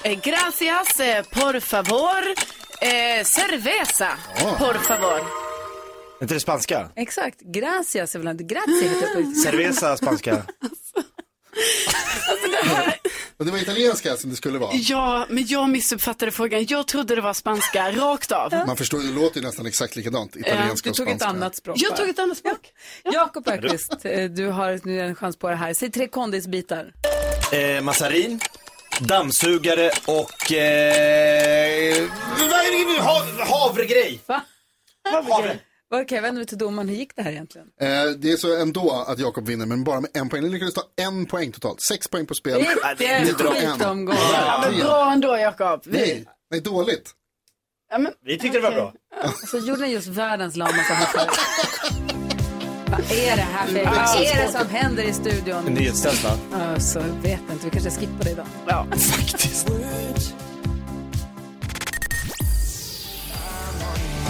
Eh, 0.03 0.19
gracias, 0.23 0.99
eh, 0.99 1.23
por 1.25 1.59
favor, 1.59 2.27
eh, 2.81 3.23
cerveza, 3.25 4.09
Ja. 4.39 4.55
por 4.59 4.73
favor. 4.73 5.19
Är 6.19 6.21
inte 6.23 6.33
det 6.33 6.39
spanska? 6.39 6.89
Exakt, 6.95 7.39
gracias 7.41 8.15
är 8.15 8.19
väl 8.19 8.27
inte 8.27 8.43
grazie 8.43 8.81
heter 8.89 9.07
det 9.17 9.23
på 9.23 9.31
Cerveza, 9.35 9.97
spanska. 9.97 10.43
Och 13.37 13.45
det 13.45 13.51
var 13.51 13.57
italienska 13.59 14.15
som 14.17 14.29
det 14.29 14.35
skulle 14.35 14.57
vara. 14.59 14.71
Ja, 14.73 15.25
men 15.29 15.45
jag 15.47 15.69
missuppfattade 15.69 16.31
frågan. 16.31 16.65
Jag 16.69 16.87
trodde 16.87 17.15
det 17.15 17.21
var 17.21 17.33
spanska, 17.33 17.91
rakt 17.91 18.31
av. 18.31 18.51
Man 18.67 18.77
förstår 18.77 19.01
ju, 19.01 19.07
det 19.07 19.13
låter 19.13 19.39
ju 19.39 19.45
nästan 19.45 19.65
exakt 19.65 19.95
likadant. 19.95 20.35
Italienska 20.35 20.87
Du 20.87 20.91
och 20.91 20.97
tog 20.97 21.07
ett 21.09 21.15
spanska. 21.21 21.27
annat 21.37 21.55
språk. 21.55 21.77
Jag 21.79 21.97
tog 21.97 22.09
ett 22.09 22.19
annat 22.19 22.37
språk. 22.37 22.71
Jakob 23.03 23.47
Öqvist, 23.47 24.05
eh, 24.05 24.23
du 24.29 24.47
har 24.47 24.79
nu 24.83 24.99
en 24.99 25.15
chans 25.15 25.37
på 25.37 25.49
det 25.49 25.55
här. 25.55 25.73
Säg 25.73 25.91
tre 25.91 26.07
kondisbitar. 26.07 26.93
Eh, 27.51 27.81
massarin, 27.81 28.39
dammsugare 28.99 29.91
och... 30.05 30.51
Eh, 30.51 32.09
vad 32.39 32.59
är 32.59 32.95
det? 32.95 33.01
Ha, 33.01 33.21
havregrej. 33.45 34.19
Va? 34.25 34.41
Havre. 35.11 35.59
Okej, 35.93 36.21
vänder 36.21 36.39
vi 36.39 36.45
till 36.45 36.57
domaren. 36.57 36.89
Hur 36.89 36.95
gick 36.95 37.15
det 37.15 37.21
här 37.21 37.31
egentligen? 37.31 37.67
Eh, 37.81 37.87
det 38.17 38.31
är 38.31 38.37
så 38.37 38.57
ändå 38.61 39.05
att 39.07 39.19
Jakob 39.19 39.47
vinner, 39.47 39.65
men 39.65 39.83
bara 39.83 40.01
med 40.01 40.09
en 40.13 40.29
poäng. 40.29 40.43
Ni 40.43 40.49
lyckades 40.49 40.73
ta 40.73 40.81
en 40.95 41.25
poäng 41.25 41.51
totalt. 41.51 41.81
Sex 41.81 42.07
poäng 42.07 42.25
på 42.25 42.33
spel. 42.33 42.65
Ni 42.99 43.31
drar 43.31 43.55
en. 43.55 43.79
Ja, 43.79 44.63
men 44.65 44.79
bra 44.79 45.11
ändå, 45.11 45.37
Jakob. 45.37 45.81
Vi- 45.85 45.97
Nej, 45.97 46.25
nej, 46.51 46.61
dåligt. 46.61 47.11
Ja, 47.91 47.97
men, 47.97 48.11
Vi 48.25 48.39
tyckte 48.39 48.57
det 48.57 48.63
var 48.63 48.71
bra. 48.71 48.93
Så 49.47 49.57
gjorde 49.57 49.81
ni 49.81 49.87
just 49.93 50.07
världens 50.07 50.55
lamaste. 50.55 50.97
Vad 52.97 53.11
är 53.11 53.35
det 53.35 53.41
här 53.41 53.65
för... 53.67 53.79
Mm. 53.79 53.93
Vad 53.93 54.21
är 54.21 54.45
det 54.45 54.51
som 54.51 54.69
händer 54.69 55.03
i 55.03 55.13
studion? 55.13 55.63
Nyhetstest 55.65 56.23
va? 56.23 56.31
Ja, 56.51 56.79
så 56.79 56.99
vet 56.99 57.39
jag 57.47 57.55
inte. 57.55 57.65
Vi 57.65 57.69
kanske 57.69 57.91
skippar 57.91 58.23
det 58.23 58.29
idag. 58.31 58.45
Ja, 58.67 58.87
faktiskt. 58.97 59.69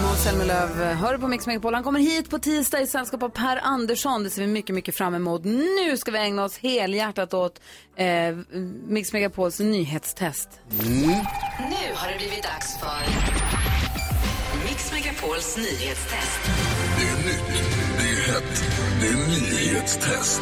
Måns 0.03 0.23
Zelmerlöw 0.23 0.93
hör 0.93 1.17
på 1.17 1.27
Mix 1.27 1.47
Megapol. 1.47 1.73
Han 1.73 1.83
kommer 1.83 1.99
hit 1.99 2.29
på 2.29 2.39
tisdag 2.39 2.81
i 2.81 2.87
sällskap 2.87 3.23
av 3.23 3.29
Per 3.29 3.59
Andersson. 3.63 4.23
Det 4.23 4.29
ser 4.29 4.41
vi 4.41 4.47
mycket, 4.47 4.75
mycket 4.75 4.95
fram 4.95 5.15
emot. 5.15 5.43
Nu 5.43 5.97
ska 5.97 6.11
vi 6.11 6.17
ägna 6.17 6.43
oss 6.43 6.57
helhjärtat 6.57 7.33
åt 7.33 7.59
eh, 7.95 8.07
Mix 8.87 9.13
Megapols 9.13 9.59
nyhetstest. 9.59 10.49
Nu 10.69 11.13
har 11.95 12.11
det 12.11 12.17
blivit 12.17 12.43
dags 12.43 12.79
för 12.79 13.03
Mix 14.67 14.91
Megapols 14.91 15.57
nyhetstest. 15.57 16.39
Det 16.97 17.07
är 17.07 17.15
nytt, 17.27 17.72
det 18.25 18.31
är 18.31 18.33
hett, 18.33 18.63
det 19.01 19.07
är 19.07 19.13
nyhetstest. 19.13 20.41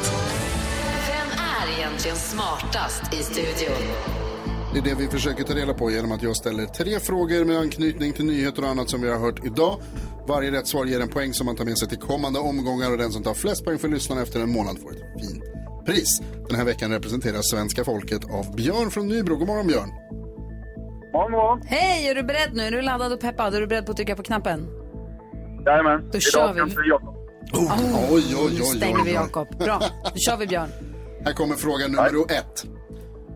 Vem 1.08 1.40
är 1.40 1.80
egentligen 1.80 2.18
smartast 2.18 3.14
i 3.14 3.18
studion? 3.18 3.78
Det 4.74 4.80
är 4.80 4.84
det 4.84 4.96
vi 4.96 5.08
försöker 5.08 5.44
ta 5.44 5.54
reda 5.54 5.74
på 5.74 5.92
genom 5.92 6.12
att 6.12 6.24
jag 6.24 6.36
ställer 6.36 6.66
tre 6.66 7.00
frågor 7.00 7.46
med 7.46 7.58
anknytning 7.58 8.14
till 8.14 8.26
nyheter 8.26 8.64
och 8.64 8.70
annat 8.70 8.90
som 8.90 9.02
vi 9.02 9.10
har 9.10 9.20
hört 9.20 9.46
idag. 9.46 9.80
Varje 10.28 10.52
rätt 10.52 10.68
svar 10.68 10.86
ger 10.86 11.00
en 11.00 11.08
poäng 11.08 11.34
som 11.34 11.46
man 11.46 11.56
tar 11.56 11.66
med 11.66 11.78
sig 11.78 11.88
till 11.90 11.98
kommande 11.98 12.40
omgångar 12.40 12.92
och 12.92 12.98
den 12.98 13.12
som 13.12 13.24
tar 13.24 13.34
flest 13.34 13.66
poäng 13.66 13.78
för 13.78 13.88
lyssnarna 13.88 14.22
efter 14.22 14.40
en 14.40 14.52
månad 14.52 14.80
får 14.80 14.92
ett 14.92 15.22
fint 15.22 15.44
pris. 15.86 16.22
Den 16.50 16.58
här 16.58 16.66
veckan 16.66 16.92
representeras 16.92 17.50
svenska 17.50 17.84
folket 17.84 18.26
av 18.32 18.56
Björn 18.56 18.92
från 18.92 19.08
Nybro. 19.08 19.36
God 19.36 19.48
morgon 19.48 19.68
Björn. 19.68 19.90
Morgon, 21.14 21.32
morgon. 21.32 21.62
Hej, 21.66 22.08
är 22.08 22.16
du 22.16 22.24
beredd 22.24 22.54
nu? 22.54 22.64
Är 22.64 22.72
du 22.72 22.82
laddad 22.82 23.14
och 23.14 23.20
peppad? 23.20 23.56
Är 23.56 23.62
du 23.62 23.68
beredd 23.68 23.86
på 23.86 23.92
att 23.92 23.98
trycka 23.98 24.16
på 24.16 24.24
knappen? 24.24 24.68
Jajamän. 25.66 26.10
Då 26.12 26.20
kör 26.20 26.54
vi. 26.54 27.21
Ska 27.52 27.62
Jakob. 27.62 28.10
Oj, 28.12 28.24
oj, 28.36 28.36
oj, 28.38 28.54
Nu 28.60 28.64
stänger 28.66 29.04
vi. 29.04 29.14
Jakob. 29.14 29.58
Bra, 29.58 29.82
då 30.04 30.20
kör 30.20 30.38
vi 30.38 30.48
Björn. 30.48 30.70
Här 31.26 31.34
kommer 31.34 31.56
fråga 31.56 31.88
nummer 31.88 32.32
ett. 32.32 32.66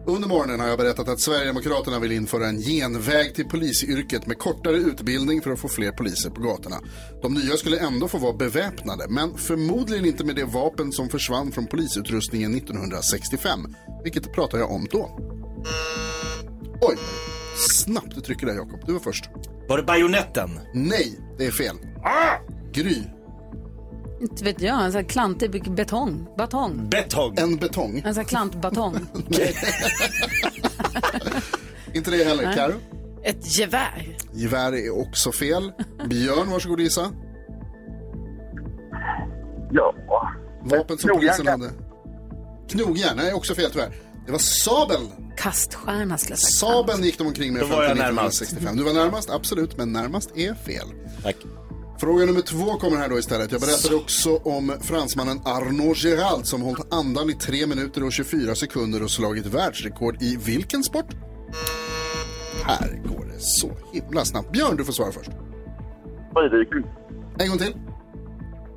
Under 0.07 0.27
morgonen 0.27 0.59
har 0.59 0.67
jag 0.67 0.77
berättat 0.77 1.09
att 1.09 1.19
Sverigedemokraterna 1.19 1.99
vill 1.99 2.11
införa 2.11 2.47
en 2.47 2.61
genväg 2.61 3.35
till 3.35 3.45
polisyrket 3.45 4.27
med 4.27 4.37
kortare 4.39 4.75
utbildning 4.77 5.41
för 5.41 5.51
att 5.51 5.59
få 5.59 5.67
fler 5.67 5.91
poliser 5.91 6.29
på 6.29 6.41
gatorna. 6.41 6.75
De 7.21 7.33
nya 7.33 7.57
skulle 7.57 7.79
ändå 7.79 8.07
få 8.07 8.17
vara 8.17 8.33
beväpnade, 8.33 9.05
men 9.09 9.37
förmodligen 9.37 10.05
inte 10.05 10.23
med 10.23 10.35
det 10.35 10.45
vapen 10.45 10.91
som 10.91 11.09
försvann 11.09 11.51
från 11.51 11.67
polisutrustningen 11.67 12.55
1965. 12.55 13.59
Vilket 14.03 14.33
pratar 14.33 14.57
jag 14.57 14.71
om 14.71 14.87
då? 14.91 15.19
Oj, 16.81 16.97
snabbt 17.57 18.15
du 18.15 18.21
trycker 18.21 18.45
där 18.45 18.55
Jakob. 18.55 18.79
Du 18.85 18.93
var 18.93 18.99
först. 18.99 19.29
Var 19.69 19.77
det 19.77 19.83
bajonetten? 19.83 20.59
Nej, 20.73 21.19
det 21.37 21.45
är 21.45 21.51
fel. 21.51 21.75
Gry. 22.71 23.03
Inte 24.21 24.43
vet 24.43 24.61
jag, 24.61 24.85
en 24.85 24.91
sån 24.91 25.01
här 25.01 25.09
klantig 25.09 25.73
betong. 25.75 26.27
Batong. 26.37 26.89
Betong. 26.89 27.35
En 27.37 27.57
betong. 27.57 28.01
En 28.05 28.13
sån 28.13 28.23
här 28.23 28.29
klantbatong. 28.29 28.95
Inte 31.93 32.11
det 32.11 32.23
heller. 32.23 32.43
Nej. 32.43 32.55
Karo? 32.55 32.73
Ett 33.23 33.57
gevär. 33.59 34.17
Gevär 34.33 34.75
är 34.75 34.99
också 34.99 35.31
fel. 35.31 35.71
Björn, 36.09 36.51
varsågod 36.51 36.79
gissa. 36.79 37.11
Ja. 39.71 39.95
Vapen 40.63 40.97
som 40.97 41.09
Knogjärn 41.09 41.37
polisen 41.37 41.47
hade. 41.47 41.71
Knogjärn, 42.69 43.17
nej 43.17 43.33
också 43.33 43.55
fel 43.55 43.71
tyvärr. 43.71 43.95
Det 44.25 44.31
var 44.31 44.39
sabeln. 44.39 45.07
Kaststjärna 45.37 46.17
skulle 46.17 46.31
jag 46.31 46.39
säga. 46.39 46.71
Sabeln 46.71 47.03
gick 47.03 47.17
de 47.17 47.27
omkring 47.27 47.53
med 47.53 47.61
Då 47.61 47.67
fram 47.67 47.77
var 47.77 47.83
jag 47.83 47.91
till 47.91 48.03
närmast. 48.03 48.41
1965. 48.41 48.77
Du 48.77 48.83
var 48.83 48.93
närmast, 49.03 49.29
absolut, 49.29 49.77
men 49.77 49.93
närmast 49.93 50.37
är 50.37 50.53
fel. 50.53 50.87
Tack. 51.23 51.35
Fråga 51.97 52.25
nummer 52.25 52.41
två 52.41 52.65
kommer 52.65 52.97
här 52.97 53.09
då 53.09 53.19
istället. 53.19 53.51
Jag 53.51 53.61
berättade 53.61 53.95
också 53.95 54.35
om 54.35 54.73
fransmannen 54.81 55.39
Arnaud 55.45 55.95
Gerald 55.97 56.45
som 56.45 56.61
hållit 56.61 56.93
andan 56.93 57.29
i 57.29 57.33
3 57.33 57.67
minuter 57.67 58.03
och 58.03 58.11
24 58.11 58.55
sekunder 58.55 59.03
och 59.03 59.11
slagit 59.11 59.45
världsrekord 59.45 60.21
i 60.21 60.37
vilken 60.45 60.83
sport? 60.83 61.15
Här 62.63 63.01
går 63.05 63.25
det 63.25 63.39
så 63.39 63.71
himla 63.93 64.25
snabbt. 64.25 64.51
Björn, 64.51 64.77
du 64.77 64.85
får 64.85 64.93
svara 64.93 65.11
först. 65.11 65.31
Fridykning. 66.33 66.83
En 67.39 67.49
gång 67.49 67.57
till. 67.57 67.73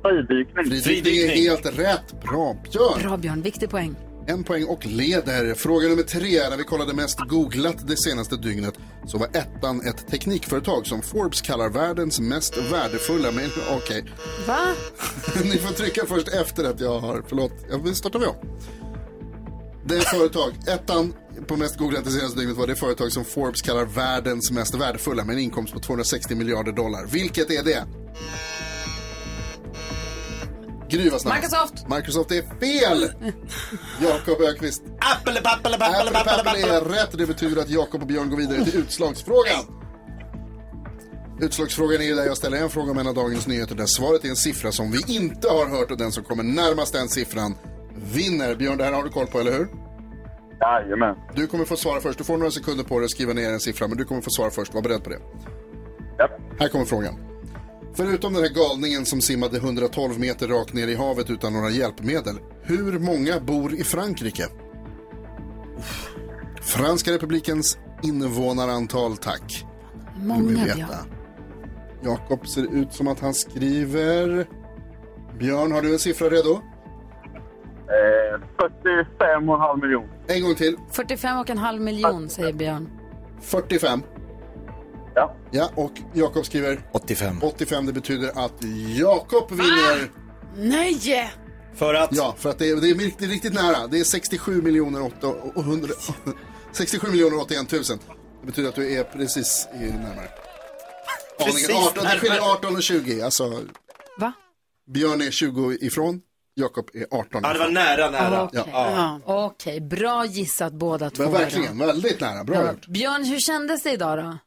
Fridykning. 0.01 0.65
Fridykning 0.65 1.15
är 1.15 1.27
helt 1.27 1.79
rätt. 1.79 2.21
Bra, 2.21 2.55
Björn. 2.71 3.01
Bra 3.01 3.17
Björn, 3.17 3.41
viktig 3.41 3.69
poäng. 3.69 3.95
En 4.29 4.43
poäng 4.43 4.65
och 4.65 4.85
leder. 4.85 5.53
Fråga 5.53 5.87
nummer 5.87 6.03
tre. 6.03 6.49
När 6.49 6.57
vi 6.57 6.63
kollade 6.63 6.93
mest 6.93 7.19
googlat 7.19 7.87
det 7.87 7.97
senaste 7.97 8.37
dygnet 8.37 8.73
så 9.05 9.17
var 9.17 9.27
ettan 9.27 9.81
ett 9.81 10.07
teknikföretag 10.07 10.87
som 10.87 11.01
Forbes 11.01 11.41
kallar 11.41 11.69
världens 11.69 12.19
mest 12.19 12.57
värdefulla. 12.71 13.31
Men 13.31 13.49
okej, 13.71 14.05
Va? 14.47 14.59
ni 15.43 15.57
får 15.57 15.73
trycka 15.73 16.05
först 16.05 16.27
efter 16.27 16.63
att 16.63 16.79
jag 16.79 16.99
har, 16.99 17.23
förlåt, 17.27 17.51
jag 17.69 17.95
startar 17.95 18.19
vi 18.19 18.25
om. 18.25 18.35
Det 19.85 20.01
företag, 20.01 20.53
ettan 20.67 21.13
på 21.47 21.57
mest 21.57 21.77
googlat 21.77 22.05
det 22.05 22.11
senaste 22.11 22.39
dygnet 22.39 22.57
var 22.57 22.67
det 22.67 22.75
företag 22.75 23.11
som 23.11 23.25
Forbes 23.25 23.61
kallar 23.61 23.85
världens 23.85 24.51
mest 24.51 24.75
värdefulla 24.75 25.25
med 25.25 25.33
en 25.33 25.39
inkomst 25.39 25.73
på 25.73 25.79
260 25.79 26.35
miljarder 26.35 26.71
dollar. 26.71 27.05
Vilket 27.05 27.51
är 27.51 27.63
det? 27.63 27.83
Gry 30.89 31.09
var 31.09 31.19
snabbast. 31.19 31.43
Microsoft. 31.43 31.87
Microsoft 31.89 32.31
är 32.31 32.41
fel! 32.59 33.11
Jakob 34.01 34.41
Ökvist. 34.41 34.83
Apple, 34.99 35.39
apple, 35.39 35.49
apple, 35.75 35.75
Apple, 35.75 36.19
apple, 36.19 36.33
apple 36.33 36.61
är 36.73 36.77
apple. 36.81 36.95
rätt. 37.01 37.17
Det 37.17 37.25
betyder 37.25 37.61
att 37.61 37.69
Jakob 37.69 38.01
och 38.01 38.07
Björn 38.07 38.29
går 38.29 38.37
vidare 38.37 38.63
till 38.65 38.79
utslagsfrågan. 38.79 39.65
Utslagsfrågan 41.41 42.01
är 42.01 42.15
där 42.15 42.25
jag 42.25 42.37
ställer 42.37 42.57
en 42.57 42.69
fråga 42.69 42.91
om 42.91 42.97
en 42.97 43.07
av 43.07 43.13
dagens 43.13 43.47
nyheter 43.47 43.75
där 43.75 43.85
svaret 43.85 44.25
är 44.25 44.29
en 44.29 44.35
siffra 44.35 44.71
som 44.71 44.91
vi 44.91 45.15
inte 45.15 45.49
har 45.49 45.65
hört 45.65 45.91
och 45.91 45.97
den 45.97 46.11
som 46.11 46.23
kommer 46.23 46.43
närmast 46.43 46.93
den 46.93 47.09
siffran 47.09 47.55
vinner. 48.13 48.55
Björn, 48.55 48.77
det 48.77 48.83
här 48.83 48.93
har 48.93 49.03
du 49.03 49.09
koll 49.09 49.27
på, 49.27 49.39
eller 49.39 49.51
hur? 49.51 49.67
Jajamän. 50.61 51.15
Du 51.35 51.47
kommer 51.47 51.65
få 51.65 51.75
svara 51.75 52.01
först. 52.01 52.17
Du 52.17 52.23
får 52.23 52.37
några 52.37 52.51
sekunder 52.51 52.83
på 52.83 52.99
dig 52.99 53.05
att 53.05 53.11
skriva 53.11 53.33
ner 53.33 53.49
en 53.49 53.59
siffra, 53.59 53.87
men 53.87 53.97
du 53.97 54.05
kommer 54.05 54.21
få 54.21 54.29
svara 54.29 54.49
först. 54.51 54.73
Var 54.73 54.81
beredd 54.81 55.03
på 55.03 55.09
det. 55.09 55.19
Här 56.59 56.67
kommer 56.67 56.85
frågan. 56.85 57.28
Förutom 57.99 58.33
den 58.33 58.43
här 58.43 58.49
galningen 58.49 59.05
som 59.05 59.21
simmade 59.21 59.57
112 59.57 60.19
meter 60.19 60.47
rakt 60.47 60.73
ner 60.73 60.87
i 60.87 60.95
havet 60.95 61.29
utan 61.29 61.53
några 61.53 61.69
hjälpmedel, 61.69 62.35
hur 62.61 62.99
många 62.99 63.39
bor 63.39 63.73
i 63.73 63.83
Frankrike? 63.83 64.43
Franska 66.61 67.11
republikens 67.11 67.77
invånarantal, 68.03 69.17
tack. 69.17 69.65
Många, 70.23 70.65
veta. 70.65 70.97
Jakob 72.03 72.47
ser 72.47 72.73
ut 72.73 72.93
som 72.93 73.07
att 73.07 73.19
han 73.19 73.33
skriver... 73.33 74.47
Björn, 75.39 75.71
har 75.71 75.81
du 75.81 75.93
en 75.93 75.99
siffra 75.99 76.29
redo? 76.29 76.51
Eh, 76.51 78.39
45,5 78.57 79.81
miljoner. 79.81 80.09
En 80.27 80.43
gång 80.43 80.55
till. 80.55 80.77
45 80.91 81.39
och 81.39 81.49
en 81.49 81.57
halv 81.57 81.81
miljon 81.81 82.29
säger 82.29 82.53
Björn. 82.53 82.89
45. 83.41 84.03
Ja. 85.19 85.35
Ja, 85.51 85.69
och 85.75 85.91
Jakob 86.13 86.45
skriver? 86.45 86.81
85. 86.91 87.39
85, 87.43 87.85
det 87.85 87.93
betyder 87.93 88.45
att 88.45 88.53
Jakob 88.97 89.51
vinner. 89.51 90.11
Nej! 90.57 91.31
För 91.75 91.93
att? 91.93 92.09
Ja, 92.15 92.35
för 92.37 92.49
att 92.49 92.59
det 92.59 92.69
är, 92.69 92.75
det 92.75 92.89
är, 92.89 93.23
är 93.23 93.27
riktigt 93.27 93.53
nära. 93.53 93.87
Det 93.87 93.99
är 93.99 94.03
67 94.03 94.61
miljoner 94.61 95.01
800... 95.55 95.93
67 96.71 97.07
miljoner 97.11 97.37
81 97.39 97.71
000. 97.71 97.81
Det 98.41 98.45
betyder 98.45 98.69
att 98.69 98.75
du 98.75 98.93
är 98.93 99.03
precis 99.03 99.67
i 99.73 99.77
närmare. 99.77 100.29
Precis 101.39 101.69
Aningen 101.69 101.87
18, 101.87 102.03
det 102.03 102.09
skiljer 102.09 102.35
närmare. 102.35 102.51
18 102.53 102.75
och 102.75 102.83
20. 102.83 103.21
Alltså, 103.21 103.61
Va? 104.19 104.33
Björn 104.93 105.21
är 105.21 105.31
20 105.31 105.77
ifrån, 105.81 106.21
Jakob 106.55 106.89
är 106.93 107.05
18 107.19 107.41
Ja, 107.43 107.53
det 107.53 107.59
var 107.59 107.69
nära, 107.69 108.09
nära. 108.09 108.43
Okej, 108.43 108.63
Ja. 108.71 109.19
Okej, 109.25 109.81
bra 109.81 110.25
gissat 110.25 110.73
båda 110.73 111.09
två. 111.09 111.23
Men 111.23 111.31
då. 111.31 111.37
verkligen, 111.37 111.77
väldigt 111.77 112.19
nära. 112.21 112.43
Bra 112.43 112.55
Ja. 112.55 112.71
gjort. 112.71 112.87
Björn, 112.87 113.23
hur 113.23 113.39
kändes 113.39 113.83
det 113.83 113.91
idag 113.91 114.17
då? 114.17 114.37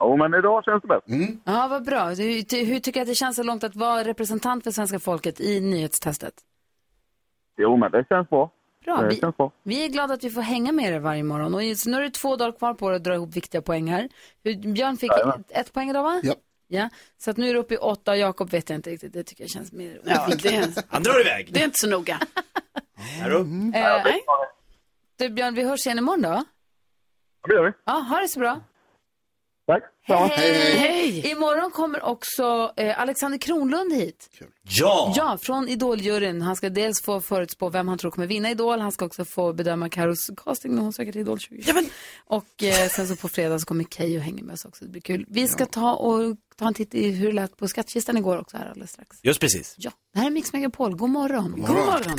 Jo, 0.00 0.16
men 0.16 0.34
idag 0.34 0.64
känns 0.64 0.82
det 0.82 0.88
bättre. 0.88 1.14
Mm. 1.14 1.40
Ja, 1.44 1.66
vad 1.70 1.84
bra. 1.84 2.08
Hur, 2.08 2.64
hur 2.64 2.80
tycker 2.80 3.00
du 3.00 3.02
att 3.02 3.08
det 3.08 3.14
känns 3.14 3.36
så 3.36 3.42
långt 3.42 3.64
att 3.64 3.76
vara 3.76 4.04
representant 4.04 4.64
för 4.64 4.70
svenska 4.70 4.98
folket 4.98 5.40
i 5.40 5.60
nyhetstestet? 5.60 6.34
Jo, 7.56 7.76
men 7.76 7.90
det 7.90 8.04
känns 8.08 8.28
bra. 8.28 8.50
Bra. 8.84 8.96
Det 9.02 9.08
Vi, 9.08 9.16
känns 9.16 9.36
bra. 9.36 9.52
vi 9.62 9.84
är 9.84 9.88
glada 9.88 10.14
att 10.14 10.24
vi 10.24 10.30
får 10.30 10.40
hänga 10.40 10.72
med 10.72 10.92
er 10.94 10.98
varje 10.98 11.22
morgon. 11.22 11.54
Och 11.54 11.60
nu 11.86 11.96
är 11.96 12.00
det 12.00 12.10
två 12.10 12.36
dagar 12.36 12.52
kvar 12.58 12.74
på 12.74 12.88
dig 12.88 12.96
att 12.96 13.04
dra 13.04 13.14
ihop 13.14 13.36
viktiga 13.36 13.62
poäng 13.62 13.90
här. 13.90 14.08
Björn 14.72 14.96
fick 14.96 15.10
Jajamän. 15.12 15.40
ett, 15.48 15.56
ett 15.58 15.72
poäng 15.72 15.90
idag, 15.90 16.02
va? 16.02 16.20
Ja. 16.22 16.34
Ja, 16.72 16.88
så 17.18 17.30
att 17.30 17.36
nu 17.36 17.48
är 17.48 17.54
det 17.54 17.60
uppe 17.60 17.74
i 17.74 17.76
åtta 17.76 18.10
och 18.10 18.16
Jakob 18.16 18.50
vet 18.50 18.70
jag 18.70 18.76
inte 18.78 18.90
riktigt. 18.90 19.12
Det 19.12 19.22
tycker 19.24 19.42
jag 19.44 19.50
känns 19.50 19.72
mer... 19.72 20.00
Ja, 20.04 20.28
det, 20.42 20.84
Han 20.88 21.02
drar 21.02 21.20
iväg. 21.20 21.48
det 21.52 21.60
är 21.60 21.64
inte 21.64 21.76
så 21.78 21.88
noga. 21.88 22.20
Eh, 23.22 23.28
Nej. 24.04 24.20
du 25.18 25.28
Björn, 25.28 25.54
vi 25.54 25.62
hörs 25.64 25.86
igen 25.86 25.98
imorgon 25.98 26.22
då. 26.22 26.44
Det 27.48 27.54
gör 27.54 27.64
vi. 27.64 27.72
Ja, 27.84 27.92
ha 27.92 28.20
det 28.20 28.28
så 28.28 28.38
bra. 28.40 28.60
Tack. 30.06 30.32
Hej! 30.32 31.30
Imorgon 31.30 31.70
kommer 31.70 32.02
också 32.02 32.72
eh, 32.76 33.00
Alexander 33.00 33.38
Kronlund 33.38 33.92
hit. 33.92 34.30
Ja! 34.62 35.12
Ja, 35.16 35.38
från 35.42 35.68
Idoljuryn. 35.68 36.42
Han 36.42 36.56
ska 36.56 36.68
dels 36.70 37.02
få 37.02 37.20
förutspå 37.20 37.68
vem 37.68 37.88
han 37.88 37.98
tror 37.98 38.10
kommer 38.10 38.26
vinna 38.26 38.50
Idol. 38.50 38.80
Han 38.80 38.92
ska 38.92 39.04
också 39.04 39.24
få 39.24 39.52
bedöma 39.52 39.88
Karos 39.88 40.30
casting 40.36 40.74
när 40.74 40.82
hon 40.82 40.92
söker 40.92 41.12
till 41.12 41.20
Idol 41.20 41.38
2020. 41.38 41.88
Och 42.26 42.62
eh, 42.62 42.88
sen 42.88 43.08
så 43.08 43.16
på 43.16 43.28
fredag 43.28 43.58
så 43.58 43.66
kommer 43.66 43.84
Keyyo 43.84 44.20
hänga 44.20 44.44
med 44.44 44.52
oss 44.52 44.64
också. 44.64 44.84
Det 44.84 44.90
blir 44.90 45.02
kul. 45.02 45.26
Vi 45.28 45.48
ska 45.48 45.66
ta 45.66 45.94
och 45.94 46.36
ta 46.56 46.66
en 46.66 46.74
titt 46.74 46.94
i 46.94 47.10
hur 47.10 47.26
det 47.26 47.32
lät 47.32 47.56
på 47.56 47.68
skattkistan 47.68 48.16
igår 48.16 48.38
också 48.38 48.56
här 48.56 48.68
alldeles 48.68 48.90
strax. 48.90 49.16
Just 49.22 49.40
precis. 49.40 49.74
Ja, 49.78 49.90
det 50.14 50.18
här 50.18 50.26
är 50.26 50.30
Mix 50.30 50.52
Megapol. 50.52 50.96
God 50.96 51.10
morgon. 51.10 51.54
God 51.56 51.76
morgon. 51.76 52.18